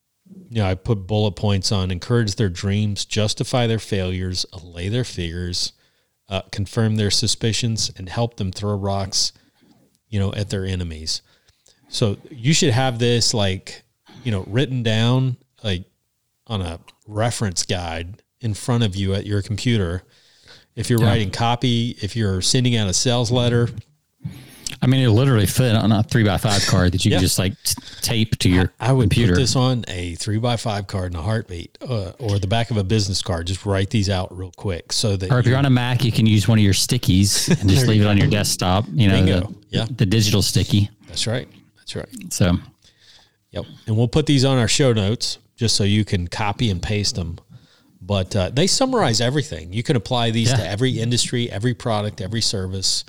you 0.49 0.57
know, 0.61 0.65
I 0.65 0.75
put 0.75 1.07
bullet 1.07 1.33
points 1.33 1.71
on 1.71 1.91
encourage 1.91 2.35
their 2.35 2.49
dreams, 2.49 3.05
justify 3.05 3.67
their 3.67 3.79
failures, 3.79 4.45
allay 4.51 4.89
their 4.89 5.03
fears, 5.03 5.73
uh, 6.29 6.41
confirm 6.51 6.95
their 6.95 7.11
suspicions, 7.11 7.91
and 7.97 8.09
help 8.09 8.37
them 8.37 8.51
throw 8.51 8.75
rocks, 8.75 9.31
you 10.09 10.19
know, 10.19 10.33
at 10.33 10.49
their 10.49 10.65
enemies. 10.65 11.21
So 11.87 12.17
you 12.29 12.53
should 12.53 12.73
have 12.73 12.99
this 12.99 13.33
like, 13.33 13.83
you 14.23 14.31
know, 14.31 14.43
written 14.47 14.83
down 14.83 15.37
like 15.63 15.85
on 16.47 16.61
a 16.61 16.79
reference 17.07 17.63
guide 17.63 18.21
in 18.39 18.53
front 18.53 18.83
of 18.83 18.95
you 18.95 19.13
at 19.13 19.25
your 19.25 19.41
computer. 19.41 20.03
If 20.75 20.89
you're 20.89 21.01
Yeah. 21.01 21.07
writing 21.07 21.31
copy, 21.31 21.97
if 22.01 22.15
you're 22.15 22.41
sending 22.41 22.75
out 22.75 22.89
a 22.89 22.93
sales 22.93 23.31
letter, 23.31 23.69
i 24.81 24.87
mean 24.87 25.01
it 25.01 25.09
literally 25.09 25.45
fit 25.45 25.75
on 25.75 25.91
a 25.91 26.03
three 26.03 26.23
by 26.23 26.37
five 26.37 26.65
card 26.67 26.91
that 26.91 27.03
you 27.05 27.11
Yeah. 27.11 27.17
can 27.17 27.23
just 27.23 27.39
like 27.39 27.53
t- 27.63 27.75
tape 28.01 28.37
to 28.39 28.49
your 28.49 28.73
I 28.79 28.91
would 28.93 29.03
computer 29.03 29.33
put 29.33 29.39
this 29.39 29.55
on 29.55 29.85
a 29.87 30.15
three 30.15 30.37
by 30.37 30.57
five 30.57 30.87
card 30.87 31.13
in 31.13 31.19
a 31.19 31.21
heartbeat, 31.21 31.77
uh, 31.81 32.11
or 32.19 32.39
the 32.39 32.47
back 32.47 32.71
of 32.71 32.77
a 32.77 32.83
business 32.83 33.21
card. 33.21 33.47
Just 33.47 33.65
write 33.65 33.89
these 33.89 34.09
out 34.09 34.35
real 34.37 34.51
quick 34.57 34.91
so 34.93 35.15
that 35.17 35.31
or 35.31 35.39
if 35.39 35.45
you- 35.45 35.51
you're 35.51 35.59
on 35.59 35.65
a 35.65 35.69
mac 35.69 36.03
you 36.03 36.11
can 36.11 36.25
use 36.25 36.47
one 36.47 36.57
of 36.57 36.63
your 36.63 36.73
stickies 36.73 37.47
and 37.61 37.69
just 37.69 37.87
leave 37.87 38.01
you 38.01 38.07
it 38.07 38.09
on 38.09 38.17
your 38.17 38.27
desktop 38.27 38.85
you 38.93 39.07
know 39.07 39.21
the, 39.23 39.55
Yeah. 39.69 39.85
the 39.95 40.05
digital 40.05 40.41
sticky 40.41 40.89
that's 41.07 41.27
right, 41.27 41.47
that's 41.77 41.95
right. 41.95 42.07
so 42.29 42.57
Yep. 43.51 43.65
And 43.87 43.97
we'll 43.97 44.07
put 44.07 44.25
these 44.27 44.45
on 44.45 44.57
our 44.57 44.67
show 44.69 44.93
notes 44.93 45.37
just 45.57 45.75
so 45.75 45.83
you 45.83 46.05
can 46.05 46.27
copy 46.29 46.69
and 46.69 46.81
paste 46.81 47.15
them. 47.15 47.37
But 48.01 48.33
uh, 48.35 48.49
they 48.49 48.65
summarize 48.65 49.19
everything. 49.21 49.73
You 49.73 49.83
can 49.83 49.95
apply 49.97 50.31
these 50.31 50.51
to 50.53 50.65
every 50.67 50.99
industry, 50.99 51.51
every 51.51 51.73
product, 51.73 52.21
every 52.21 52.39
service. 52.41 53.03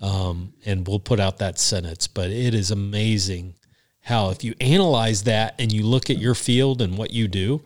Um, 0.00 0.52
and 0.64 0.86
we'll 0.86 1.00
put 1.00 1.20
out 1.20 1.38
that 1.38 1.58
sentence. 1.58 2.06
But 2.06 2.30
it 2.30 2.54
is 2.54 2.70
amazing 2.70 3.54
how, 4.02 4.30
if 4.30 4.44
you 4.44 4.54
analyze 4.60 5.24
that 5.24 5.54
and 5.58 5.72
you 5.72 5.84
look 5.84 6.08
at 6.10 6.18
your 6.18 6.34
field 6.34 6.80
and 6.82 6.96
what 6.96 7.10
you 7.12 7.28
do, 7.28 7.62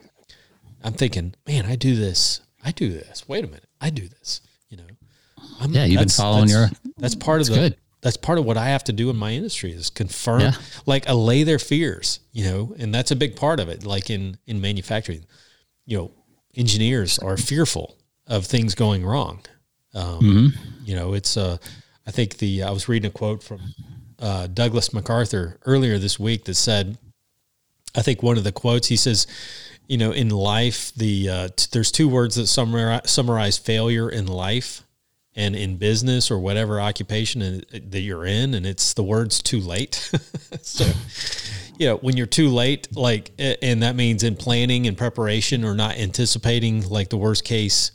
I'm 0.82 0.94
thinking, 0.94 1.34
man, 1.46 1.66
I 1.66 1.76
do 1.76 1.94
this. 1.94 2.40
I 2.64 2.72
do 2.72 2.90
this. 2.92 3.28
Wait 3.28 3.44
a 3.44 3.46
minute. 3.46 3.66
I 3.80 3.90
do 3.90 4.08
this. 4.08 4.40
You 4.68 4.78
know, 4.78 4.84
I'm, 5.60 5.72
Yeah, 5.72 5.84
you've 5.84 5.98
been 6.00 6.08
following 6.08 6.46
that's- 6.48 6.70
your- 6.84 6.92
That's 6.98 7.14
part 7.14 7.40
of 7.40 7.48
the. 7.48 7.54
good. 7.54 7.76
That's 8.00 8.16
part 8.16 8.38
of 8.38 8.44
what 8.44 8.56
I 8.56 8.66
have 8.70 8.82
to 8.84 8.92
do 8.92 9.10
in 9.10 9.16
my 9.16 9.30
industry 9.32 9.70
is 9.72 9.88
confirm, 9.88 10.40
Yeah. 10.40 10.54
like 10.86 11.08
allay 11.08 11.44
their 11.44 11.60
fears. 11.60 12.18
You 12.32 12.44
know, 12.44 12.74
and 12.78 12.92
that's 12.92 13.12
a 13.12 13.16
big 13.16 13.36
part 13.36 13.60
of 13.60 13.68
it. 13.68 13.84
Like 13.86 14.10
in 14.10 14.38
in 14.46 14.60
manufacturing, 14.60 15.24
you 15.86 15.96
know, 15.98 16.10
engineers 16.56 17.18
are 17.20 17.36
fearful 17.36 17.96
of 18.26 18.44
things 18.46 18.74
going 18.74 19.04
wrong. 19.04 19.42
Um, 19.94 20.52
You 20.84 20.96
know, 20.96 21.12
it's 21.14 21.36
uh, 21.36 21.58
I 22.06 22.10
think 22.10 22.38
the 22.38 22.62
I 22.62 22.70
was 22.70 22.88
reading 22.88 23.10
a 23.10 23.12
quote 23.12 23.42
from 23.42 23.60
uh, 24.18 24.46
Douglas 24.46 24.92
MacArthur 24.92 25.58
earlier 25.66 25.98
this 25.98 26.18
week 26.18 26.44
that 26.44 26.54
said, 26.54 26.98
I 27.94 28.02
think 28.02 28.22
one 28.22 28.38
of 28.38 28.44
the 28.44 28.52
quotes 28.52 28.88
he 28.88 28.96
says, 28.96 29.26
you 29.86 29.98
know, 29.98 30.12
in 30.12 30.30
life, 30.30 30.92
the 30.94 31.28
uh, 31.28 31.48
t- 31.54 31.68
there's 31.72 31.92
two 31.92 32.08
words 32.08 32.36
that 32.36 32.46
summarize, 32.46 33.10
summarize 33.10 33.58
failure 33.58 34.08
in 34.08 34.26
life 34.26 34.84
and 35.34 35.56
in 35.56 35.76
business 35.76 36.30
or 36.30 36.38
whatever 36.38 36.80
occupation 36.80 37.42
in- 37.42 37.64
that 37.90 38.00
you're 38.00 38.24
in, 38.24 38.54
and 38.54 38.64
it's 38.64 38.94
the 38.94 39.02
words 39.02 39.42
"too 39.42 39.60
late." 39.60 39.94
so, 40.62 40.86
you 41.78 41.86
know, 41.88 41.96
when 41.96 42.16
you're 42.16 42.26
too 42.26 42.48
late, 42.48 42.94
like, 42.96 43.32
and 43.38 43.82
that 43.82 43.96
means 43.96 44.22
in 44.22 44.36
planning 44.36 44.86
and 44.86 44.96
preparation 44.96 45.64
or 45.64 45.74
not 45.74 45.96
anticipating 45.96 46.88
like 46.88 47.10
the 47.10 47.16
worst 47.18 47.44
case 47.44 47.92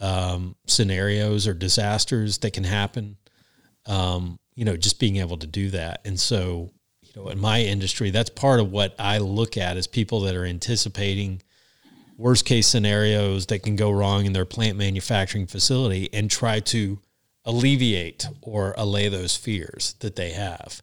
um, 0.00 0.54
scenarios 0.66 1.46
or 1.46 1.54
disasters 1.54 2.38
that 2.38 2.52
can 2.52 2.64
happen. 2.64 3.16
Um, 3.86 4.38
you 4.54 4.64
know, 4.64 4.76
just 4.76 5.00
being 5.00 5.16
able 5.16 5.36
to 5.38 5.46
do 5.46 5.70
that, 5.70 6.00
and 6.04 6.18
so 6.18 6.70
you 7.02 7.10
know, 7.16 7.28
in 7.28 7.38
my 7.38 7.60
industry, 7.60 8.10
that's 8.10 8.30
part 8.30 8.60
of 8.60 8.70
what 8.70 8.94
I 8.98 9.18
look 9.18 9.56
at 9.56 9.76
as 9.76 9.86
people 9.86 10.20
that 10.22 10.34
are 10.34 10.44
anticipating 10.44 11.42
worst 12.16 12.44
case 12.44 12.66
scenarios 12.66 13.46
that 13.46 13.60
can 13.60 13.76
go 13.76 13.90
wrong 13.90 14.24
in 14.24 14.32
their 14.32 14.44
plant 14.44 14.78
manufacturing 14.78 15.46
facility 15.46 16.08
and 16.12 16.30
try 16.30 16.60
to 16.60 17.00
alleviate 17.44 18.26
or 18.40 18.74
allay 18.78 19.08
those 19.08 19.36
fears 19.36 19.94
that 20.00 20.16
they 20.16 20.30
have. 20.30 20.82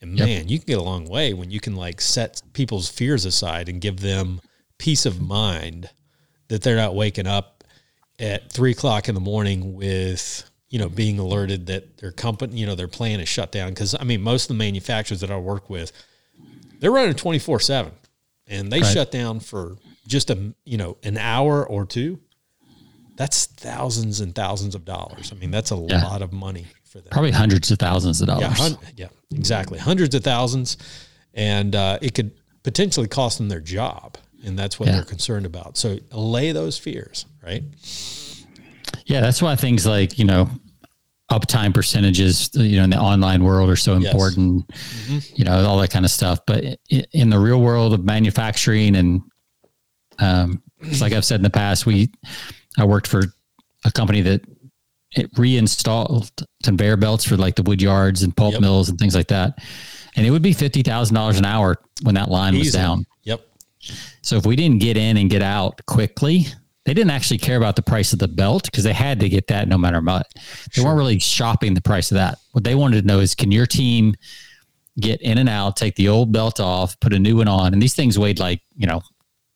And 0.00 0.18
Yep. 0.18 0.26
man, 0.28 0.48
you 0.48 0.58
can 0.58 0.66
get 0.66 0.78
a 0.78 0.82
long 0.82 1.06
way 1.06 1.32
when 1.32 1.50
you 1.50 1.60
can 1.60 1.74
like 1.74 2.00
set 2.00 2.42
people's 2.52 2.88
fears 2.88 3.24
aside 3.24 3.68
and 3.68 3.80
give 3.80 4.00
them 4.00 4.40
peace 4.78 5.06
of 5.06 5.20
mind 5.20 5.90
that 6.48 6.62
they're 6.62 6.76
not 6.76 6.94
waking 6.94 7.26
up 7.26 7.64
at 8.18 8.52
three 8.52 8.72
o'clock 8.72 9.08
in 9.08 9.14
the 9.14 9.20
morning 9.20 9.74
with 9.74 10.48
you 10.76 10.82
know 10.82 10.90
being 10.90 11.18
alerted 11.18 11.64
that 11.68 11.96
their 11.96 12.12
company 12.12 12.54
you 12.60 12.66
know 12.66 12.74
their 12.74 12.86
plant 12.88 13.22
is 13.22 13.28
shut 13.30 13.50
down 13.50 13.70
because 13.70 13.94
i 13.98 14.04
mean 14.04 14.20
most 14.20 14.42
of 14.44 14.48
the 14.48 14.54
manufacturers 14.66 15.20
that 15.22 15.30
i 15.30 15.36
work 15.38 15.70
with 15.70 15.90
they're 16.80 16.90
running 16.92 17.14
24 17.14 17.60
7 17.60 17.92
and 18.46 18.70
they 18.70 18.80
Right. 18.82 18.92
shut 18.92 19.10
down 19.10 19.40
for 19.40 19.76
just 20.06 20.28
a 20.28 20.52
you 20.66 20.76
know 20.76 20.98
an 21.02 21.16
hour 21.16 21.66
or 21.66 21.86
two 21.86 22.18
that's 23.16 23.46
thousands 23.46 24.20
and 24.20 24.34
thousands 24.34 24.74
of 24.74 24.84
dollars 24.84 25.32
i 25.32 25.34
mean 25.36 25.50
that's 25.50 25.70
a 25.70 25.76
Yeah. 25.88 26.04
lot 26.04 26.20
of 26.20 26.30
money 26.34 26.66
for 26.84 26.98
them 27.00 27.08
probably 27.10 27.30
hundreds 27.30 27.70
of 27.70 27.78
thousands 27.78 28.20
of 28.20 28.26
dollars 28.26 28.42
yeah, 28.42 28.54
hun- 28.54 28.78
yeah, 28.96 29.08
exactly. 29.34 29.78
Hundreds 29.78 30.14
of 30.14 30.22
thousands, 30.22 30.76
and 31.34 31.74
uh, 31.74 31.98
it 32.02 32.12
could 32.14 32.30
potentially 32.62 33.08
cost 33.08 33.38
them 33.38 33.48
their 33.48 33.60
job, 33.60 34.16
and 34.44 34.58
that's 34.58 34.78
what 34.78 34.86
Yeah. 34.88 34.96
they're 34.96 35.04
concerned 35.04 35.46
about. 35.46 35.76
So 35.76 35.98
allay 36.12 36.52
those 36.52 36.78
fears, 36.78 37.26
right? 37.42 37.64
Yeah, 39.06 39.20
that's 39.20 39.40
why 39.42 39.54
things 39.56 39.86
like, 39.86 40.18
you 40.18 40.24
know, 40.24 40.48
uptime 41.30 41.74
percentages, 41.74 42.50
you 42.54 42.76
know, 42.76 42.84
in 42.84 42.90
the 42.90 42.98
online 42.98 43.42
world 43.42 43.68
are 43.68 43.76
so 43.76 43.96
Yes. 43.96 44.12
important, 44.12 44.64
you 45.34 45.44
know, 45.44 45.64
all 45.66 45.78
that 45.78 45.90
kind 45.90 46.04
of 46.04 46.10
stuff. 46.10 46.38
But 46.46 46.78
in 46.88 47.30
the 47.30 47.38
real 47.38 47.60
world 47.60 47.92
of 47.94 48.04
manufacturing 48.04 48.94
and, 48.96 49.22
um, 50.18 50.62
it's 50.82 51.00
like 51.00 51.12
I've 51.12 51.24
said 51.24 51.36
in 51.36 51.42
the 51.42 51.50
past, 51.50 51.84
we, 51.86 52.10
I 52.78 52.84
worked 52.84 53.06
for 53.08 53.24
a 53.84 53.90
company 53.90 54.20
that 54.22 54.42
it 55.16 55.30
reinstalled 55.36 56.30
conveyor 56.62 56.96
belts 56.96 57.24
for 57.24 57.36
like 57.36 57.56
the 57.56 57.62
wood 57.62 57.80
yards 57.82 58.22
and 58.22 58.36
pulp 58.36 58.52
Yep. 58.52 58.60
mills 58.60 58.88
and 58.88 58.98
things 58.98 59.14
like 59.14 59.28
that. 59.28 59.58
And 60.14 60.26
it 60.26 60.30
would 60.30 60.42
be 60.42 60.52
fifty 60.52 60.82
thousand 60.82 61.14
dollars 61.14 61.38
an 61.38 61.44
hour 61.44 61.76
when 62.02 62.14
that 62.14 62.30
line 62.30 62.56
was 62.58 62.72
down. 62.72 63.04
Yep. 63.24 63.40
So 64.22 64.36
if 64.36 64.46
we 64.46 64.56
didn't 64.56 64.78
get 64.80 64.96
in 64.96 65.16
and 65.16 65.28
get 65.30 65.42
out 65.42 65.84
quickly, 65.86 66.46
they 66.86 66.94
didn't 66.94 67.10
actually 67.10 67.36
care 67.38 67.56
about 67.58 67.76
the 67.76 67.82
price 67.82 68.12
of 68.14 68.18
the 68.18 68.28
belt 68.28 68.64
because 68.64 68.84
they 68.84 68.92
had 68.94 69.20
to 69.20 69.28
get 69.28 69.48
that 69.48 69.68
no 69.68 69.76
matter 69.76 70.00
what. 70.00 70.26
They 70.74 70.82
weren't 70.82 70.96
really 70.96 71.18
shopping 71.18 71.74
the 71.74 71.82
price 71.82 72.10
of 72.10 72.14
that. 72.14 72.38
What 72.52 72.64
they 72.64 72.74
wanted 72.74 73.02
to 73.02 73.06
know 73.06 73.18
is 73.20 73.34
can 73.34 73.52
your 73.52 73.66
team 73.66 74.14
get 74.98 75.20
in 75.20 75.36
and 75.36 75.48
out, 75.48 75.76
take 75.76 75.96
the 75.96 76.08
old 76.08 76.32
belt 76.32 76.58
off, 76.60 76.98
put 77.00 77.12
a 77.12 77.18
new 77.18 77.36
one 77.36 77.48
on? 77.48 77.72
And 77.74 77.82
these 77.82 77.94
things 77.94 78.18
weighed 78.18 78.38
like, 78.38 78.62
you 78.76 78.86
know, 78.86 79.02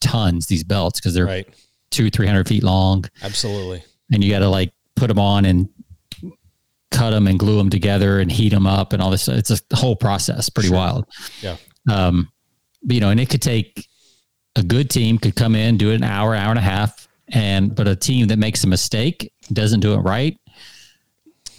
tons, 0.02 0.46
these 0.48 0.64
belts, 0.64 1.00
because 1.00 1.14
they're 1.14 1.24
Right. 1.26 1.48
two, 1.90 2.10
300 2.10 2.46
feet 2.48 2.62
long. 2.62 3.04
Absolutely. 3.22 3.82
And 4.12 4.22
you 4.22 4.30
got 4.30 4.40
to 4.40 4.48
like 4.48 4.72
put 4.96 5.08
them 5.08 5.18
on 5.18 5.44
and 5.44 5.68
cut 6.90 7.10
them 7.10 7.26
and 7.28 7.38
glue 7.38 7.56
them 7.56 7.70
together 7.70 8.18
and 8.18 8.30
heat 8.32 8.48
them 8.48 8.66
up 8.66 8.92
and 8.92 9.00
all 9.00 9.10
this. 9.10 9.28
It's 9.28 9.50
a 9.50 9.76
whole 9.76 9.94
process, 9.96 10.48
pretty 10.48 10.68
Sure. 10.70 10.76
wild. 10.78 11.06
Yeah. 11.40 11.56
Um, 11.88 12.28
but, 12.82 12.94
you 12.94 13.00
know, 13.00 13.10
and 13.10 13.20
it 13.20 13.28
could 13.30 13.42
take 13.42 13.86
a 14.56 14.62
good 14.64 14.90
team 14.90 15.16
could 15.16 15.36
come 15.36 15.54
in, 15.54 15.76
do 15.76 15.92
it 15.92 15.94
an 15.94 16.02
hour, 16.02 16.34
hour 16.34 16.50
and 16.50 16.58
a 16.58 16.62
half, 16.62 17.06
and 17.32 17.74
but 17.74 17.86
a 17.88 17.96
team 17.96 18.26
that 18.28 18.38
makes 18.38 18.64
a 18.64 18.66
mistake, 18.66 19.32
doesn't 19.52 19.80
do 19.80 19.94
it 19.94 19.98
right, 19.98 20.36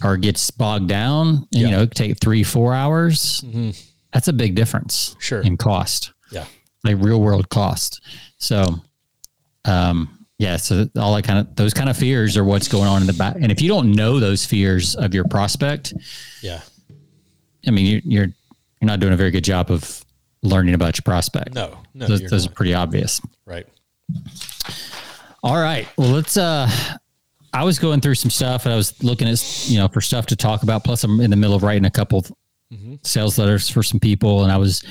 or 0.04 0.16
gets 0.16 0.50
bogged 0.50 0.88
down, 0.88 1.46
Yeah. 1.50 1.60
you 1.66 1.70
know, 1.70 1.82
it 1.82 1.88
could 1.88 1.96
take 1.96 2.18
three, 2.20 2.42
four 2.42 2.74
hours. 2.74 3.40
Mhm. 3.46 3.76
That's 4.12 4.28
a 4.28 4.32
big 4.32 4.54
difference 4.54 5.16
Sure. 5.18 5.40
in 5.40 5.56
cost, 5.56 6.12
Yeah. 6.30 6.44
like 6.84 6.96
real 7.00 7.20
world 7.20 7.48
cost. 7.48 8.00
So, 8.38 8.82
um, 9.64 10.26
yeah, 10.38 10.56
so 10.56 10.88
all 10.96 11.14
that 11.14 11.22
kind 11.22 11.38
of 11.38 11.54
those 11.54 11.72
kind 11.72 11.88
of 11.88 11.96
fears 11.96 12.36
are 12.36 12.44
what's 12.44 12.66
going 12.68 12.88
on 12.88 13.00
in 13.00 13.06
the 13.06 13.12
back. 13.12 13.36
And 13.40 13.52
if 13.52 13.62
you 13.62 13.68
don't 13.68 13.92
know 13.92 14.18
those 14.18 14.44
fears 14.44 14.94
of 14.96 15.14
your 15.14 15.24
prospect, 15.24 15.94
Yeah. 16.42 16.60
I 17.66 17.70
mean, 17.70 17.86
you're 17.86 18.00
you're, 18.04 18.24
you're 18.80 18.86
not 18.88 18.98
doing 18.98 19.12
a 19.12 19.16
very 19.16 19.30
good 19.30 19.44
job 19.44 19.70
of 19.70 20.04
learning 20.42 20.74
about 20.74 20.96
your 20.98 21.02
prospect. 21.04 21.54
No. 21.54 21.78
No. 21.94 22.08
those, 22.08 22.20
those 22.22 22.46
are 22.46 22.50
pretty 22.50 22.74
obvious. 22.74 23.20
right. 23.46 23.66
All 25.42 25.60
right. 25.60 25.88
Well, 25.96 26.08
let's. 26.10 26.36
uh 26.36 26.68
I 27.54 27.64
was 27.64 27.78
going 27.78 28.00
through 28.00 28.14
some 28.14 28.30
stuff 28.30 28.64
and 28.64 28.72
I 28.72 28.76
was 28.76 29.02
looking 29.04 29.28
at 29.28 29.68
you 29.68 29.78
know 29.78 29.86
for 29.88 30.00
stuff 30.00 30.26
to 30.26 30.36
talk 30.36 30.62
about. 30.62 30.84
Plus, 30.84 31.04
I'm 31.04 31.20
in 31.20 31.30
the 31.30 31.36
middle 31.36 31.54
of 31.54 31.62
writing 31.62 31.84
a 31.84 31.90
couple 31.90 32.18
of 32.20 32.32
sales 33.02 33.36
letters 33.36 33.68
for 33.68 33.82
some 33.82 34.00
people, 34.00 34.44
and 34.44 34.52
I 34.52 34.56
was 34.56 34.82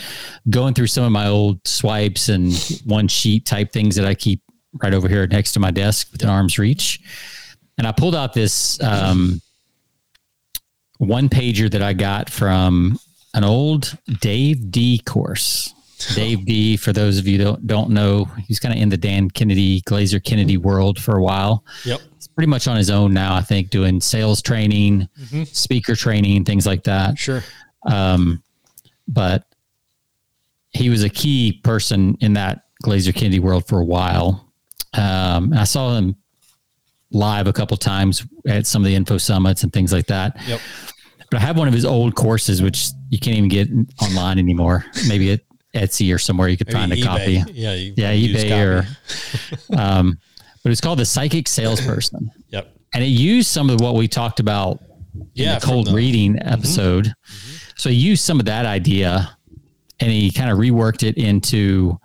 going 0.49 0.73
through 0.75 0.87
some 0.87 1.03
of 1.03 1.11
my 1.11 1.27
old 1.27 1.65
swipes 1.67 2.29
and 2.29 2.53
one 2.85 3.07
sheet 3.07 3.45
type 3.47 3.71
things 3.71 3.95
that 3.95 4.05
I 4.05 4.13
keep 4.13 4.41
right 4.83 4.93
over 4.93 5.07
here 5.09 5.25
next 5.25 5.53
to 5.53 5.59
my 5.59 5.71
desk 5.71 6.09
within 6.11 6.29
arm's 6.29 6.59
reach. 6.59 6.99
And 7.79 7.87
I 7.87 7.91
pulled 7.91 8.13
out 8.13 8.33
this 8.33 8.81
um, 8.83 9.41
one 10.99 11.29
pager 11.29 11.71
that 11.71 11.81
I 11.81 11.93
got 11.93 12.29
from 12.29 12.99
an 13.33 13.43
old 13.43 13.97
Dave 14.19 14.69
Dee 14.69 14.99
course. 14.99 15.73
Dave 16.15 16.45
Dee, 16.45 16.77
for 16.77 16.93
those 16.93 17.17
of 17.17 17.27
you 17.27 17.37
that 17.39 17.43
don't, 17.43 17.67
don't 17.67 17.89
know, 17.91 18.25
he's 18.47 18.59
kind 18.59 18.73
of 18.75 18.81
in 18.81 18.89
the 18.89 18.97
Dan 18.97 19.29
Kennedy, 19.29 19.81
Glazer 19.81 20.23
Kennedy 20.23 20.57
world 20.57 20.99
for 20.99 21.15
a 21.17 21.21
while. 21.21 21.63
Yep. 21.85 21.99
He's 22.15 22.27
pretty 22.27 22.49
much 22.49 22.67
on 22.67 22.77
his 22.77 22.89
own 22.89 23.13
now, 23.13 23.35
I 23.35 23.41
think, 23.41 23.69
doing 23.69 24.01
sales 24.01 24.41
training, 24.41 25.07
Mm-hmm. 25.19 25.43
speaker 25.43 25.95
training, 25.95 26.45
things 26.45 26.65
like 26.65 26.83
that. 26.83 27.17
Sure. 27.17 27.43
Um, 27.85 28.43
but 29.07 29.45
he 30.71 30.89
was 30.89 31.03
a 31.03 31.09
key 31.09 31.59
person 31.63 32.17
in 32.21 32.33
that 32.33 32.63
Glazer 32.83 33.13
Kennedy 33.13 33.39
world 33.39 33.67
for 33.67 33.79
a 33.79 33.85
while. 33.85 34.51
Um, 34.93 35.53
I 35.53 35.63
saw 35.65 35.95
him 35.97 36.15
live 37.11 37.47
a 37.47 37.53
couple 37.53 37.75
times 37.77 38.25
at 38.47 38.65
some 38.65 38.81
of 38.81 38.85
the 38.85 38.95
info 38.95 39.17
summits 39.17 39.63
and 39.63 39.73
things 39.73 39.91
like 39.91 40.07
that. 40.07 40.37
Yep. 40.47 40.61
But 41.29 41.37
I 41.37 41.41
have 41.45 41.57
one 41.57 41.67
of 41.67 41.73
his 41.73 41.85
old 41.85 42.15
courses, 42.15 42.61
which 42.61 42.87
you 43.09 43.17
can't 43.19 43.37
even 43.37 43.49
get 43.49 43.69
online 44.01 44.37
anymore. 44.37 44.85
Maybe 45.07 45.31
at 45.31 45.41
Etsy 45.73 46.13
or 46.13 46.17
somewhere 46.17 46.47
you 46.47 46.57
could 46.57 46.67
Maybe 46.67 46.79
find 46.79 46.91
a 46.91 46.95
eBay. 46.95 47.03
copy. 47.03 47.53
Yeah. 47.53 47.73
You 47.73 47.93
Yeah, 47.95 48.13
eBay 48.13 48.65
or. 48.65 48.87
Um, 49.77 50.19
but 50.63 50.71
it's 50.71 50.81
called 50.81 50.99
the 50.99 51.05
Psychic 51.05 51.47
Salesperson, 51.47 52.29
Yep. 52.49 52.75
and 52.93 53.03
it 53.03 53.07
used 53.07 53.47
some 53.47 53.69
of 53.69 53.79
what 53.81 53.95
we 53.95 54.07
talked 54.07 54.39
about 54.39 54.79
Yeah. 55.33 55.53
in 55.53 55.59
the 55.59 55.65
cold 55.65 55.87
the- 55.87 55.93
reading 55.93 56.35
mm-hmm. 56.35 56.47
episode. 56.47 57.05
Mm-hmm. 57.05 57.57
So 57.77 57.89
he 57.89 57.95
used 57.95 58.23
some 58.23 58.39
of 58.39 58.45
that 58.45 58.65
idea 58.65 59.35
and 59.99 60.11
he 60.11 60.31
kind 60.31 60.51
of 60.51 60.57
reworked 60.57 61.03
it 61.07 61.17
into, 61.17 61.97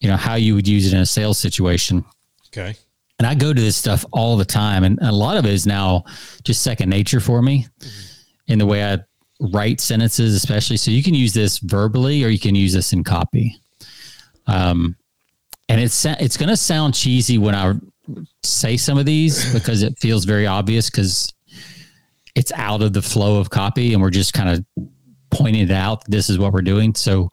you 0.00 0.08
know, 0.08 0.16
how 0.16 0.34
you 0.34 0.54
would 0.54 0.66
use 0.66 0.86
it 0.86 0.94
in 0.94 1.00
a 1.00 1.06
sales 1.06 1.38
situation. 1.38 2.04
Okay. 2.48 2.76
And 3.18 3.26
I 3.26 3.34
go 3.34 3.52
to 3.52 3.60
this 3.60 3.76
stuff 3.76 4.04
all 4.12 4.36
the 4.36 4.44
time. 4.44 4.84
And 4.84 4.98
a 5.00 5.12
lot 5.12 5.36
of 5.36 5.44
it 5.46 5.52
is 5.52 5.66
now 5.66 6.04
just 6.44 6.62
second 6.62 6.88
nature 6.90 7.20
for 7.20 7.40
me 7.40 7.66
mm-hmm. 7.80 8.52
in 8.52 8.58
the 8.58 8.66
way 8.66 8.84
I 8.84 8.98
write 9.40 9.80
sentences, 9.80 10.34
especially. 10.34 10.76
So 10.76 10.90
you 10.90 11.02
can 11.02 11.14
use 11.14 11.32
this 11.32 11.58
verbally 11.58 12.24
or 12.24 12.28
you 12.28 12.38
can 12.38 12.54
use 12.54 12.72
this 12.72 12.92
in 12.92 13.04
copy. 13.04 13.56
Um, 14.46 14.96
and 15.68 15.80
it's, 15.80 16.04
it's 16.04 16.36
going 16.36 16.48
to 16.48 16.56
sound 16.56 16.94
cheesy 16.94 17.38
when 17.38 17.54
I 17.54 17.74
say 18.42 18.76
some 18.76 18.98
of 18.98 19.06
these 19.06 19.52
because 19.52 19.82
it 19.82 19.98
feels 19.98 20.24
very 20.24 20.46
obvious 20.46 20.88
because 20.88 21.32
it's 22.34 22.52
out 22.52 22.82
of 22.82 22.92
the 22.92 23.02
flow 23.02 23.40
of 23.40 23.50
copy 23.50 23.92
and 23.92 24.02
we're 24.02 24.10
just 24.10 24.32
kind 24.32 24.50
of 24.50 24.86
pointing 25.30 25.62
it 25.62 25.72
out. 25.72 26.04
This 26.06 26.30
is 26.30 26.38
what 26.38 26.52
we're 26.52 26.62
doing. 26.62 26.94
So 26.94 27.30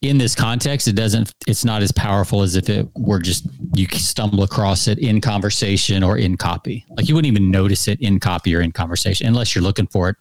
in 0.00 0.16
this 0.16 0.34
context, 0.34 0.86
it 0.86 0.92
doesn't, 0.92 1.32
it's 1.48 1.64
not 1.64 1.82
as 1.82 1.90
powerful 1.90 2.42
as 2.42 2.54
if 2.54 2.68
it 2.68 2.86
were 2.94 3.18
just, 3.18 3.48
you 3.74 3.86
stumble 3.88 4.44
across 4.44 4.86
it 4.86 4.98
in 4.98 5.20
conversation 5.20 6.04
or 6.04 6.16
in 6.16 6.36
copy. 6.36 6.84
Like 6.90 7.08
you 7.08 7.16
wouldn't 7.16 7.32
even 7.32 7.50
notice 7.50 7.88
it 7.88 8.00
in 8.00 8.20
copy 8.20 8.54
or 8.54 8.60
in 8.60 8.70
conversation 8.70 9.26
unless 9.26 9.54
you're 9.54 9.64
looking 9.64 9.88
for 9.88 10.10
it 10.10 10.16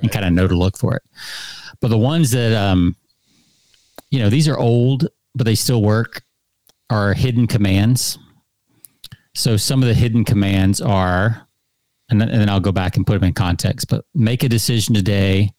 and 0.00 0.12
kind 0.12 0.26
of 0.26 0.32
know 0.32 0.46
to 0.46 0.54
look 0.54 0.76
for 0.76 0.96
it. 0.96 1.02
But 1.80 1.88
the 1.88 1.98
ones 1.98 2.30
that, 2.32 2.52
um, 2.52 2.94
you 4.10 4.18
know, 4.18 4.28
these 4.28 4.48
are 4.48 4.58
old, 4.58 5.08
but 5.34 5.44
they 5.44 5.54
still 5.54 5.82
work 5.82 6.22
are 6.90 7.14
hidden 7.14 7.46
commands. 7.46 8.18
So 9.34 9.56
some 9.56 9.82
of 9.82 9.88
the 9.88 9.94
hidden 9.94 10.24
commands 10.24 10.82
are, 10.82 11.48
and 12.10 12.20
then, 12.20 12.28
and 12.28 12.38
then 12.38 12.50
I'll 12.50 12.60
go 12.60 12.72
back 12.72 12.98
and 12.98 13.06
put 13.06 13.14
them 13.14 13.24
in 13.24 13.32
context, 13.32 13.88
but 13.88 14.04
make 14.14 14.42
a 14.42 14.48
decision 14.48 14.94
today. 14.94 15.52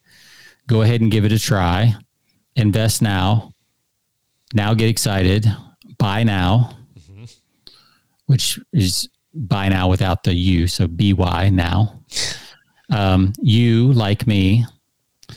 Go 0.67 0.83
ahead 0.83 1.01
and 1.01 1.09
give 1.09 1.25
it 1.25 1.31
a 1.31 1.39
try. 1.39 1.95
Invest 2.55 3.01
now. 3.01 3.52
Now 4.53 4.73
get 4.73 4.87
excited. 4.89 5.45
Buy 5.97 6.23
now, 6.23 6.77
which 8.27 8.59
is 8.71 9.09
buy 9.33 9.69
now 9.69 9.89
without 9.89 10.23
the 10.23 10.33
you. 10.33 10.67
So 10.67 10.87
BY 10.87 11.49
now. 11.49 11.99
Um, 12.91 13.33
you, 13.41 13.91
like 13.93 14.27
me. 14.27 14.65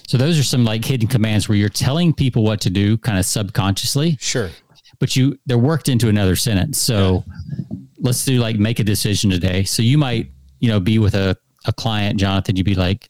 So 0.06 0.18
those 0.18 0.38
are 0.38 0.42
some 0.42 0.64
like 0.64 0.84
hidden 0.84 1.08
commands 1.08 1.48
where 1.48 1.56
you're 1.56 1.68
telling 1.68 2.12
people 2.12 2.44
what 2.44 2.60
to 2.62 2.70
do 2.70 2.98
kind 2.98 3.18
of 3.18 3.24
subconsciously 3.24 4.16
Sure. 4.20 4.50
but 4.98 5.16
you 5.16 5.38
they're 5.46 5.56
worked 5.58 5.88
into 5.88 6.08
another 6.08 6.36
sentence. 6.36 6.78
So 6.78 7.24
let's 7.98 8.24
do 8.24 8.38
like 8.38 8.56
make 8.58 8.78
a 8.78 8.84
decision 8.84 9.30
today. 9.30 9.64
So 9.64 9.82
you 9.82 9.96
might, 9.96 10.30
you 10.60 10.68
know, 10.68 10.80
be 10.80 10.98
with 10.98 11.14
a, 11.14 11.36
a 11.64 11.72
client, 11.72 12.20
Jonathan, 12.20 12.56
you'd 12.56 12.64
be 12.66 12.74
like, 12.74 13.08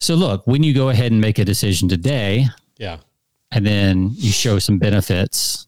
so 0.00 0.14
look, 0.14 0.46
when 0.46 0.62
you 0.62 0.72
go 0.74 0.88
ahead 0.88 1.12
and 1.12 1.20
make 1.20 1.38
a 1.38 1.44
decision 1.44 1.88
today, 1.88 2.46
Yeah. 2.78 2.98
And 3.50 3.66
then 3.66 4.10
you 4.14 4.30
show 4.32 4.58
some 4.58 4.78
benefits, 4.78 5.66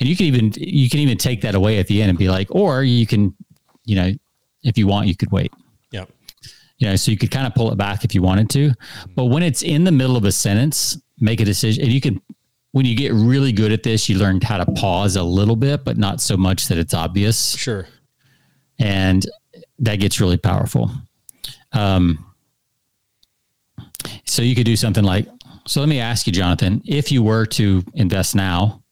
and 0.00 0.08
you 0.08 0.16
can 0.16 0.26
even 0.26 0.52
you 0.56 0.88
can 0.90 1.00
even 1.00 1.18
take 1.18 1.42
that 1.42 1.54
away 1.54 1.78
at 1.78 1.86
the 1.86 2.02
end 2.02 2.10
and 2.10 2.18
be 2.18 2.28
like, 2.28 2.48
or 2.50 2.82
you 2.82 3.06
can, 3.06 3.34
you 3.84 3.96
know, 3.96 4.12
if 4.62 4.76
you 4.76 4.86
want, 4.86 5.06
you 5.06 5.16
could 5.16 5.30
wait. 5.30 5.52
yeah 5.90 6.04
You 6.78 6.88
know, 6.88 6.96
so 6.96 7.10
you 7.10 7.16
could 7.16 7.30
kind 7.30 7.46
of 7.46 7.54
pull 7.54 7.72
it 7.72 7.76
back 7.76 8.04
if 8.04 8.14
you 8.14 8.22
wanted 8.22 8.50
to. 8.50 8.72
But 9.14 9.26
when 9.26 9.42
it's 9.42 9.62
in 9.62 9.84
the 9.84 9.92
middle 9.92 10.16
of 10.16 10.24
a 10.24 10.32
sentence, 10.32 11.00
make 11.20 11.40
a 11.40 11.44
decision. 11.44 11.84
And 11.84 11.92
you 11.92 12.00
can, 12.00 12.20
when 12.72 12.84
you 12.84 12.94
get 12.94 13.12
really 13.12 13.52
good 13.52 13.72
at 13.72 13.82
this, 13.82 14.08
you 14.08 14.18
learned 14.18 14.44
how 14.44 14.58
to 14.62 14.70
pause 14.72 15.16
a 15.16 15.22
little 15.22 15.56
bit, 15.56 15.84
but 15.84 15.96
not 15.96 16.20
so 16.20 16.36
much 16.36 16.68
that 16.68 16.76
it's 16.76 16.92
obvious. 16.92 17.56
Sure. 17.56 17.86
And 18.78 19.24
that 19.78 19.96
gets 19.96 20.20
really 20.20 20.36
powerful. 20.36 20.90
Um, 21.72 22.26
so 24.24 24.42
you 24.42 24.54
could 24.54 24.66
do 24.66 24.76
something 24.76 25.04
like, 25.04 25.26
so 25.66 25.80
let 25.80 25.88
me 25.88 26.00
ask 26.00 26.26
you, 26.26 26.32
Jonathan, 26.32 26.82
if 26.84 27.10
you 27.10 27.22
were 27.22 27.46
to 27.46 27.82
invest 27.94 28.34
now, 28.34 28.82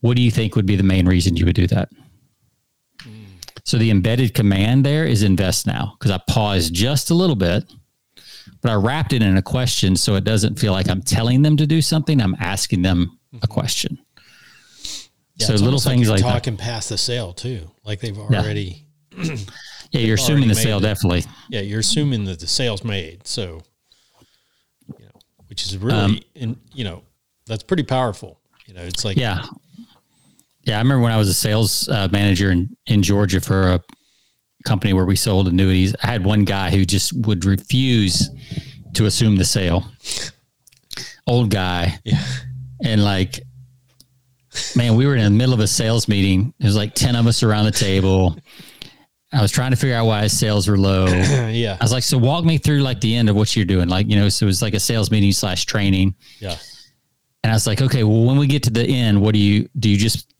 what 0.00 0.16
do 0.16 0.22
you 0.22 0.30
think 0.30 0.56
would 0.56 0.66
be 0.66 0.76
the 0.76 0.82
main 0.82 1.06
reason 1.06 1.36
you 1.36 1.44
would 1.46 1.54
do 1.54 1.66
that? 1.68 1.88
Hmm. 3.02 3.24
So 3.64 3.78
the 3.78 3.90
embedded 3.90 4.34
command 4.34 4.84
there 4.84 5.04
is 5.04 5.22
invest 5.22 5.66
now 5.66 5.96
because 5.98 6.10
I 6.10 6.20
paused 6.28 6.74
just 6.74 7.10
a 7.10 7.14
little 7.14 7.36
bit, 7.36 7.64
but 8.62 8.70
I 8.70 8.74
wrapped 8.74 9.12
it 9.12 9.22
in 9.22 9.36
a 9.36 9.42
question 9.42 9.96
so 9.96 10.14
it 10.14 10.24
doesn't 10.24 10.58
feel 10.58 10.72
like 10.72 10.88
I'm 10.88 11.02
telling 11.02 11.42
them 11.42 11.56
to 11.56 11.66
do 11.66 11.82
something. 11.82 12.20
I'm 12.20 12.36
asking 12.38 12.82
them 12.82 13.18
a 13.32 13.36
mm-hmm. 13.36 13.52
question. 13.52 13.98
Yeah, 15.36 15.46
so 15.46 15.54
little 15.54 15.80
things 15.80 16.08
like, 16.08 16.16
like 16.16 16.20
you're 16.20 16.28
that. 16.28 16.34
talking 16.34 16.56
past 16.56 16.90
the 16.90 16.98
sale 16.98 17.32
too. 17.32 17.70
Like 17.84 18.00
they've 18.00 18.16
already. 18.16 18.86
Yeah, 19.90 20.00
you're 20.00 20.16
assuming 20.16 20.48
the 20.48 20.56
sale 20.56 20.78
it. 20.78 20.82
definitely. 20.82 21.24
Yeah, 21.48 21.60
you're 21.60 21.78
assuming 21.78 22.24
that 22.24 22.40
the 22.40 22.48
sale's 22.48 22.82
made. 22.82 23.26
So, 23.28 23.62
which 25.54 25.66
is 25.66 25.78
really, 25.78 25.96
Um, 25.96 26.18
and 26.34 26.56
you 26.72 26.82
know, 26.82 27.04
that's 27.46 27.62
pretty 27.62 27.84
powerful. 27.84 28.40
You 28.66 28.74
know, 28.74 28.82
it's 28.82 29.04
like 29.04 29.16
Yeah. 29.16 29.46
Yeah. 30.64 30.78
I 30.78 30.78
remember 30.78 31.00
when 31.00 31.12
I 31.12 31.16
was 31.16 31.28
a 31.28 31.34
sales 31.34 31.88
uh, 31.88 32.08
manager 32.10 32.50
in, 32.50 32.76
in 32.86 33.04
Georgia 33.04 33.40
for 33.40 33.74
a 33.74 33.80
company 34.64 34.92
where 34.94 35.04
we 35.04 35.14
sold 35.14 35.46
annuities. 35.46 35.94
I 36.02 36.08
had 36.08 36.24
one 36.24 36.44
guy 36.44 36.70
who 36.70 36.84
just 36.84 37.12
would 37.12 37.44
refuse 37.44 38.28
to 38.94 39.06
assume 39.06 39.36
the 39.36 39.44
sale. 39.44 39.84
Old 41.28 41.50
guy. 41.50 42.00
Yeah. 42.02 42.20
And 42.82 43.04
like, 43.04 43.40
man, 44.74 44.96
we 44.96 45.06
were 45.06 45.14
in 45.14 45.22
the 45.22 45.30
middle 45.30 45.54
of 45.54 45.60
a 45.60 45.68
sales 45.68 46.08
meeting. 46.08 46.52
There's 46.58 46.76
like 46.76 46.96
10 46.96 47.14
of 47.14 47.28
us 47.28 47.44
around 47.44 47.66
the 47.66 47.70
table. 47.70 48.36
I 49.34 49.42
was 49.42 49.50
trying 49.50 49.72
to 49.72 49.76
figure 49.76 49.96
out 49.96 50.06
why 50.06 50.22
his 50.22 50.38
sales 50.38 50.68
were 50.68 50.78
low. 50.78 51.06
yeah. 51.06 51.76
I 51.80 51.84
was 51.84 51.92
like, 51.92 52.04
so 52.04 52.16
walk 52.18 52.44
me 52.44 52.58
through 52.58 52.80
like 52.80 53.00
the 53.00 53.14
end 53.16 53.28
of 53.28 53.36
what 53.36 53.56
you're 53.56 53.64
doing. 53.64 53.88
Like, 53.88 54.08
you 54.08 54.16
know, 54.16 54.28
so 54.28 54.46
it 54.46 54.48
was 54.48 54.62
like 54.62 54.74
a 54.74 54.80
sales 54.80 55.10
meeting 55.10 55.32
slash 55.32 55.66
training. 55.66 56.14
Yeah. 56.38 56.56
And 57.42 57.50
I 57.50 57.54
was 57.54 57.66
like, 57.66 57.82
okay, 57.82 58.04
well, 58.04 58.24
when 58.24 58.38
we 58.38 58.46
get 58.46 58.62
to 58.64 58.70
the 58.70 58.84
end, 58.84 59.20
what 59.20 59.34
do 59.34 59.40
you 59.40 59.68
do? 59.78 59.90
You 59.90 59.98
just 59.98 60.32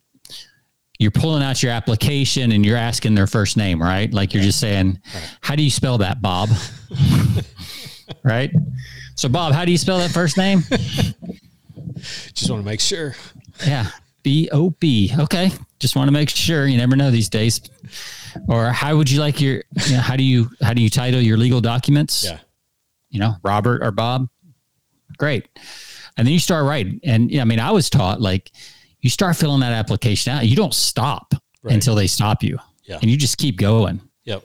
you're 0.99 1.11
pulling 1.11 1.42
out 1.42 1.62
your 1.62 1.72
application 1.72 2.53
and 2.53 2.64
you're 2.64 2.76
asking 2.76 3.14
their 3.14 3.26
first 3.26 3.57
name, 3.57 3.82
right? 3.82 4.12
Like 4.12 4.32
you're 4.32 4.42
just 4.42 4.61
saying, 4.61 5.01
how 5.40 5.57
do 5.57 5.62
you 5.62 5.70
spell 5.70 5.99
that, 5.99 6.22
Bob? 6.22 6.49
right? 8.22 8.51
So, 9.16 9.28
Bob, 9.28 9.53
how 9.53 9.64
do 9.64 9.72
you 9.72 9.78
spell 9.78 9.99
that 9.99 10.12
first 10.12 10.36
name? 10.36 10.62
Just 11.99 12.51
want 12.51 12.62
to 12.62 12.66
make 12.66 12.80
sure. 12.80 13.16
Yeah. 13.66 13.90
B 14.22 14.49
O 14.53 14.70
B. 14.70 15.12
Okay. 15.18 15.51
Just 15.78 15.97
want 15.97 16.09
to 16.09 16.12
make 16.12 16.30
sure. 16.30 16.66
You 16.66 16.78
never 16.78 16.97
know 16.97 17.11
these 17.11 17.28
days. 17.28 17.61
Or 18.49 18.66
how 18.70 18.97
would 18.97 19.11
you 19.11 19.20
like 19.20 19.41
your, 19.41 19.62
you 19.87 19.93
know, 19.95 20.01
how 20.01 20.16
do 20.16 20.22
you, 20.22 20.51
how 20.62 20.72
do 20.74 20.82
you 20.82 20.91
title 20.91 21.20
your 21.20 21.37
legal 21.37 21.61
documents? 21.61 22.24
Yeah. 22.24 22.39
You 23.11 23.20
know, 23.20 23.35
Robert 23.43 23.82
or 23.85 23.91
Bob. 23.91 24.28
Great. 25.18 25.49
And 26.16 26.26
then 26.26 26.32
you 26.32 26.41
start 26.41 26.64
writing. 26.66 27.01
And 27.05 27.30
yeah, 27.30 27.43
I 27.43 27.45
mean, 27.45 27.61
I 27.61 27.70
was 27.70 27.89
taught 27.91 28.20
like 28.20 28.51
you 29.01 29.11
start 29.11 29.37
filling 29.37 29.61
that 29.61 29.72
application 29.72 30.32
out. 30.32 30.47
You 30.47 30.57
don't 30.57 30.74
stop 30.74 31.35
Right. 31.62 31.72
until 31.74 31.95
they 31.95 32.07
stop 32.09 32.43
you. 32.43 32.59
Yeah. 32.85 32.99
And 33.01 33.11
you 33.11 33.16
just 33.16 33.39
keep 33.39 33.57
going. 33.57 34.01
Yep. 34.24 34.45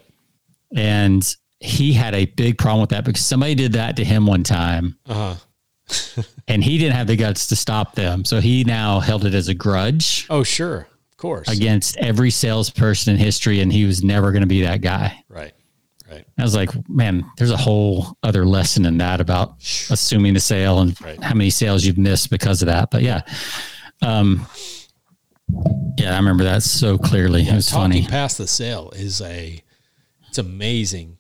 And 0.76 1.36
he 1.60 1.92
had 1.94 2.16
a 2.16 2.26
big 2.26 2.58
problem 2.58 2.82
with 2.82 2.92
that 2.92 3.04
because 3.04 3.26
somebody 3.26 3.56
did 3.56 3.74
that 3.74 3.96
to 3.98 4.06
him 4.06 4.26
one 4.26 4.44
time 4.44 4.98
Uh 5.08 5.36
huh. 5.36 6.24
and 6.48 6.64
he 6.64 6.78
didn't 6.78 6.96
have 6.96 7.08
the 7.08 7.16
guts 7.16 7.48
to 7.48 7.56
stop 7.56 7.96
them. 7.96 8.24
So 8.24 8.40
he 8.40 8.64
now 8.64 9.00
held 9.00 9.26
it 9.26 9.34
as 9.34 9.48
a 9.48 9.54
grudge 9.54 10.28
Oh, 10.30 10.44
sure. 10.44 10.88
Course. 11.20 11.48
against 11.50 11.98
every 11.98 12.32
salesperson 12.32 13.14
in 13.14 13.20
history. 13.20 13.60
And 13.60 13.72
he 13.72 13.86
was 13.86 14.04
never 14.04 14.32
going 14.32 14.42
to 14.42 14.48
be 14.48 14.62
that 14.64 14.82
guy. 14.82 15.24
Right. 15.30 15.54
Right. 16.10 16.26
I 16.40 16.42
was 16.42 16.56
like, 16.56 16.72
man, 16.90 17.24
there's 17.38 17.52
a 17.52 17.58
whole 17.58 18.18
other 18.24 18.44
lesson 18.46 18.86
in 18.86 18.98
that 18.98 19.22
about 19.22 19.58
assuming 19.92 20.34
the 20.34 20.40
sale 20.40 20.80
and 20.80 21.00
Right. 21.02 21.22
how 21.24 21.36
many 21.36 21.52
sales 21.52 21.86
you've 21.86 22.00
missed 22.00 22.32
because 22.32 22.64
of 22.64 22.66
that. 22.66 22.90
But 22.90 23.04
yeah. 23.04 23.22
Um, 24.02 24.48
yeah, 25.98 26.14
I 26.14 26.18
remember 26.18 26.44
that 26.46 26.64
so 26.64 26.98
clearly. 26.98 27.48
it 27.48 27.54
was 27.54 27.68
Talking 27.68 27.92
funny. 28.04 28.08
past 28.08 28.38
the 28.40 28.48
sale 28.48 28.92
is 28.96 29.22
a, 29.22 29.62
it's 30.28 30.38
amazing, 30.38 31.18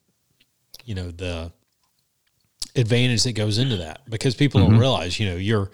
you 0.85 0.95
know, 0.95 1.11
the 1.11 1.51
advantage 2.75 3.23
that 3.23 3.33
goes 3.33 3.57
into 3.57 3.77
that 3.77 4.01
because 4.09 4.33
people 4.35 4.61
Mm-hmm. 4.61 4.71
don't 4.71 4.79
realize, 4.79 5.19
you 5.19 5.27
know, 5.29 5.35
you're, 5.35 5.69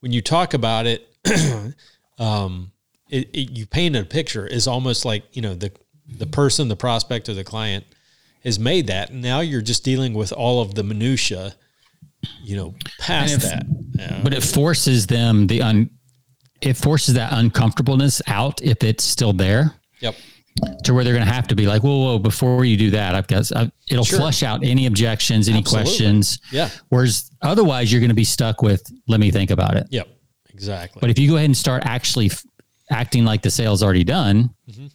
when 0.00 0.12
you 0.12 0.20
talk 0.20 0.52
about 0.54 0.86
it, 0.86 1.08
um, 2.18 2.70
it, 3.12 3.28
it, 3.34 3.50
you 3.50 3.66
paint 3.66 3.94
a 3.94 4.04
picture 4.04 4.46
is 4.46 4.66
almost 4.66 5.04
like, 5.04 5.24
you 5.36 5.42
know, 5.42 5.54
the, 5.54 5.70
the 6.08 6.24
mm-hmm. 6.24 6.30
person, 6.30 6.68
the 6.68 6.76
prospect 6.76 7.28
or 7.28 7.34
the 7.34 7.44
client 7.44 7.84
has 8.42 8.58
made 8.58 8.86
that. 8.88 9.10
And 9.10 9.20
now 9.22 9.40
you're 9.40 9.62
just 9.62 9.84
dealing 9.84 10.14
with 10.14 10.32
all 10.32 10.62
of 10.62 10.74
the 10.74 10.82
minutia, 10.82 11.54
you 12.42 12.56
know, 12.56 12.74
past 12.98 13.34
if- 13.34 13.42
that. 13.42 13.66
Yeah. 13.94 14.20
But 14.24 14.32
it 14.32 14.42
forces 14.42 15.06
them 15.06 15.46
the 15.46 15.60
un, 15.60 15.90
it 16.62 16.76
forces 16.76 17.14
that 17.14 17.32
uncomfortableness 17.32 18.22
out 18.26 18.62
if 18.62 18.82
it's 18.82 19.04
still 19.04 19.34
there. 19.34 19.74
Yep. 20.00 20.16
to 20.84 20.92
where 20.92 21.04
they're 21.04 21.14
going 21.14 21.24
to 21.24 21.32
have 21.32 21.46
to 21.48 21.54
be 21.54 21.66
like, 21.66 21.82
whoa, 21.82 22.04
whoa, 22.04 22.18
before 22.18 22.64
you 22.64 22.76
do 22.76 22.90
that, 22.90 23.14
I've 23.14 23.26
got, 23.28 23.50
i 23.54 23.70
it'll 23.88 24.04
Sure. 24.04 24.18
flush 24.18 24.42
out 24.42 24.64
any 24.64 24.86
objections, 24.86 25.48
any 25.48 25.58
Absolutely. 25.58 25.84
questions. 25.84 26.40
Yeah. 26.50 26.70
Whereas 26.88 27.30
otherwise, 27.40 27.92
you're 27.92 28.00
going 28.00 28.10
to 28.10 28.14
be 28.14 28.24
stuck 28.24 28.62
with, 28.62 28.82
let 29.06 29.20
me 29.20 29.30
think 29.30 29.50
about 29.50 29.76
it. 29.76 29.86
Yep. 29.90 30.08
Exactly. 30.52 31.00
But 31.00 31.10
if 31.10 31.18
you 31.18 31.28
go 31.28 31.36
ahead 31.36 31.46
and 31.46 31.56
start 31.56 31.82
actually 31.86 32.26
f- 32.26 32.44
acting 32.90 33.24
like 33.24 33.42
the 33.42 33.50
sale's 33.50 33.82
already 33.82 34.04
done, 34.04 34.50
Mm-hmm. 34.70 34.86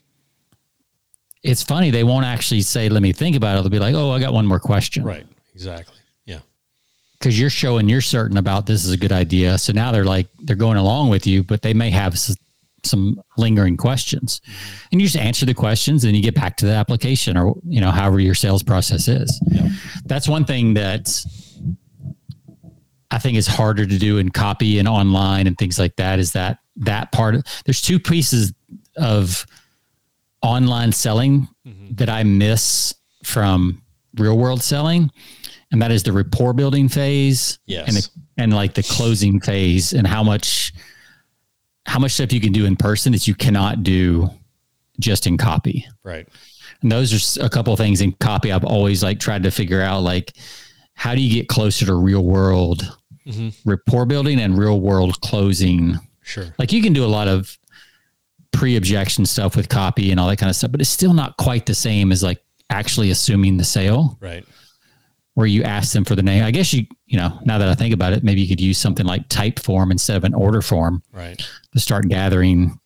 it's 1.43 1.63
funny. 1.63 1.91
They 1.91 2.03
won't 2.03 2.25
actually 2.25 2.61
say, 2.61 2.89
let 2.89 3.01
me 3.01 3.13
think 3.13 3.35
about 3.35 3.57
it. 3.57 3.61
They'll 3.61 3.69
be 3.69 3.79
like, 3.79 3.95
oh, 3.95 4.11
I 4.11 4.19
got 4.19 4.33
one 4.33 4.45
more 4.45 4.59
question. 4.59 5.03
right. 5.03 5.25
Exactly. 5.53 5.95
Yeah. 6.25 6.39
Because 7.17 7.39
you're 7.39 7.49
showing 7.49 7.89
you're 7.89 8.01
certain 8.01 8.37
about 8.37 8.65
this 8.65 8.85
is 8.85 8.91
a 8.91 8.97
good 8.97 9.11
idea. 9.11 9.57
So 9.57 9.73
now 9.73 9.91
they're 9.91 10.03
like, 10.05 10.27
they're 10.39 10.55
going 10.55 10.77
along 10.77 11.09
with 11.09 11.25
you, 11.25 11.43
but 11.43 11.61
they 11.63 11.73
may 11.73 11.89
have 11.89 12.17
some 12.83 13.21
lingering 13.37 13.75
questions. 13.75 14.39
And 14.91 15.01
you 15.01 15.07
just 15.07 15.17
answer 15.17 15.45
the 15.45 15.53
questions 15.53 16.03
and 16.03 16.15
you 16.15 16.21
get 16.21 16.35
back 16.35 16.57
to 16.57 16.65
the 16.65 16.73
application 16.73 17.35
or, 17.37 17.55
you 17.67 17.81
know, 17.81 17.89
however 17.91 18.19
your 18.19 18.35
sales 18.35 18.61
process 18.63 19.07
is. 19.07 19.41
Yeah. 19.49 19.67
That's 20.05 20.27
one 20.27 20.45
thing 20.45 20.75
that 20.75 21.09
I 23.09 23.19
think 23.19 23.37
is 23.37 23.47
harder 23.47 23.85
to 23.85 23.97
do 23.97 24.17
in 24.19 24.29
copy 24.29 24.79
and 24.79 24.87
online 24.87 25.47
and 25.47 25.57
things 25.57 25.79
like 25.79 25.95
that 25.95 26.19
is 26.19 26.33
that 26.33 26.59
that 26.77 27.11
part 27.11 27.35
of, 27.35 27.43
there's 27.65 27.81
two 27.81 27.99
pieces 27.99 28.53
of 28.95 29.45
online 30.41 30.91
selling 30.91 31.47
mm-hmm. 31.65 31.95
that 31.95 32.09
I 32.09 32.23
miss 32.23 32.93
from 33.23 33.81
real 34.15 34.37
world 34.37 34.61
selling. 34.61 35.11
And 35.71 35.81
that 35.81 35.91
is 35.91 36.03
the 36.03 36.13
rapport 36.13 36.53
building 36.53 36.87
phase 36.87 37.59
Yes. 37.65 37.87
and 37.87 37.97
the, 37.97 38.09
and 38.37 38.53
like 38.53 38.73
the 38.73 38.83
closing 38.83 39.39
phase 39.41 39.93
and 39.93 40.07
how 40.07 40.23
much 40.23 40.73
how 41.85 41.99
much 41.99 42.11
stuff 42.11 42.33
you 42.33 42.41
can 42.41 42.51
do 42.51 42.65
in 42.65 42.75
person 42.75 43.13
that 43.13 43.27
you 43.27 43.35
cannot 43.35 43.81
do 43.81 44.29
just 44.99 45.25
in 45.25 45.37
copy. 45.37 45.87
Right. 46.03 46.27
And 46.81 46.91
those 46.91 47.37
are 47.37 47.45
a 47.45 47.49
couple 47.49 47.71
of 47.71 47.79
things 47.79 48.01
in 48.01 48.11
copy 48.13 48.51
I've 48.51 48.65
always 48.65 49.03
like 49.03 49.19
tried 49.19 49.43
to 49.43 49.51
figure 49.51 49.81
out 49.81 50.01
like 50.01 50.33
how 50.95 51.15
do 51.15 51.21
you 51.21 51.33
get 51.33 51.47
closer 51.47 51.85
to 51.85 51.95
real 51.95 52.23
world 52.23 52.97
mm-hmm. 53.25 53.49
rapport 53.69 54.05
building 54.05 54.39
and 54.39 54.57
real 54.57 54.79
world 54.79 55.19
closing. 55.21 55.97
Sure. 56.27 56.53
Like 56.59 56.71
you 56.73 56.81
can 56.83 56.91
do 56.93 57.05
a 57.05 57.07
lot 57.07 57.27
of 57.29 57.57
pre-objection 58.51 59.25
stuff 59.25 59.55
with 59.55 59.69
copy 59.69 60.11
and 60.11 60.19
all 60.19 60.27
that 60.27 60.37
kind 60.37 60.49
of 60.49 60.55
stuff, 60.55 60.71
but 60.71 60.81
it's 60.81 60.89
still 60.89 61.13
not 61.13 61.37
quite 61.37 61.65
the 61.65 61.73
same 61.75 62.11
as 62.11 62.21
like 62.21 62.43
actually 62.69 63.11
assuming 63.11 63.55
the 63.57 63.63
sale 63.63 64.17
Right. 64.19 64.45
where 65.35 65.47
you 65.47 65.63
ask 65.63 65.93
them 65.93 66.03
for 66.03 66.15
the 66.15 66.23
name. 66.23 66.43
I 66.43 66.51
guess 66.51 66.73
you, 66.73 66.85
you 67.05 67.17
know, 67.17 67.39
now 67.45 67.57
that 67.59 67.69
I 67.69 67.75
think 67.75 67.93
about 67.93 68.11
it, 68.13 68.23
maybe 68.23 68.41
you 68.41 68.47
could 68.47 68.59
use 68.61 68.77
something 68.77 69.05
like 69.05 69.29
Typeform 69.29 69.89
instead 69.91 70.17
of 70.17 70.23
an 70.25 70.33
order 70.33 70.61
form 70.61 71.01
Right. 71.13 71.41
to 71.73 71.79
start 71.79 72.09
gathering 72.09 72.77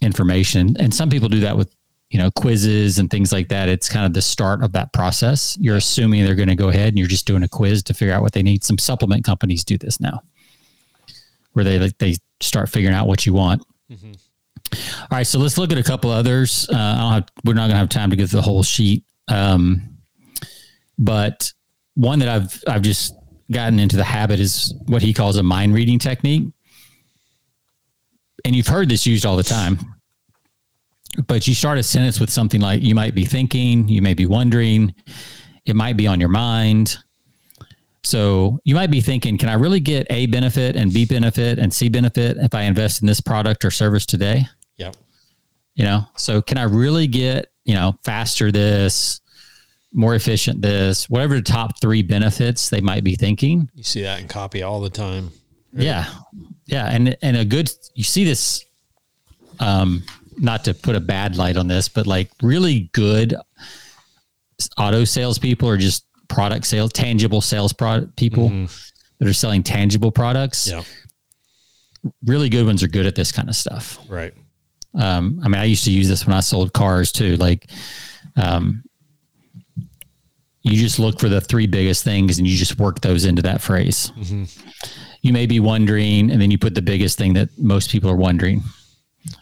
information. 0.00 0.76
And 0.78 0.92
some 0.94 1.10
people 1.10 1.28
do 1.28 1.40
that 1.40 1.56
with, 1.56 1.72
you 2.10 2.18
know, 2.18 2.30
quizzes 2.30 2.98
and 2.98 3.10
things 3.10 3.32
like 3.32 3.48
that. 3.48 3.68
It's 3.68 3.88
kind 3.88 4.06
of 4.06 4.14
the 4.14 4.22
start 4.22 4.62
of 4.64 4.72
that 4.72 4.92
process. 4.92 5.56
You're 5.60 5.76
assuming 5.76 6.24
they're 6.24 6.34
going 6.34 6.48
to 6.48 6.54
go 6.54 6.68
ahead 6.70 6.88
and 6.88 6.98
you're 6.98 7.06
just 7.08 7.26
doing 7.26 7.42
a 7.42 7.48
quiz 7.48 7.82
to 7.84 7.94
figure 7.94 8.14
out 8.14 8.22
what 8.22 8.32
they 8.32 8.42
need. 8.42 8.64
Some 8.64 8.78
supplement 8.78 9.24
companies 9.24 9.64
do 9.64 9.76
this 9.76 10.00
now 10.00 10.22
where 11.58 11.64
they 11.64 11.78
like 11.78 11.98
they 11.98 12.14
start 12.40 12.68
figuring 12.70 12.94
out 12.94 13.06
what 13.06 13.26
you 13.26 13.34
want. 13.34 13.62
All 14.72 15.08
right, 15.10 15.26
so 15.26 15.38
let's 15.38 15.58
look 15.58 15.72
at 15.72 15.78
a 15.78 15.82
couple 15.82 16.10
others. 16.10 16.68
Uh, 16.70 16.76
I 16.76 16.98
don't 16.98 17.12
have, 17.12 17.28
we're 17.44 17.54
not 17.54 17.62
going 17.62 17.70
to 17.70 17.76
have 17.76 17.88
time 17.88 18.10
to 18.10 18.16
get 18.16 18.28
through 18.30 18.40
the 18.40 18.42
whole 18.42 18.62
sheet, 18.62 19.02
um, 19.28 19.96
but 20.98 21.52
one 21.94 22.18
that 22.20 22.28
I've 22.28 22.62
I've 22.66 22.82
just 22.82 23.14
gotten 23.50 23.78
into 23.78 23.96
the 23.96 24.04
habit 24.04 24.40
is 24.40 24.74
what 24.86 25.02
he 25.02 25.12
calls 25.12 25.36
a 25.36 25.42
mind 25.42 25.74
reading 25.74 25.98
technique 25.98 26.44
and 28.44 28.54
you've 28.54 28.66
heard 28.66 28.88
this 28.88 29.06
used 29.06 29.26
all 29.26 29.36
the 29.36 29.42
time. 29.42 29.78
But 31.26 31.46
you 31.46 31.54
start 31.54 31.78
a 31.78 31.82
sentence 31.82 32.20
with 32.20 32.30
something 32.30 32.60
like 32.60 32.82
you 32.82 32.94
might 32.94 33.14
be 33.14 33.24
thinking, 33.24 33.88
you 33.88 34.02
may 34.02 34.14
be 34.14 34.26
wondering, 34.26 34.94
it 35.66 35.74
might 35.74 35.96
be 35.96 36.06
on 36.06 36.20
your 36.20 36.28
mind. 36.28 36.96
So 38.04 38.60
you 38.64 38.74
might 38.74 38.90
be 38.90 39.00
thinking, 39.00 39.38
can 39.38 39.48
I 39.48 39.54
really 39.54 39.80
get 39.80 40.06
A 40.10 40.26
benefit 40.26 40.76
and 40.76 40.92
B 40.92 41.04
benefit 41.04 41.58
and 41.58 41.72
C 41.72 41.88
benefit 41.88 42.36
if 42.38 42.54
I 42.54 42.62
invest 42.62 43.02
in 43.02 43.06
this 43.06 43.20
product 43.20 43.64
or 43.64 43.70
service 43.70 44.06
today? 44.06 44.46
Yep. 44.76 44.96
You 45.74 45.84
know, 45.84 46.06
so 46.16 46.40
can 46.40 46.58
I 46.58 46.64
really 46.64 47.06
get, 47.06 47.52
you 47.64 47.74
know, 47.74 47.98
faster 48.04 48.50
this, 48.50 49.20
more 49.92 50.14
efficient 50.14 50.62
this, 50.62 51.08
whatever 51.08 51.36
the 51.36 51.42
top 51.42 51.80
three 51.80 52.02
benefits 52.02 52.70
they 52.70 52.80
might 52.80 53.04
be 53.04 53.14
thinking? 53.14 53.70
You 53.74 53.84
see 53.84 54.02
that 54.02 54.20
in 54.20 54.28
copy 54.28 54.62
all 54.62 54.80
the 54.80 54.90
time. 54.90 55.30
Yeah. 55.72 56.06
Yeah. 56.66 56.86
And 56.86 57.16
and 57.22 57.36
a 57.36 57.44
good 57.44 57.70
you 57.94 58.04
see 58.04 58.24
this 58.24 58.64
um 59.60 60.02
not 60.36 60.64
to 60.64 60.74
put 60.74 60.96
a 60.96 61.00
bad 61.00 61.36
light 61.36 61.56
on 61.56 61.68
this, 61.68 61.88
but 61.88 62.06
like 62.06 62.30
really 62.42 62.90
good 62.92 63.34
auto 64.76 65.04
salespeople 65.04 65.68
are 65.68 65.76
just 65.76 66.07
product 66.28 66.66
sales, 66.66 66.92
tangible 66.92 67.40
sales 67.40 67.72
product 67.72 68.16
people 68.16 68.48
that 69.18 69.28
are 69.28 69.32
selling 69.32 69.62
tangible 69.62 70.10
products. 70.12 70.68
Yeah. 70.70 70.82
Really 72.24 72.48
good 72.48 72.64
ones 72.66 72.82
are 72.82 72.88
good 72.88 73.06
at 73.06 73.14
this 73.14 73.32
kind 73.32 73.48
of 73.48 73.56
stuff. 73.56 73.98
Right. 74.08 74.32
Um, 74.94 75.40
I 75.44 75.48
mean, 75.48 75.60
I 75.60 75.64
used 75.64 75.84
to 75.84 75.92
use 75.92 76.08
this 76.08 76.26
when 76.26 76.36
I 76.36 76.40
sold 76.40 76.72
cars 76.72 77.12
too. 77.12 77.36
Like, 77.36 77.70
um, 78.36 78.84
you 80.62 80.76
just 80.76 80.98
look 80.98 81.18
for 81.18 81.28
the 81.28 81.40
three 81.40 81.66
biggest 81.66 82.04
things 82.04 82.38
and 82.38 82.46
you 82.46 82.56
just 82.56 82.78
work 82.78 83.00
those 83.00 83.24
into 83.24 83.42
that 83.42 83.60
phrase. 83.60 84.12
You 85.22 85.32
may 85.32 85.46
be 85.46 85.60
wondering, 85.60 86.30
and 86.30 86.40
then 86.40 86.50
you 86.50 86.58
put 86.58 86.74
the 86.74 86.82
biggest 86.82 87.18
thing 87.18 87.32
that 87.34 87.48
most 87.58 87.90
people 87.90 88.10
are 88.10 88.16
wondering. 88.16 88.62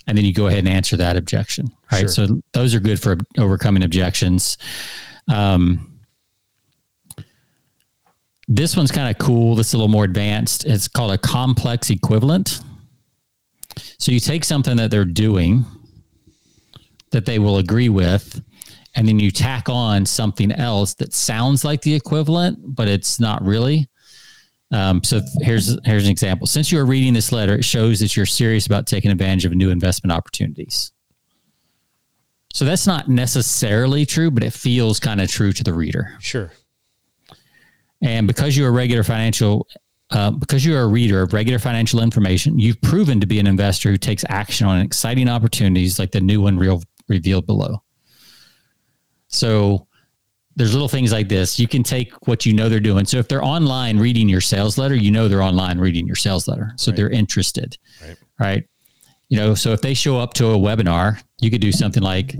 and 0.06 0.16
then 0.16 0.24
you 0.24 0.32
go 0.32 0.46
ahead 0.46 0.60
and 0.60 0.68
answer 0.68 0.96
that 0.96 1.16
objection. 1.16 1.68
Right. 1.92 2.00
Sure. 2.00 2.08
So 2.08 2.42
those 2.52 2.74
are 2.74 2.80
good 2.80 3.00
for 3.00 3.16
overcoming 3.38 3.82
objections. 3.82 4.56
Um, 5.28 5.95
this 8.48 8.76
one's 8.76 8.92
kind 8.92 9.10
of 9.10 9.18
cool. 9.18 9.54
This 9.54 9.68
is 9.68 9.74
a 9.74 9.78
little 9.78 9.88
more 9.88 10.04
advanced. 10.04 10.64
It's 10.64 10.88
called 10.88 11.12
a 11.12 11.18
complex 11.18 11.90
equivalent. 11.90 12.60
So 13.98 14.12
you 14.12 14.20
take 14.20 14.44
something 14.44 14.76
that 14.76 14.90
they're 14.90 15.04
doing 15.04 15.64
that 17.10 17.26
they 17.26 17.38
will 17.38 17.58
agree 17.58 17.88
with, 17.88 18.42
and 18.94 19.06
then 19.06 19.18
you 19.18 19.30
tack 19.30 19.68
on 19.68 20.06
something 20.06 20.52
else 20.52 20.94
that 20.94 21.12
sounds 21.12 21.64
like 21.64 21.82
the 21.82 21.94
equivalent, 21.94 22.58
but 22.62 22.88
it's 22.88 23.20
not 23.20 23.42
really. 23.44 23.88
Um, 24.72 25.02
so 25.04 25.20
here's 25.40 25.78
here's 25.84 26.04
an 26.04 26.10
example. 26.10 26.46
Since 26.46 26.72
you 26.72 26.78
are 26.78 26.86
reading 26.86 27.14
this 27.14 27.30
letter, 27.32 27.54
it 27.54 27.64
shows 27.64 28.00
that 28.00 28.16
you're 28.16 28.26
serious 28.26 28.66
about 28.66 28.86
taking 28.86 29.10
advantage 29.10 29.44
of 29.44 29.52
new 29.52 29.70
investment 29.70 30.12
opportunities. 30.12 30.92
So 32.52 32.64
that's 32.64 32.86
not 32.86 33.08
necessarily 33.08 34.06
true, 34.06 34.30
but 34.30 34.42
it 34.42 34.52
feels 34.52 34.98
kind 34.98 35.20
of 35.20 35.30
true 35.30 35.52
to 35.52 35.62
the 35.62 35.74
reader. 35.74 36.14
Sure. 36.20 36.50
And 38.02 38.26
because 38.26 38.56
you're 38.56 38.68
a 38.68 38.72
regular 38.72 39.02
financial, 39.02 39.66
uh, 40.10 40.30
because 40.30 40.64
you're 40.64 40.82
a 40.82 40.86
reader 40.86 41.22
of 41.22 41.32
regular 41.32 41.58
financial 41.58 42.00
information, 42.00 42.58
you've 42.58 42.80
proven 42.82 43.20
to 43.20 43.26
be 43.26 43.38
an 43.38 43.46
investor 43.46 43.90
who 43.90 43.96
takes 43.96 44.24
action 44.28 44.66
on 44.66 44.80
exciting 44.80 45.28
opportunities 45.28 45.98
like 45.98 46.12
the 46.12 46.20
new 46.20 46.40
one 46.40 46.58
real, 46.58 46.82
revealed 47.08 47.46
below. 47.46 47.82
So 49.28 49.86
there's 50.56 50.72
little 50.72 50.88
things 50.88 51.12
like 51.12 51.28
this. 51.28 51.58
You 51.58 51.68
can 51.68 51.82
take 51.82 52.26
what 52.26 52.46
you 52.46 52.52
know 52.52 52.68
they're 52.68 52.80
doing. 52.80 53.04
So 53.04 53.18
if 53.18 53.28
they're 53.28 53.44
online 53.44 53.98
reading 53.98 54.28
your 54.28 54.40
sales 54.40 54.78
letter, 54.78 54.94
you 54.94 55.10
know 55.10 55.28
they're 55.28 55.42
online 55.42 55.78
reading 55.78 56.06
your 56.06 56.16
sales 56.16 56.48
letter. 56.48 56.72
So 56.76 56.90
right. 56.90 56.96
they're 56.96 57.10
interested. 57.10 57.76
Right. 58.02 58.16
Right. 58.38 58.68
You 59.28 59.38
know, 59.38 59.54
so 59.54 59.72
if 59.72 59.80
they 59.82 59.92
show 59.92 60.18
up 60.18 60.34
to 60.34 60.46
a 60.50 60.56
webinar, 60.56 61.20
you 61.40 61.50
could 61.50 61.60
do 61.60 61.72
something 61.72 62.02
like 62.02 62.36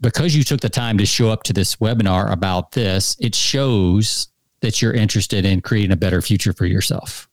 because 0.00 0.34
you 0.34 0.42
took 0.42 0.60
the 0.60 0.68
time 0.68 0.98
to 0.98 1.06
show 1.06 1.30
up 1.30 1.42
to 1.44 1.52
this 1.52 1.76
webinar 1.76 2.30
about 2.32 2.72
this, 2.72 3.16
it 3.20 3.34
shows 3.34 4.28
that 4.66 4.82
you're 4.82 4.92
interested 4.92 5.44
in 5.44 5.60
creating 5.60 5.92
a 5.92 5.96
better 5.96 6.20
future 6.20 6.52
for 6.52 6.66
yourself. 6.66 7.28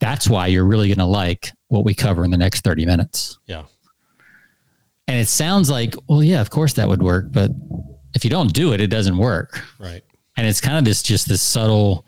That's 0.00 0.28
why 0.28 0.48
you're 0.48 0.64
really 0.64 0.88
going 0.88 0.98
to 0.98 1.04
like 1.04 1.52
what 1.68 1.84
we 1.84 1.94
cover 1.94 2.24
in 2.24 2.32
the 2.32 2.36
next 2.36 2.64
30 2.64 2.86
minutes. 2.86 3.38
Yeah. 3.46 3.64
And 5.06 5.16
it 5.16 5.28
sounds 5.28 5.70
like, 5.70 5.94
well, 6.08 6.24
yeah, 6.24 6.40
of 6.40 6.50
course 6.50 6.72
that 6.72 6.88
would 6.88 7.02
work, 7.02 7.26
but 7.30 7.52
if 8.14 8.24
you 8.24 8.30
don't 8.30 8.52
do 8.52 8.72
it, 8.72 8.80
it 8.80 8.88
doesn't 8.88 9.16
work. 9.16 9.62
Right. 9.78 10.02
And 10.36 10.44
it's 10.44 10.60
kind 10.60 10.76
of 10.76 10.84
this 10.84 11.04
just 11.04 11.28
this 11.28 11.40
subtle 11.40 12.04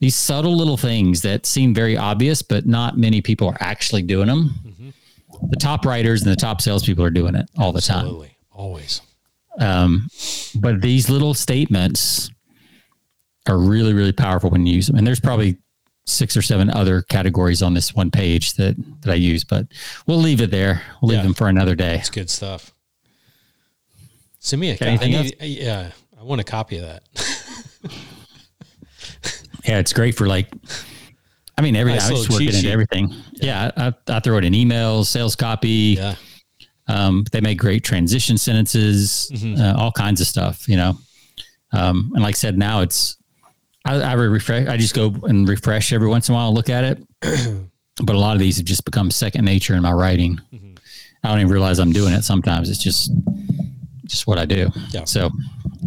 these 0.00 0.16
subtle 0.16 0.56
little 0.56 0.76
things 0.76 1.22
that 1.22 1.46
seem 1.46 1.72
very 1.72 1.96
obvious, 1.96 2.42
but 2.42 2.66
not 2.66 2.98
many 2.98 3.22
people 3.22 3.46
are 3.46 3.58
actually 3.60 4.02
doing 4.02 4.26
them. 4.26 4.50
Mm-hmm. 4.66 5.50
The 5.50 5.56
top 5.56 5.86
writers 5.86 6.22
and 6.22 6.32
the 6.32 6.36
top 6.36 6.60
salespeople 6.60 7.04
are 7.04 7.10
doing 7.10 7.36
it 7.36 7.48
all 7.56 7.76
Absolutely. 7.76 8.26
the 8.26 8.26
time. 8.26 8.36
Always. 8.50 9.00
Um, 9.60 10.08
but 10.56 10.82
these 10.82 11.08
little 11.08 11.34
statements 11.34 12.32
are 13.48 13.58
really, 13.58 13.92
really 13.92 14.12
powerful 14.12 14.50
when 14.50 14.66
you 14.66 14.74
use 14.74 14.86
them. 14.86 14.96
And 14.96 15.06
there's 15.06 15.20
probably 15.20 15.58
six 16.06 16.36
or 16.36 16.42
seven 16.42 16.70
other 16.70 17.02
categories 17.02 17.62
on 17.62 17.74
this 17.74 17.94
one 17.94 18.10
page 18.10 18.54
that, 18.54 18.76
that 19.02 19.12
I 19.12 19.14
use, 19.14 19.44
but 19.44 19.66
we'll 20.06 20.18
leave 20.18 20.40
it 20.40 20.50
there. 20.50 20.82
We'll 21.00 21.10
leave 21.10 21.18
yeah. 21.18 21.24
them 21.24 21.34
for 21.34 21.48
another 21.48 21.74
day. 21.74 21.96
It's 21.96 22.10
good 22.10 22.30
stuff. 22.30 22.72
Send 24.38 24.60
me 24.60 24.70
a 24.70 24.76
copy. 24.76 25.34
Yeah, 25.40 25.90
I 26.18 26.22
want 26.24 26.40
a 26.40 26.44
copy 26.44 26.78
of 26.78 26.82
that. 26.82 27.02
yeah, 29.64 29.78
it's 29.78 29.92
great 29.92 30.16
for 30.16 30.26
like, 30.26 30.52
I 31.56 31.62
mean, 31.62 31.76
every, 31.76 31.92
nice 31.92 32.10
I 32.10 32.14
just 32.14 32.30
work 32.30 32.42
it 32.42 32.54
into 32.54 32.70
everything. 32.70 33.10
Yeah, 33.34 33.70
yeah 33.76 33.90
I, 34.08 34.16
I, 34.16 34.20
throw 34.20 34.38
it 34.38 34.44
in 34.44 34.52
emails, 34.52 35.06
sales 35.06 35.36
copy. 35.36 35.96
Yeah. 35.96 36.16
Um, 36.88 37.24
they 37.30 37.40
make 37.40 37.58
great 37.58 37.84
transition 37.84 38.36
sentences, 38.36 39.30
mm-hmm. 39.32 39.60
uh, 39.60 39.80
all 39.80 39.92
kinds 39.92 40.20
of 40.20 40.26
stuff, 40.26 40.68
you 40.68 40.76
know. 40.76 40.98
Um, 41.72 42.10
and 42.14 42.22
like 42.22 42.34
I 42.34 42.38
said, 42.38 42.58
now 42.58 42.80
it's 42.80 43.16
I, 43.84 44.00
I 44.00 44.12
refresh. 44.14 44.68
I 44.68 44.76
just 44.76 44.94
go 44.94 45.14
and 45.24 45.48
refresh 45.48 45.92
every 45.92 46.08
once 46.08 46.28
in 46.28 46.34
a 46.34 46.36
while, 46.36 46.54
look 46.54 46.68
at 46.70 46.84
it. 46.84 47.02
but 48.02 48.14
a 48.14 48.18
lot 48.18 48.34
of 48.34 48.40
these 48.40 48.56
have 48.56 48.66
just 48.66 48.84
become 48.84 49.10
second 49.10 49.44
nature 49.44 49.74
in 49.74 49.82
my 49.82 49.92
writing. 49.92 50.40
Mm-hmm. 50.52 50.74
I 51.24 51.28
don't 51.28 51.40
even 51.40 51.52
realize 51.52 51.78
I'm 51.78 51.92
doing 51.92 52.12
it. 52.14 52.22
Sometimes 52.22 52.68
it's 52.68 52.82
just 52.82 53.12
just 54.04 54.26
what 54.26 54.38
I 54.38 54.44
do. 54.44 54.68
Yeah. 54.90 55.04
So, 55.04 55.30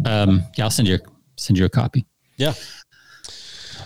um, 0.04 0.42
yeah, 0.56 0.64
I'll 0.64 0.70
send 0.70 0.88
you 0.88 0.98
send 1.36 1.58
you 1.58 1.64
a 1.64 1.68
copy. 1.68 2.06
Yeah. 2.36 2.54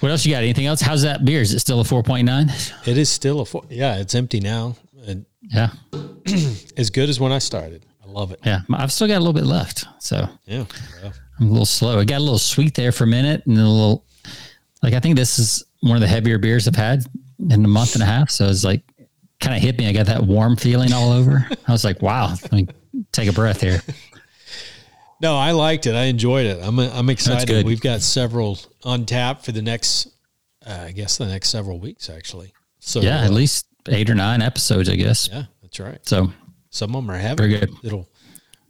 What 0.01 0.11
else 0.11 0.25
you 0.25 0.33
got? 0.33 0.43
Anything 0.43 0.67
else? 0.67 0.81
How's 0.81 1.03
that 1.03 1.25
beer? 1.25 1.43
Is 1.43 1.53
it 1.53 1.61
still 1.61 1.81
a 1.81 1.85
four 1.85 2.03
point 2.03 2.25
nine? 2.25 2.51
It 2.87 2.97
is 2.97 3.11
still 3.11 3.41
a 3.41 3.45
four. 3.45 3.65
Yeah, 3.69 3.99
it's 3.99 4.15
empty 4.15 4.41
now. 4.41 4.77
And 5.07 5.27
yeah, 5.43 5.71
as 6.77 6.91
good 6.91 7.09
as 7.09 7.21
when 7.21 7.33
I 7.33 7.39
started. 7.39 7.85
I 8.03 8.07
love 8.11 8.33
it. 8.33 8.41
Yeah, 8.45 8.61
I've 8.73 8.93
still 8.93 9.09
got 9.09 9.17
a 9.17 9.21
little 9.21 9.33
bit 9.33 9.45
left. 9.45 9.85
So 9.99 10.29
yeah, 10.47 10.65
yeah. 11.03 11.13
I'm 11.41 11.47
a 11.47 11.51
little 11.51 11.67
slow. 11.67 11.99
I 11.99 12.05
got 12.05 12.19
a 12.19 12.25
little 12.25 12.39
sweet 12.39 12.75
there 12.75 12.93
for 12.93 13.05
a 13.05 13.09
minute, 13.09 13.45
and 13.47 13.57
then 13.57 13.65
a 13.65 13.71
little 13.71 14.05
like 14.83 14.95
I 14.95 15.01
think 15.01 15.17
this 15.17 15.39
is 15.39 15.65
one 15.81 15.97
of 15.97 16.03
the 16.03 16.09
heavier 16.09 16.39
beers 16.39 16.69
I've 16.69 16.77
had 16.77 17.05
in 17.39 17.65
a 17.65 17.69
month 17.69 17.95
and 17.95 18.03
a 18.03 18.07
half. 18.07 18.31
So 18.31 18.47
it's 18.49 18.65
like 18.65 18.83
kind 19.41 19.57
of 19.57 19.63
hit 19.63 19.79
me. 19.79 19.89
I 19.89 19.93
got 19.93 20.07
that 20.07 20.23
warm 20.23 20.57
feeling 20.57 20.93
all 20.93 21.13
over. 21.13 21.47
I 21.69 21.73
was 21.73 21.85
like, 21.85 22.03
wow, 22.03 22.29
let 22.31 22.53
me 22.53 22.69
take 23.13 23.29
a 23.29 23.33
breath 23.33 23.61
here. 23.61 23.83
No, 25.23 25.37
I 25.37 25.53
liked 25.53 25.87
it. 25.87 25.95
I 25.95 26.05
enjoyed 26.05 26.47
it. 26.47 26.61
I'm 26.63 26.79
I'm 26.79 27.11
excited. 27.11 27.67
We've 27.67 27.81
got 27.81 28.01
several 28.01 28.59
on 28.85 29.07
tap 29.07 29.43
for 29.43 29.53
the 29.53 29.63
next, 29.63 30.09
uh, 30.67 30.85
I 30.87 30.93
guess, 30.93 31.19
the 31.19 31.27
next 31.27 31.51
several 31.51 31.79
weeks 31.79 32.09
actually. 32.09 32.53
So 32.81 33.01
yeah, 33.01 33.21
uh, 33.21 33.25
at 33.25 33.33
least 33.33 33.67
eight 33.89 34.09
or 34.09 34.15
nine 34.15 34.43
episodes, 34.43 34.89
I 34.89 34.97
guess. 34.97 35.29
Yeah, 35.31 35.45
that's 35.63 35.81
right. 35.81 35.99
So 36.07 36.33
some 36.71 36.95
of 36.95 37.03
them 37.03 37.11
are 37.11 37.19
having 37.19 37.37
very 37.37 37.59
good. 37.59 37.71
It'll 37.83 38.09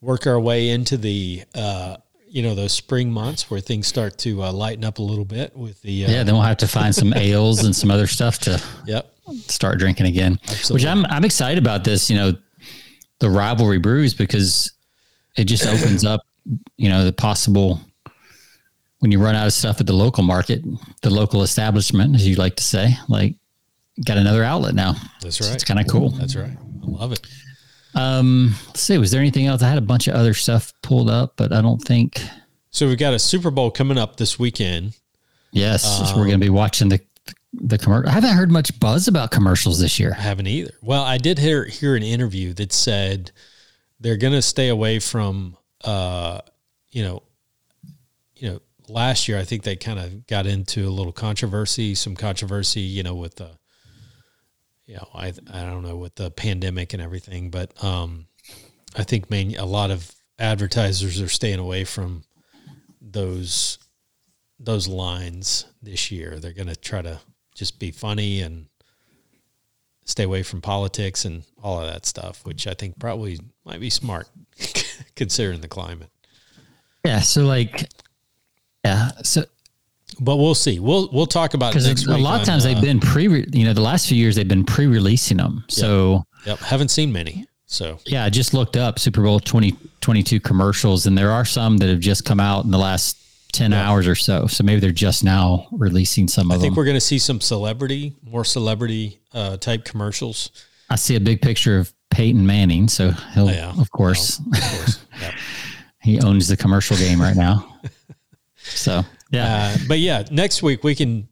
work 0.00 0.26
our 0.26 0.40
way 0.40 0.70
into 0.70 0.96
the, 0.96 1.44
uh, 1.54 1.96
you 2.30 2.42
know, 2.42 2.54
those 2.54 2.72
spring 2.72 3.10
months 3.10 3.50
where 3.50 3.60
things 3.60 3.86
start 3.86 4.18
to 4.18 4.42
uh, 4.42 4.52
lighten 4.52 4.84
up 4.84 4.98
a 4.98 5.02
little 5.02 5.24
bit 5.24 5.56
with 5.56 5.82
the. 5.82 6.06
Uh, 6.06 6.10
yeah, 6.10 6.22
then 6.22 6.34
we'll 6.34 6.44
have 6.44 6.58
to 6.58 6.68
find 6.68 6.94
some 6.94 7.12
ales 7.16 7.64
and 7.64 7.74
some 7.74 7.90
other 7.90 8.06
stuff 8.06 8.38
to. 8.40 8.62
Yep. 8.86 9.06
Start 9.46 9.78
drinking 9.78 10.06
again. 10.06 10.40
Absolutely. 10.48 10.74
Which 10.74 10.86
I'm 10.86 11.06
I'm 11.06 11.24
excited 11.24 11.58
about 11.58 11.84
this. 11.84 12.10
You 12.10 12.16
know, 12.16 12.32
the 13.20 13.30
rivalry 13.30 13.78
brews 13.78 14.12
because 14.12 14.72
it 15.36 15.44
just 15.44 15.66
opens 15.66 16.04
up 16.04 16.22
you 16.76 16.88
know, 16.88 17.04
the 17.04 17.12
possible 17.12 17.80
when 19.00 19.10
you 19.10 19.22
run 19.22 19.34
out 19.34 19.46
of 19.46 19.52
stuff 19.52 19.80
at 19.80 19.86
the 19.86 19.92
local 19.92 20.22
market, 20.22 20.62
the 21.02 21.10
local 21.10 21.42
establishment, 21.42 22.14
as 22.14 22.26
you 22.26 22.36
like 22.36 22.56
to 22.56 22.62
say, 22.62 22.96
like 23.08 23.34
got 24.04 24.18
another 24.18 24.44
outlet 24.44 24.74
now. 24.74 24.94
That's 25.22 25.40
right. 25.40 25.48
So 25.48 25.54
it's 25.54 25.64
kind 25.64 25.80
of 25.80 25.86
cool. 25.86 26.10
That's 26.10 26.36
right. 26.36 26.56
I 26.82 26.86
love 26.86 27.12
it. 27.12 27.26
Um, 27.94 28.54
let's 28.66 28.80
see. 28.80 28.98
Was 28.98 29.10
there 29.10 29.20
anything 29.20 29.46
else? 29.46 29.62
I 29.62 29.68
had 29.68 29.78
a 29.78 29.82
bunch 29.82 30.08
of 30.08 30.14
other 30.14 30.34
stuff 30.34 30.72
pulled 30.82 31.10
up, 31.10 31.34
but 31.36 31.52
I 31.52 31.60
don't 31.60 31.80
think. 31.80 32.22
So 32.70 32.86
we've 32.86 32.98
got 32.98 33.14
a 33.14 33.18
Super 33.18 33.50
Bowl 33.50 33.70
coming 33.70 33.98
up 33.98 34.16
this 34.16 34.38
weekend. 34.38 34.96
Yes, 35.52 36.00
um, 36.00 36.16
we're 36.16 36.26
going 36.26 36.38
to 36.38 36.44
be 36.44 36.50
watching 36.50 36.88
the 36.88 37.00
the 37.52 37.78
commercial. 37.78 38.08
I 38.08 38.12
haven't 38.12 38.36
heard 38.36 38.52
much 38.52 38.78
buzz 38.78 39.08
about 39.08 39.32
commercials 39.32 39.80
this 39.80 39.98
year. 39.98 40.14
I 40.16 40.20
haven't 40.20 40.46
either. 40.46 40.72
Well, 40.80 41.02
I 41.02 41.18
did 41.18 41.38
hear 41.38 41.64
hear 41.64 41.96
an 41.96 42.04
interview 42.04 42.52
that 42.54 42.72
said 42.72 43.32
they're 43.98 44.16
going 44.16 44.34
to 44.34 44.42
stay 44.42 44.68
away 44.68 45.00
from 45.00 45.56
uh, 45.84 46.40
you 46.90 47.04
know, 47.04 47.22
you 48.36 48.50
know, 48.50 48.60
last 48.88 49.28
year 49.28 49.38
I 49.38 49.44
think 49.44 49.62
they 49.62 49.76
kind 49.76 49.98
of 49.98 50.26
got 50.26 50.46
into 50.46 50.88
a 50.88 50.90
little 50.90 51.12
controversy, 51.12 51.94
some 51.94 52.16
controversy, 52.16 52.80
you 52.80 53.02
know, 53.02 53.14
with 53.14 53.36
the, 53.36 53.50
you 54.90 54.96
know, 54.96 55.08
I 55.14 55.28
I 55.52 55.62
don't 55.62 55.84
know 55.84 55.96
with 55.96 56.16
the 56.16 56.32
pandemic 56.32 56.92
and 56.92 57.02
everything, 57.02 57.50
but 57.50 57.72
um, 57.82 58.26
I 58.96 59.04
think 59.04 59.30
a 59.30 59.64
lot 59.64 59.92
of 59.92 60.10
advertisers 60.36 61.20
are 61.20 61.28
staying 61.28 61.60
away 61.60 61.84
from 61.84 62.24
those 63.00 63.78
those 64.58 64.88
lines 64.88 65.66
this 65.80 66.10
year. 66.10 66.40
They're 66.40 66.52
going 66.52 66.66
to 66.66 66.76
try 66.76 67.02
to 67.02 67.20
just 67.54 67.78
be 67.78 67.92
funny 67.92 68.40
and 68.40 68.66
stay 70.06 70.24
away 70.24 70.42
from 70.42 70.60
politics 70.60 71.24
and 71.24 71.44
all 71.62 71.80
of 71.80 71.86
that 71.86 72.04
stuff, 72.04 72.44
which 72.44 72.66
I 72.66 72.74
think 72.74 72.98
probably 72.98 73.38
might 73.64 73.78
be 73.78 73.90
smart 73.90 74.28
considering 75.14 75.60
the 75.60 75.68
climate. 75.68 76.10
Yeah. 77.04 77.20
So 77.20 77.44
like, 77.44 77.88
yeah. 78.84 79.10
So, 79.22 79.44
but 80.20 80.36
we'll 80.36 80.54
see. 80.54 80.78
We'll 80.78 81.08
we'll 81.12 81.26
talk 81.26 81.54
about 81.54 81.74
it 81.74 81.82
next 81.82 82.06
A 82.06 82.16
lot 82.16 82.40
of 82.40 82.46
times 82.46 82.64
uh, 82.64 82.68
they've 82.68 82.82
been 82.82 83.00
pre. 83.00 83.24
You 83.52 83.64
know, 83.64 83.72
the 83.72 83.80
last 83.80 84.08
few 84.08 84.16
years 84.16 84.36
they've 84.36 84.46
been 84.46 84.64
pre-releasing 84.64 85.38
them. 85.38 85.64
So. 85.68 86.24
Yep. 86.46 86.58
Haven't 86.60 86.88
seen 86.88 87.12
many. 87.12 87.46
So. 87.66 87.98
Yeah, 88.06 88.24
I 88.24 88.30
just 88.30 88.54
looked 88.54 88.76
up 88.76 88.98
Super 88.98 89.22
Bowl 89.22 89.38
2022 89.40 90.40
commercials, 90.40 91.06
and 91.06 91.16
there 91.16 91.30
are 91.30 91.44
some 91.44 91.76
that 91.78 91.88
have 91.88 92.00
just 92.00 92.24
come 92.24 92.40
out 92.40 92.64
in 92.64 92.70
the 92.70 92.78
last 92.78 93.16
10 93.52 93.72
yeah. 93.72 93.88
hours 93.88 94.06
or 94.06 94.14
so. 94.14 94.46
So 94.46 94.64
maybe 94.64 94.80
they're 94.80 94.90
just 94.90 95.24
now 95.24 95.68
releasing 95.70 96.28
some 96.28 96.50
of 96.50 96.54
them. 96.54 96.58
I 96.58 96.62
think 96.62 96.76
we're 96.76 96.84
going 96.84 96.96
to 96.96 97.00
see 97.00 97.18
some 97.18 97.40
celebrity, 97.40 98.14
more 98.22 98.44
celebrity 98.44 99.20
uh, 99.32 99.56
type 99.56 99.84
commercials. 99.84 100.50
I 100.88 100.96
see 100.96 101.16
a 101.16 101.20
big 101.20 101.42
picture 101.42 101.78
of 101.78 101.92
Peyton 102.10 102.44
Manning. 102.44 102.88
So 102.88 103.10
he'll, 103.10 103.48
oh, 103.48 103.52
yeah. 103.52 103.72
of 103.78 103.90
course, 103.90 104.38
of 104.38 104.44
course. 104.52 104.98
Yep. 105.20 105.34
he 106.00 106.20
owns 106.20 106.48
the 106.48 106.56
commercial 106.56 106.96
game 106.96 107.20
right 107.20 107.36
now. 107.36 107.78
so, 108.56 109.04
yeah. 109.30 109.74
Uh, 109.74 109.78
but 109.88 109.98
yeah, 109.98 110.24
next 110.30 110.62
week 110.62 110.84
we 110.84 110.94
can 110.94 111.28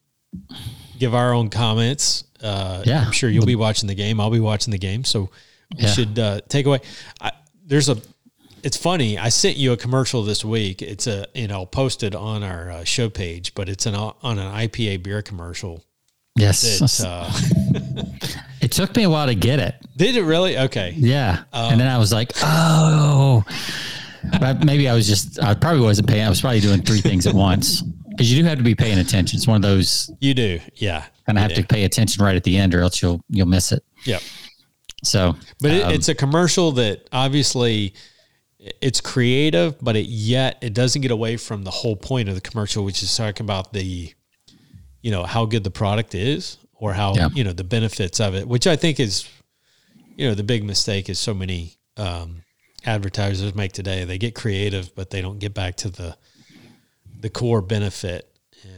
give 0.99 1.15
our 1.15 1.33
own 1.33 1.51
comments. 1.51 2.25
Uh, 2.43 2.83
yeah. 2.87 3.05
I'm 3.05 3.13
sure 3.13 3.29
you'll 3.31 3.47
be 3.47 3.57
watching 3.57 3.87
the 3.89 3.95
game. 3.95 4.21
I'll 4.21 4.31
be 4.31 4.41
watching 4.41 4.71
the 4.71 4.79
game. 4.79 5.05
So 5.05 5.31
You 5.77 5.85
Yeah. 5.87 5.91
should 5.91 6.19
uh, 6.19 6.41
take 6.49 6.67
away. 6.67 6.81
I, 7.21 7.33
there's 7.67 7.89
a. 7.89 7.97
It's 8.65 8.77
funny. 8.77 9.19
I 9.19 9.29
sent 9.29 9.57
you 9.57 9.73
a 9.73 9.77
commercial 9.77 10.23
this 10.25 10.45
week. 10.45 10.83
It's 10.83 11.07
a 11.07 11.27
you 11.35 11.47
know 11.47 11.67
posted 11.67 12.15
on 12.15 12.43
our 12.43 12.71
uh, 12.71 12.85
show 12.85 13.09
page, 13.11 13.55
but 13.55 13.69
it's 13.69 13.87
an 13.87 13.95
on 13.95 14.39
an 14.39 14.53
IPA 14.69 15.03
beer 15.03 15.23
commercial. 15.23 15.85
Yes. 16.37 17.01
Uh, 17.05 17.31
it 18.61 18.73
took 18.73 18.95
me 18.97 19.03
a 19.05 19.11
while 19.11 19.27
to 19.27 19.35
get 19.35 19.59
it. 19.59 19.75
did 19.97 20.17
it 20.17 20.23
really? 20.23 20.57
Okay. 20.59 20.95
Yeah. 20.97 21.43
and 21.53 21.81
then 21.81 21.89
I 21.89 21.99
was 21.99 22.13
like, 22.13 22.33
oh, 22.43 23.45
but 24.41 24.65
maybe 24.65 24.89
I 24.89 24.95
was 24.95 25.07
just, 25.07 25.41
I 25.43 25.55
probably 25.55 25.81
wasn't 25.83 26.09
paying. 26.09 26.25
I 26.25 26.29
was 26.29 26.41
probably 26.41 26.61
doing 26.61 26.83
three 26.83 27.01
things 27.01 27.27
at 27.27 27.35
once 27.35 27.83
because 28.11 28.33
you 28.33 28.43
do 28.43 28.49
have 28.49 28.59
to 28.59 28.65
be 28.65 28.75
paying 28.75 28.99
attention. 28.99 29.37
It's 29.37 29.47
one 29.47 29.57
of 29.57 29.63
those 29.63 30.11
You 30.21 30.35
do. 30.35 30.61
Yeah. 30.75 31.05
kind 31.27 31.39
of 31.39 31.43
have 31.43 31.51
You 31.53 31.57
to 31.63 31.67
pay 31.67 31.85
attention 31.85 32.25
right 32.25 32.35
at 32.37 32.45
the 32.45 32.57
end 32.57 32.75
or 32.75 32.81
else 32.81 33.01
you'll, 33.03 33.23
you'll 33.29 33.47
miss 33.47 33.73
it. 33.73 33.85
do. 34.05 34.11
Yep. 34.13 34.23
So, 35.05 35.37
But 35.61 35.71
it, 35.73 35.83
um, 35.85 35.93
it's 35.93 36.09
a 36.09 36.15
commercial 36.15 36.73
that 36.73 37.09
obviously 37.13 37.95
it's 38.81 39.01
creative, 39.01 39.77
but 39.81 39.95
it 39.95 40.07
yet 40.07 40.59
it 40.61 40.75
doesn't 40.75 41.03
get 41.03 41.13
away 41.13 41.37
from 41.37 41.63
the 41.63 41.71
whole 41.71 41.95
point 41.97 42.29
of 42.29 42.35
the 42.35 42.41
commercial, 42.41 42.85
which 42.85 43.03
is 43.03 43.17
talking 43.17 43.47
about 43.47 43.73
the, 43.73 44.13
you 45.03 45.11
know, 45.13 45.23
how 45.23 45.45
good 45.47 45.63
the 45.63 45.71
product 45.71 46.15
is 46.17 46.59
or 46.75 46.93
how 46.93 47.15
Yeah. 47.15 47.29
you 47.33 47.45
know 47.45 47.53
the 47.53 47.63
benefits 47.65 48.19
of 48.21 48.35
it, 48.35 48.49
which 48.49 48.67
I 48.67 48.75
think 48.75 48.99
is, 48.99 49.29
you 50.17 50.29
know, 50.29 50.35
the 50.35 50.43
big 50.43 50.65
mistake 50.65 51.09
is 51.09 51.19
so 51.21 51.33
many 51.33 51.75
um, 51.97 52.43
advertisers 52.89 53.55
make 53.55 53.73
today. 53.73 54.05
They 54.05 54.19
get 54.19 54.35
creative, 54.35 54.95
but 54.95 55.11
they 55.11 55.21
don't 55.21 55.39
get 55.39 55.55
back 55.55 55.77
to 55.77 55.91
the 55.91 56.17
the 57.21 57.31
core 57.31 57.61
benefit 57.63 58.33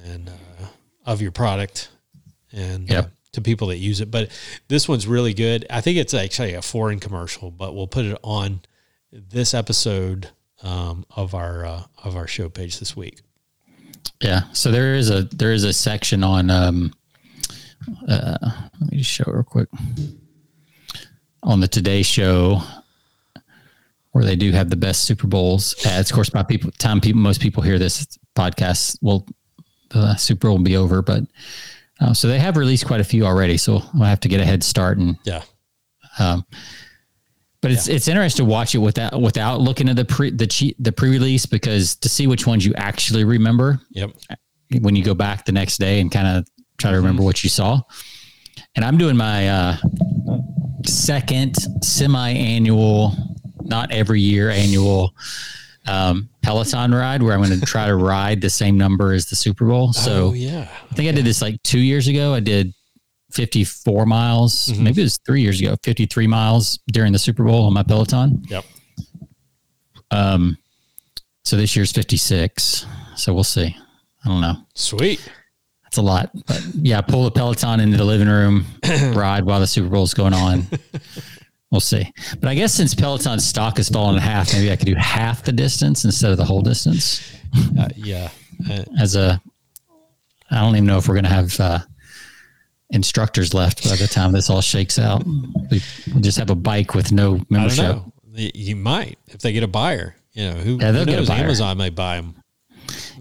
and 0.05 0.29
uh, 0.29 0.67
of 1.07 1.21
your 1.23 1.31
product 1.33 1.91
and 2.53 2.89
Yep. 2.89 3.05
uh, 3.05 3.09
to 3.33 3.41
people 3.41 3.69
that 3.69 3.77
use 3.79 4.01
it. 4.01 4.11
But 4.11 4.31
this 4.69 4.89
one's 4.89 5.07
really 5.07 5.35
good. 5.35 5.65
I 5.71 5.81
think 5.81 5.99
it's 5.99 6.15
actually 6.15 6.55
a 6.55 6.63
foreign 6.63 6.99
commercial, 7.01 7.51
but 7.51 7.75
we'll 7.75 7.87
put 7.87 8.05
it 8.07 8.19
on 8.23 8.61
this 9.13 9.55
episode 9.55 10.29
um, 10.63 11.05
of 11.15 11.35
our 11.35 11.65
uh, 11.65 11.83
of 12.05 12.17
our 12.17 12.27
show 12.27 12.49
page 12.49 12.79
this 12.81 12.97
week. 12.97 13.21
yeah. 14.21 14.43
So 14.53 14.71
there 14.73 14.95
is 14.95 15.11
a, 15.11 15.23
there 15.25 15.53
is 15.53 15.65
a 15.65 15.73
section 15.73 16.25
on, 16.25 16.51
um, 16.51 16.93
uh, 18.09 18.37
let 18.81 18.91
me 18.91 18.99
just 18.99 19.11
show 19.11 19.25
it 19.27 19.33
real 19.33 19.43
quick 19.45 19.69
on 21.43 21.61
the 21.61 21.69
Today 21.69 22.03
Show 22.03 22.63
where 24.13 24.25
they 24.25 24.37
do 24.37 24.53
have 24.53 24.71
the 24.71 24.77
best 24.77 25.05
Super 25.05 25.27
Bowls 25.27 25.75
ads. 25.87 26.11
Of 26.11 26.15
course, 26.15 26.31
by 26.31 26.43
people 26.43 26.71
time 26.73 27.01
people 27.01 27.21
most 27.21 27.41
people 27.41 27.63
hear 27.63 27.79
this 27.79 28.19
podcast, 28.37 28.99
well, 29.01 29.27
the 29.91 30.17
Super 30.17 30.49
Bowl 30.49 30.57
will 30.57 30.65
be 30.65 30.77
over, 30.77 31.03
but 31.03 31.25
uh, 32.01 32.15
so 32.15 32.29
they 32.29 32.39
have 32.39 32.57
released 32.57 32.87
quite 32.87 33.01
a 33.01 33.05
few 33.05 33.25
already. 33.25 33.57
So 33.57 33.83
we'll 33.95 34.05
have 34.05 34.21
to 34.21 34.29
get 34.29 34.41
a 34.41 34.45
head 34.45 34.63
start 34.63 34.99
and 34.99 35.17
Yeah, 35.25 35.43
um, 36.19 36.45
but 37.61 37.71
it's 37.73 37.89
it's 37.89 38.09
interesting 38.09 38.47
to 38.47 38.51
watch 38.51 38.75
it 38.75 38.79
without 38.79 39.21
without 39.21 39.61
looking 39.61 39.89
at 39.89 39.97
the 39.97 40.05
pre 40.05 40.31
the 40.31 40.47
che- 40.47 40.75
the 40.79 40.93
pre 40.93 41.11
release 41.11 41.47
because 41.47 41.95
to 41.97 42.09
see 42.09 42.27
which 42.27 42.47
ones 42.47 42.65
you 42.65 42.75
actually 42.75 43.25
remember 43.25 43.81
yep, 43.91 44.11
when 44.81 44.97
you 44.97 45.05
go 45.05 45.15
back 45.15 45.45
the 45.45 45.53
next 45.53 45.79
day 45.79 46.01
and 46.01 46.11
kind 46.11 46.27
of 46.27 46.49
try 46.79 46.91
to 46.91 46.97
remember 46.97 47.23
what 47.23 47.45
you 47.45 47.51
saw. 47.51 47.81
And 48.75 48.85
I'm 48.85 48.97
doing 48.97 49.17
my 49.17 49.49
uh, 49.49 49.77
second 50.87 51.57
semi-annual, 51.83 53.13
not 53.71 53.91
every 53.93 54.21
year 54.21 54.51
annual 54.51 55.15
um, 55.87 56.29
Peloton 56.43 56.93
ride 56.93 57.23
where 57.23 57.33
I'm 57.33 57.43
going 57.43 57.59
to 57.59 57.65
try 57.65 57.87
to 57.87 57.97
ride 57.97 58.41
the 58.43 58.51
same 58.51 58.77
number 58.77 59.13
as 59.15 59.27
the 59.31 59.37
Super 59.37 59.65
Bowl. 59.65 59.93
So 59.95 60.27
oh 60.29 60.33
yeah, 60.35 60.69
I 60.91 60.95
think 60.95 61.09
I 61.09 61.13
did 61.13 61.25
this 61.25 61.41
like 61.41 61.63
two 61.63 61.79
years 61.81 62.07
ago. 62.09 62.35
I 62.35 62.41
did 62.41 62.75
54 63.33 64.05
miles, 64.07 64.67
Mhm. 64.69 64.79
maybe 64.81 65.01
it 65.01 65.05
was 65.05 65.19
three 65.25 65.41
years 65.41 65.61
ago, 65.61 65.77
53 65.85 66.27
miles 66.27 66.79
during 66.93 67.13
the 67.13 67.19
Super 67.19 67.45
Bowl 67.45 67.65
on 67.67 67.73
my 67.73 67.83
Peloton. 67.83 68.45
yep. 68.49 68.65
Um, 70.11 70.59
so 71.45 71.57
this 71.57 71.75
year's 71.77 71.93
56. 71.93 72.85
So 73.17 73.33
we'll 73.33 73.45
see. 73.45 73.77
I 74.25 74.29
don't 74.29 74.41
know. 74.41 74.57
Sweet. 74.75 75.21
That's 75.85 75.97
a 75.99 76.03
lot. 76.03 76.31
But 76.47 76.63
yeah, 76.75 77.01
pull 77.01 77.25
the 77.25 77.31
Peloton 77.31 77.81
into 77.81 77.97
the 77.97 78.05
living 78.05 78.29
room, 78.29 78.67
ride 79.15 79.45
while 79.45 79.61
the 79.61 79.67
Super 79.67 79.89
Bowl's 79.89 80.15
going 80.15 80.35
on. 80.35 80.67
We'll 81.71 81.81
see. 81.81 82.13
But 82.41 82.49
I 82.49 82.55
guess 82.55 82.75
since 82.75 82.95
Peloton's 82.95 83.47
stock 83.47 83.77
has 83.77 83.89
fallen 83.89 84.17
in 84.17 84.21
half, 84.23 84.53
maybe 84.53 84.73
I 84.73 84.77
could 84.77 84.87
do 84.87 84.95
half 84.97 85.45
the 85.45 85.53
distance 85.53 86.05
instead 86.05 86.33
of 86.33 86.37
the 86.37 86.45
whole 86.45 86.63
distance 86.63 87.21
Uh, 87.79 87.89
yeah, 87.97 88.29
uh, 88.71 88.85
as 89.01 89.15
a, 89.17 89.41
I 90.51 90.61
don't 90.61 90.75
even 90.75 90.87
know 90.87 90.99
if 90.99 91.07
we're 91.09 91.15
going 91.15 91.25
to 91.25 91.31
have 91.31 91.59
uh, 91.61 91.79
instructors 92.91 93.55
left 93.55 93.89
by 93.89 93.97
the 93.97 94.07
time 94.07 94.33
this 94.33 94.51
all 94.51 94.61
shakes 94.61 94.99
out. 94.99 95.25
We 95.25 95.81
we'll 96.13 96.21
just 96.23 96.39
have 96.39 96.51
a 96.51 96.55
bike 96.57 96.95
with 96.95 97.13
no 97.13 97.35
I 97.35 97.39
don't 97.39 97.51
membership. 97.51 97.85
know. 97.85 98.13
You 98.35 98.77
might 98.77 99.19
if 99.29 99.41
they 99.41 99.53
get 99.53 99.63
a 99.63 99.69
buyer. 99.69 100.15
You 100.33 100.49
know 100.51 100.55
who, 100.59 100.79
Yeah, 100.79 100.93
they'll 100.93 101.05
who 101.05 101.11
get 101.11 101.23
a 101.25 101.27
buyer. 101.27 101.45
Amazon 101.45 101.77
may 101.79 101.91
buy 101.91 102.17
them 102.17 102.37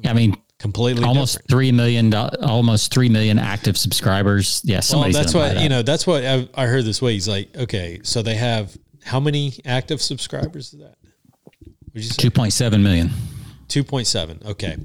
I 0.05 0.13
mean, 0.13 0.35
completely. 0.59 1.03
almost 1.03 1.33
different. 1.33 1.49
three 1.49 1.71
million, 1.71 2.13
almost 2.13 2.93
three 2.93 3.09
million 3.09 3.39
active 3.39 3.77
subscribers. 3.77 4.61
Yeah, 4.63 4.81
Well, 4.93 5.11
that's 5.11 5.33
what 5.33 5.55
that. 5.55 5.63
you 5.63 5.69
know. 5.69 5.81
That's 5.81 6.05
what 6.05 6.23
I, 6.23 6.47
I 6.53 6.65
heard 6.67 6.85
this 6.85 7.01
way 7.01 7.13
He's 7.13 7.27
like, 7.27 7.55
okay, 7.57 7.99
so 8.03 8.21
they 8.21 8.35
have 8.35 8.77
how 9.03 9.19
many 9.19 9.53
active 9.65 10.01
subscribers 10.01 10.73
is 10.73 10.79
that? 10.81 10.95
Would 11.93 12.03
you 12.03 12.09
say 12.09 12.21
Two 12.21 12.29
point 12.31 12.53
seven 12.53 12.83
million. 12.83 13.09
two 13.67 13.83
point 13.83 14.05
seven? 14.07 14.39
Okay. 14.45 14.77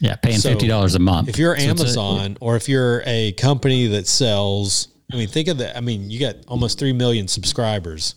Yeah, 0.00 0.16
paying 0.16 0.38
So, 0.38 0.50
fifty 0.50 0.66
dollars 0.66 0.94
a 0.94 0.98
month. 0.98 1.28
If 1.28 1.38
you're 1.38 1.56
So 1.58 1.62
it's 1.70 1.80
a- 1.80 1.84
Amazon 1.84 2.36
or 2.40 2.56
if 2.56 2.68
you're 2.68 3.02
a 3.06 3.32
company 3.32 3.86
that 3.88 4.06
sells, 4.06 4.88
I 5.12 5.16
mean, 5.16 5.28
think 5.28 5.48
of 5.48 5.58
that. 5.58 5.76
I 5.76 5.80
mean, 5.80 6.10
you 6.10 6.18
got 6.20 6.36
almost 6.48 6.78
three 6.78 6.92
million 6.94 7.28
subscribers. 7.28 8.14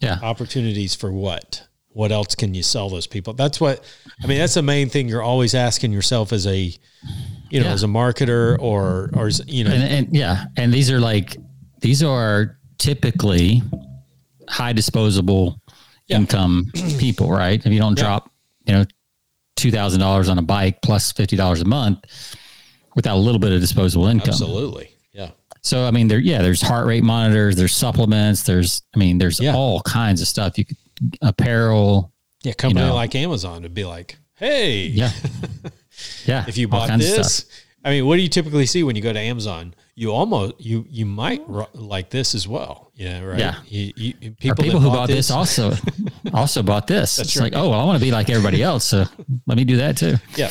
yeah, 0.00 0.18
Opportunities 0.22 0.94
for 0.94 1.12
what? 1.12 1.66
What 1.94 2.12
else 2.12 2.34
can 2.34 2.52
you 2.54 2.62
sell 2.62 2.90
those 2.90 3.06
people? 3.06 3.32
That's 3.32 3.60
what 3.60 3.82
I 4.22 4.26
mean. 4.26 4.38
That's 4.38 4.54
the 4.54 4.62
main 4.62 4.88
thing 4.90 5.08
you're 5.08 5.22
always 5.22 5.54
asking 5.54 5.92
yourself 5.92 6.32
as 6.32 6.46
a, 6.46 6.56
you 6.58 7.60
know, 7.60 7.66
Yeah. 7.66 7.72
as 7.72 7.82
a 7.84 7.86
marketer 7.86 8.56
or 8.60 9.10
or 9.14 9.28
as, 9.28 9.40
you 9.46 9.64
know, 9.64 9.70
and, 9.70 9.82
and 9.82 10.14
yeah, 10.16 10.44
and 10.56 10.72
these 10.74 10.90
are 10.90 11.00
like 11.00 11.36
these 11.80 12.02
are 12.02 12.58
typically 12.78 13.62
high 14.48 14.72
disposable 14.72 15.60
Yeah. 16.08 16.18
income 16.18 16.70
people, 16.98 17.30
right? 17.30 17.64
If 17.64 17.72
you 17.72 17.78
don't 17.78 17.96
Yeah. 17.98 18.04
drop, 18.04 18.30
you 18.66 18.74
know, 18.74 18.84
two 19.56 19.70
thousand 19.70 20.00
dollars 20.00 20.28
on 20.28 20.36
a 20.38 20.42
bike 20.42 20.82
plus 20.82 21.12
fifty 21.12 21.36
dollars 21.36 21.60
a 21.60 21.64
month 21.64 22.00
without 22.96 23.14
a 23.16 23.22
little 23.22 23.38
bit 23.40 23.52
of 23.52 23.60
disposable 23.60 24.06
income. 24.06 24.28
absolutely, 24.30 24.88
yeah, 25.12 25.30
So 25.62 25.86
I 25.86 25.90
mean, 25.92 26.08
there 26.08 26.18
yeah, 26.18 26.42
there's 26.42 26.60
heart 26.60 26.86
rate 26.86 27.04
monitors, 27.04 27.54
there's 27.56 27.74
supplements, 27.74 28.42
there's 28.42 28.82
I 28.94 28.98
mean, 28.98 29.18
there's 29.18 29.40
all 29.40 29.80
kinds 29.82 30.20
of 30.20 30.26
stuff. 30.28 30.58
You 30.58 30.64
could 30.64 30.76
apparel, 31.22 32.12
yeah. 32.42 32.52
Company 32.52 32.86
know. 32.86 32.94
like 32.94 33.14
Amazon 33.14 33.62
would 33.62 33.74
be 33.74 33.84
like, 33.84 34.18
hey, 34.34 34.82
yeah, 34.86 35.10
yeah. 36.26 36.44
if 36.46 36.56
you 36.58 36.68
bought 36.68 36.98
this. 36.98 37.46
I 37.84 37.90
mean, 37.90 38.06
what 38.06 38.16
do 38.16 38.22
you 38.22 38.28
typically 38.28 38.64
see 38.64 38.82
when 38.82 38.96
you 38.96 39.02
go 39.02 39.12
to 39.12 39.18
Amazon? 39.18 39.74
You 39.94 40.12
almost 40.12 40.54
you 40.58 40.86
you 40.88 41.04
might 41.06 41.42
like 41.74 42.10
this 42.10 42.34
as 42.34 42.48
well. 42.48 42.90
Yeah, 42.94 43.22
right. 43.22 43.38
Yeah. 43.38 43.56
You, 43.66 43.92
you, 43.96 44.14
people, 44.32 44.64
people 44.64 44.80
who 44.80 44.88
bought 44.88 45.08
this 45.08 45.30
also 45.30 45.74
also 46.32 46.62
bought 46.62 46.86
this. 46.86 47.18
it's 47.18 47.36
like, 47.38 47.54
oh, 47.54 47.70
well, 47.70 47.80
I 47.80 47.84
want 47.84 47.98
to 47.98 48.04
be 48.04 48.10
like 48.10 48.30
everybody 48.30 48.62
else, 48.62 48.84
so 48.84 49.04
let 49.46 49.56
me 49.56 49.64
do 49.64 49.76
that 49.78 49.96
too. 49.96 50.14
Yeah. 50.36 50.50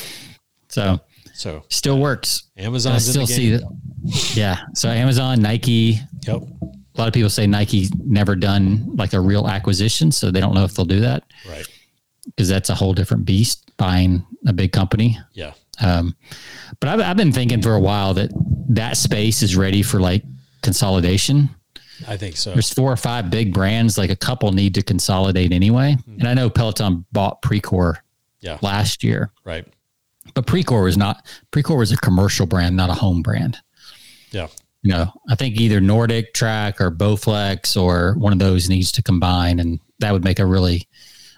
So 0.70 1.00
So 1.34 1.64
still 1.70 2.00
works. 2.00 2.44
I 2.58 2.62
Amazon's 2.62 3.08
still 3.08 3.28
see 3.28 3.52
that. 3.52 3.64
Yeah. 4.36 4.60
So 4.76 4.90
Amazon, 4.90 5.42
Nike. 5.42 6.00
Yep. 6.28 6.44
A 6.96 7.02
lot 7.02 7.08
of 7.08 7.14
people 7.14 7.30
say 7.30 7.48
Nike 7.48 7.90
never 8.06 8.36
done 8.36 8.96
like 8.96 9.14
a 9.14 9.20
real 9.20 9.48
acquisition, 9.48 10.12
so 10.12 10.30
they 10.32 10.40
don't 10.40 10.54
know 10.54 10.64
if 10.64 10.74
they'll 10.76 10.86
do 10.86 11.00
that 11.02 11.24
Right. 11.50 11.68
because 12.26 12.48
that's 12.48 12.70
a 12.70 12.76
whole 12.76 12.94
different 12.94 13.26
beast 13.26 13.72
buying 13.78 14.26
a 14.46 14.54
big 14.54 14.72
company. 14.72 15.18
Yeah. 15.34 15.54
Um, 15.82 16.16
but 16.80 16.90
I've, 16.90 17.02
I've 17.02 17.18
been 17.18 17.32
thinking 17.32 17.62
for 17.64 17.74
a 17.74 17.80
while 17.80 18.14
that 18.14 18.30
that 18.70 18.96
space 18.98 19.42
is 19.42 19.56
ready 19.56 19.82
for 19.82 20.00
like 20.00 20.24
consolidation. 20.62 21.50
I 22.08 22.18
think 22.18 22.38
so. 22.38 22.54
There's 22.54 22.72
four 22.74 22.92
or 22.92 22.96
five 22.98 23.30
big 23.30 23.54
brands, 23.54 23.98
like 23.98 24.10
a 24.10 24.16
couple 24.16 24.52
need 24.52 24.74
to 24.76 24.82
consolidate 24.84 25.52
anyway. 25.52 25.96
And 26.20 26.28
I 26.28 26.34
know 26.34 26.50
Peloton 26.50 27.06
bought 27.12 27.42
Precor 27.42 27.96
Yeah. 28.42 28.58
last 28.62 29.04
year, 29.04 29.32
Right. 29.46 29.66
but 30.34 30.46
Precor 30.48 30.84
was 30.84 30.98
not, 30.98 31.26
Precor 31.52 31.78
was 31.78 31.92
a 31.92 31.98
commercial 31.98 32.46
brand, 32.46 32.76
not 32.76 32.90
a 32.90 32.94
home 32.94 33.22
brand. 33.22 33.58
Yeah. 34.32 34.48
You 34.84 34.92
know, 34.92 35.14
I 35.30 35.36
think 35.36 35.60
either 35.60 35.80
NordicTrack 35.80 36.80
or 36.82 36.92
Bowflex 36.92 37.82
or 37.82 38.16
one 38.18 38.34
of 38.34 38.40
those 38.40 38.68
needs 38.70 38.92
to 38.94 39.02
combine, 39.02 39.60
and 39.60 39.80
that 40.00 40.12
would 40.12 40.24
make 40.26 40.40
a 40.40 40.46
really, 40.46 40.88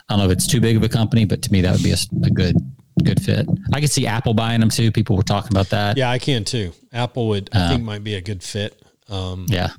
I 0.10 0.14
don't 0.14 0.20
know 0.20 0.26
if 0.26 0.32
it's 0.32 0.48
too 0.48 0.60
big 0.60 0.76
of 0.76 0.84
a 0.84 0.90
company, 0.90 1.26
but 1.26 1.42
to 1.44 1.52
me 1.52 1.62
that 1.62 1.72
would 1.72 1.84
be 1.84 1.92
a, 1.92 1.98
a 2.24 2.30
good 2.32 2.56
good 3.04 3.22
fit. 3.22 3.46
I 3.74 3.82
could 3.82 3.92
see 3.92 4.08
Apple 4.08 4.34
buying 4.34 4.62
them 4.62 4.70
too. 4.70 4.92
People 4.92 5.16
were 5.16 5.22
talking 5.24 5.52
about 5.52 5.70
that. 5.70 5.96
Yeah, 5.98 6.10
I 6.10 6.18
can 6.18 6.44
too. 6.44 6.72
Apple 6.92 7.28
would 7.28 7.50
Uh, 7.54 7.60
I 7.60 7.70
think 7.70 7.84
might 7.84 8.04
be 8.04 8.16
a 8.16 8.22
good 8.22 8.42
fit. 8.42 8.82
Um, 9.10 9.46
Yeah. 9.50 9.70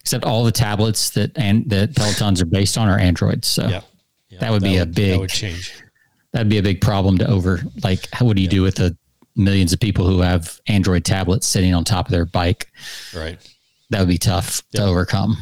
Except 0.00 0.24
all 0.24 0.42
the 0.44 0.50
tablets 0.52 1.10
that 1.10 1.30
and 1.38 1.68
that 1.70 1.92
Pelotons 1.92 2.42
are 2.42 2.46
based 2.46 2.76
on 2.76 2.88
are 2.88 2.98
Androids. 2.98 3.46
So 3.46 3.68
yeah. 3.68 3.80
yeah. 4.28 4.38
That 4.40 4.50
would 4.50 4.62
be 4.62 4.78
a 4.78 4.86
big- 4.86 5.12
that 5.12 5.20
would 5.20 5.30
change. 5.30 5.72
that'd 6.32 6.48
be 6.48 6.58
a 6.58 6.62
big 6.62 6.80
problem 6.80 7.18
to 7.18 7.28
over 7.30 7.62
like 7.84 8.08
how 8.12 8.26
what 8.26 8.34
do 8.36 8.42
you 8.42 8.48
do 8.48 8.62
with 8.62 8.74
the 8.76 8.96
millions 9.36 9.72
of 9.72 9.80
people 9.80 10.06
who 10.06 10.20
have 10.20 10.60
Android 10.66 11.04
tablets 11.04 11.46
sitting 11.46 11.74
on 11.74 11.84
top 11.84 12.06
of 12.06 12.12
their 12.12 12.24
bike? 12.24 12.68
Right. 13.14 13.38
That 13.90 14.00
would 14.00 14.08
be 14.08 14.18
tough 14.18 14.62
to 14.72 14.82
overcome. 14.84 15.36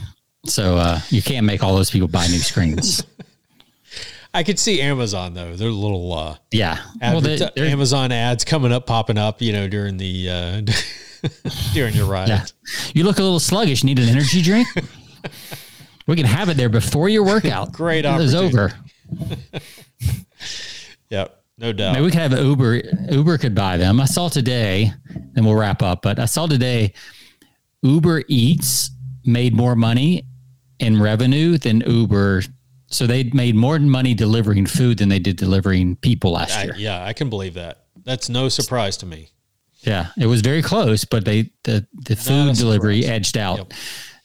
So 0.45 0.76
uh, 0.76 1.01
you 1.11 1.22
can't 1.22 1.47
make 1.47 1.62
all 1.62 1.74
those 1.74 1.90
people 1.90 2.09
buy 2.09 2.26
new 2.26 2.38
screens. 2.38 3.05
I 4.34 4.43
could 4.43 4.59
see 4.59 4.80
Amazon 4.80 5.34
though. 5.34 5.55
They're 5.55 5.68
little 5.68 6.12
uh, 6.12 6.36
yeah. 6.51 6.78
well, 7.01 7.20
they, 7.20 7.38
Amazon 7.57 8.12
ads 8.12 8.45
coming 8.45 8.72
up, 8.72 8.86
popping 8.86 9.18
up. 9.18 9.43
You 9.43 9.53
know, 9.53 9.68
during 9.68 9.99
the 9.99 10.30
uh, 10.30 10.62
during 11.74 11.95
your 11.95 12.07
ride. 12.07 12.28
Yeah. 12.28 12.47
You 12.95 13.05
look 13.05 13.18
a 13.18 13.22
little 13.22 13.40
sluggish. 13.40 13.84
Need 13.84 13.99
an 13.99 14.09
energy 14.09 14.40
drink? 14.40 14.68
we 16.07 16.16
can 16.16 16.24
have 16.24 16.49
it 16.49 16.57
there 16.57 16.70
before 16.70 17.11
your 17.11 17.24
workout. 17.24 17.72
Great 17.72 18.07
opportunity. 18.07 18.47
It's 18.47 18.55
over. 18.57 18.72
yep. 21.11 21.41
No 21.59 21.72
doubt. 21.72 21.92
Maybe 21.92 22.05
we 22.05 22.11
could 22.11 22.20
have 22.20 22.38
Uber. 22.38 22.82
Uber 23.11 23.38
could 23.38 23.55
buy 23.55 23.76
them. 23.76 24.00
I 24.00 24.07
saw 24.07 24.28
today, 24.28 24.92
and 25.36 25.44
we'll 25.44 25.55
wrap 25.55 25.82
up. 25.82 26.03
But 26.03 26.18
I 26.18 26.24
saw 26.24 26.46
today, 26.46 26.94
Uber 27.82 28.24
Eats 28.28 28.90
made 29.24 29.55
more 29.55 29.76
money 29.76 30.26
in 30.78 31.00
revenue 31.00 31.59
than 31.59 31.80
Uber. 31.82 32.42
So 32.88 33.07
they 33.07 33.24
made 33.24 33.55
more 33.55 33.78
money 33.78 34.14
delivering 34.14 34.66
food 34.66 34.98
than 34.98 35.09
they 35.09 35.18
did 35.18 35.36
delivering 35.36 35.96
people 35.96 36.32
last 36.32 36.57
I, 36.57 36.64
year. 36.64 36.74
Yeah, 36.76 37.05
I 37.05 37.12
can 37.12 37.30
believe 37.30 37.55
that. 37.55 37.84
That's 38.05 38.28
no 38.28 38.48
surprise 38.48 38.96
to 38.98 39.07
me. 39.07 39.30
Yeah, 39.80 40.09
it 40.18 40.26
was 40.26 40.42
very 40.42 40.62
close, 40.62 41.05
but 41.05 41.24
they 41.24 41.50
the 41.64 41.86
the 41.92 42.16
food 42.16 42.55
delivery 42.57 43.05
edged 43.05 43.36
out. 43.36 43.59
Yep 43.59 43.72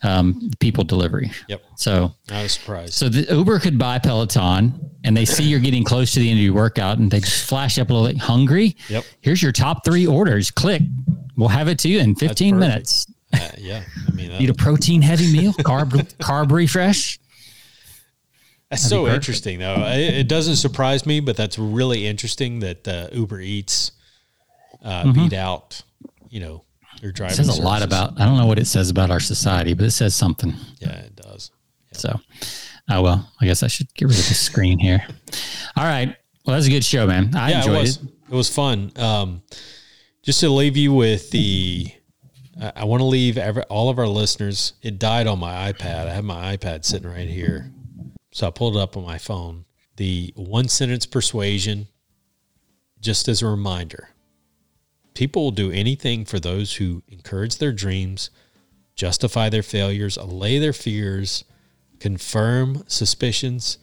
um, 0.03 0.51
people 0.59 0.83
delivery. 0.83 1.31
Yep. 1.47 1.63
So 1.75 2.13
not 2.29 2.45
a 2.45 2.49
surprise. 2.49 2.93
So 2.93 3.09
the 3.09 3.33
Uber 3.33 3.59
could 3.59 3.77
buy 3.77 3.99
Peloton, 3.99 4.91
and 5.03 5.15
they 5.15 5.25
see 5.25 5.43
you're 5.43 5.59
getting 5.59 5.83
close 5.83 6.13
to 6.13 6.19
the 6.19 6.29
end 6.29 6.39
of 6.39 6.45
your 6.45 6.53
workout, 6.53 6.97
and 6.99 7.09
they 7.09 7.19
just 7.19 7.47
flash 7.47 7.79
up 7.79 7.89
a 7.89 7.93
little 7.93 8.07
bit 8.07 8.21
hungry. 8.21 8.75
Yep. 8.89 9.05
Here's 9.21 9.41
your 9.41 9.51
top 9.51 9.83
three 9.83 10.05
orders. 10.05 10.51
Click. 10.51 10.81
We'll 11.35 11.49
have 11.49 11.67
it 11.67 11.79
to 11.79 11.89
you 11.89 11.99
in 11.99 12.15
15 12.15 12.57
minutes. 12.57 13.07
Uh, 13.33 13.49
yeah. 13.57 13.83
I 14.07 14.11
mean, 14.11 14.29
need 14.37 14.49
a 14.49 14.53
protein 14.53 15.01
heavy 15.01 15.31
meal, 15.31 15.53
carb 15.53 15.91
carb 16.17 16.51
refresh. 16.51 17.19
That's 18.69 18.83
That'd 18.83 18.89
so 18.89 19.07
interesting, 19.07 19.59
though. 19.59 19.75
It, 19.87 20.15
it, 20.15 20.27
doesn't 20.27 20.57
surprise 20.57 21.05
me, 21.05 21.21
but 21.21 21.37
that's 21.37 21.57
really 21.57 22.05
interesting 22.05 22.59
that 22.59 22.85
uh, 22.87 23.07
Uber 23.13 23.39
Eats 23.39 23.93
uh, 24.83 25.03
mm-hmm. 25.03 25.13
beat 25.13 25.33
out, 25.33 25.83
you 26.29 26.41
know, 26.41 26.63
your 27.01 27.11
driving. 27.11 27.33
It 27.33 27.37
says 27.37 27.45
services. 27.47 27.63
a 27.63 27.67
lot 27.67 27.81
about. 27.81 28.19
I 28.19 28.25
don't 28.25 28.37
know 28.37 28.45
what 28.45 28.59
it 28.59 28.65
says 28.65 28.89
about 28.89 29.11
our 29.11 29.19
society, 29.19 29.73
but 29.73 29.85
it 29.85 29.91
says 29.91 30.15
something. 30.15 30.53
Yeah, 30.79 30.95
it 30.97 31.15
does. 31.15 31.51
Yeah. 31.91 31.97
So, 31.97 32.19
oh 32.89 33.01
well, 33.01 33.31
I 33.39 33.45
guess 33.45 33.63
I 33.63 33.67
should 33.67 33.93
get 33.93 34.05
rid 34.05 34.17
of 34.17 34.27
the 34.27 34.33
screen 34.33 34.79
here. 34.79 35.05
All 35.75 35.83
right. 35.83 36.15
Well, 36.45 36.55
that's 36.55 36.67
a 36.67 36.71
good 36.71 36.85
show, 36.85 37.07
man. 37.07 37.35
I 37.35 37.51
yeah, 37.51 37.57
enjoyed 37.59 37.75
it. 37.75 37.81
Was, 37.81 37.97
it. 37.97 38.09
it 38.31 38.35
was 38.35 38.53
fun. 38.53 38.91
Um, 38.95 39.41
just 40.23 40.39
to 40.41 40.49
leave 40.49 40.77
you 40.77 40.93
with 40.93 41.29
the 41.31 41.91
I 42.59 42.85
want 42.85 43.01
to 43.01 43.05
leave 43.05 43.37
every, 43.37 43.63
all 43.63 43.89
of 43.89 43.99
our 43.99 44.07
listeners. 44.07 44.73
It 44.81 44.97
died 44.97 45.27
on 45.27 45.39
my 45.39 45.71
iPad. 45.71 46.07
I 46.07 46.13
have 46.13 46.23
my 46.23 46.57
iPad 46.57 46.85
sitting 46.85 47.09
right 47.09 47.29
here. 47.29 47.71
So 48.31 48.47
I 48.47 48.51
pulled 48.51 48.75
it 48.75 48.79
up 48.79 48.97
on 48.97 49.03
my 49.03 49.17
phone. 49.17 49.65
The 49.97 50.33
one 50.35 50.67
sentence 50.67 51.05
persuasion, 51.05 51.87
just 52.99 53.27
as 53.27 53.41
a 53.41 53.47
reminder 53.47 54.09
people 55.17 55.43
will 55.43 55.51
do 55.51 55.71
anything 55.71 56.23
for 56.25 56.39
those 56.39 56.75
who 56.75 57.01
encourage 57.09 57.57
their 57.57 57.71
dreams, 57.71 58.29
justify 58.95 59.49
their 59.49 59.63
failures, 59.63 60.15
allay 60.15 60.59
their 60.59 60.73
fears, 60.73 61.43
confirm 61.99 62.83
suspicions, 62.85 63.79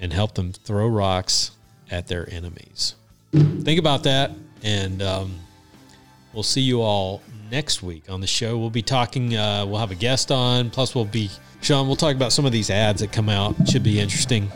and 0.00 0.12
help 0.12 0.34
them 0.34 0.52
throw 0.52 0.88
rocks 0.88 1.52
at 1.92 2.08
their 2.08 2.28
enemies. 2.28 2.96
Think 3.32 3.78
about 3.78 4.02
that, 4.02 4.32
and 4.64 5.00
um, 5.00 5.38
we'll 6.32 6.42
see 6.42 6.62
you 6.62 6.82
all 6.82 7.22
next 7.52 7.84
week 7.84 8.10
on 8.10 8.20
the 8.20 8.26
show. 8.26 8.58
We'll 8.58 8.68
be 8.68 8.82
talking, 8.82 9.36
uh, 9.36 9.64
we'll 9.64 9.78
have 9.78 9.92
a 9.92 9.94
guest 9.94 10.32
on, 10.32 10.70
plus, 10.70 10.92
we'll 10.92 11.04
be, 11.04 11.30
Sean, 11.60 11.86
we'll 11.86 11.94
talk 11.94 12.16
about 12.16 12.32
some 12.32 12.44
of 12.44 12.50
these 12.50 12.68
ads 12.68 13.00
that 13.00 13.12
come 13.12 13.28
out. 13.28 13.54
Should 13.68 13.84
be 13.84 14.00
interesting. 14.00 14.50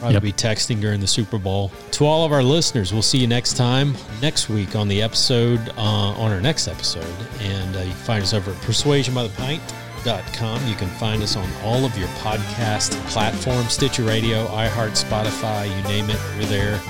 Probably 0.00 0.14
yep. 0.14 0.22
be 0.22 0.32
texting 0.32 0.80
during 0.80 0.98
the 0.98 1.06
Super 1.06 1.38
Bowl. 1.38 1.70
To 1.92 2.04
all 2.06 2.24
of 2.24 2.32
our 2.32 2.42
listeners, 2.42 2.90
we'll 2.90 3.02
see 3.02 3.18
you 3.18 3.26
next 3.26 3.58
time, 3.58 3.94
next 4.22 4.48
week 4.48 4.74
on 4.74 4.88
the 4.88 5.02
episode, 5.02 5.60
uh, 5.76 5.82
on 5.82 6.32
our 6.32 6.40
next 6.40 6.68
episode. 6.68 7.04
And 7.40 7.76
uh, 7.76 7.80
you 7.80 7.90
can 7.90 7.98
find 7.98 8.22
us 8.22 8.32
over 8.32 8.50
at 8.50 8.56
persuasionbythepint.com. 8.62 10.66
You 10.66 10.74
can 10.74 10.88
find 10.88 11.22
us 11.22 11.36
on 11.36 11.46
all 11.62 11.84
of 11.84 11.98
your 11.98 12.08
podcast 12.08 12.92
platforms 13.08 13.74
Stitcher 13.74 14.04
Radio, 14.04 14.46
iHeart, 14.46 15.04
Spotify, 15.04 15.68
you 15.68 15.82
name 15.82 16.08
it, 16.08 16.18
we're 16.38 16.46
there. 16.46 16.80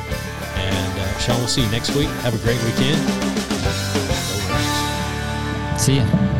And 0.55 1.01
uh, 1.01 1.19
Sean, 1.19 1.39
we'll 1.39 1.49
see 1.49 1.65
you 1.65 1.71
next 1.73 1.97
week. 1.97 2.07
Have 2.23 2.37
a 2.37 2.39
great 2.45 2.63
weekend. 2.63 3.01
See 5.81 5.97
you. 5.97 6.40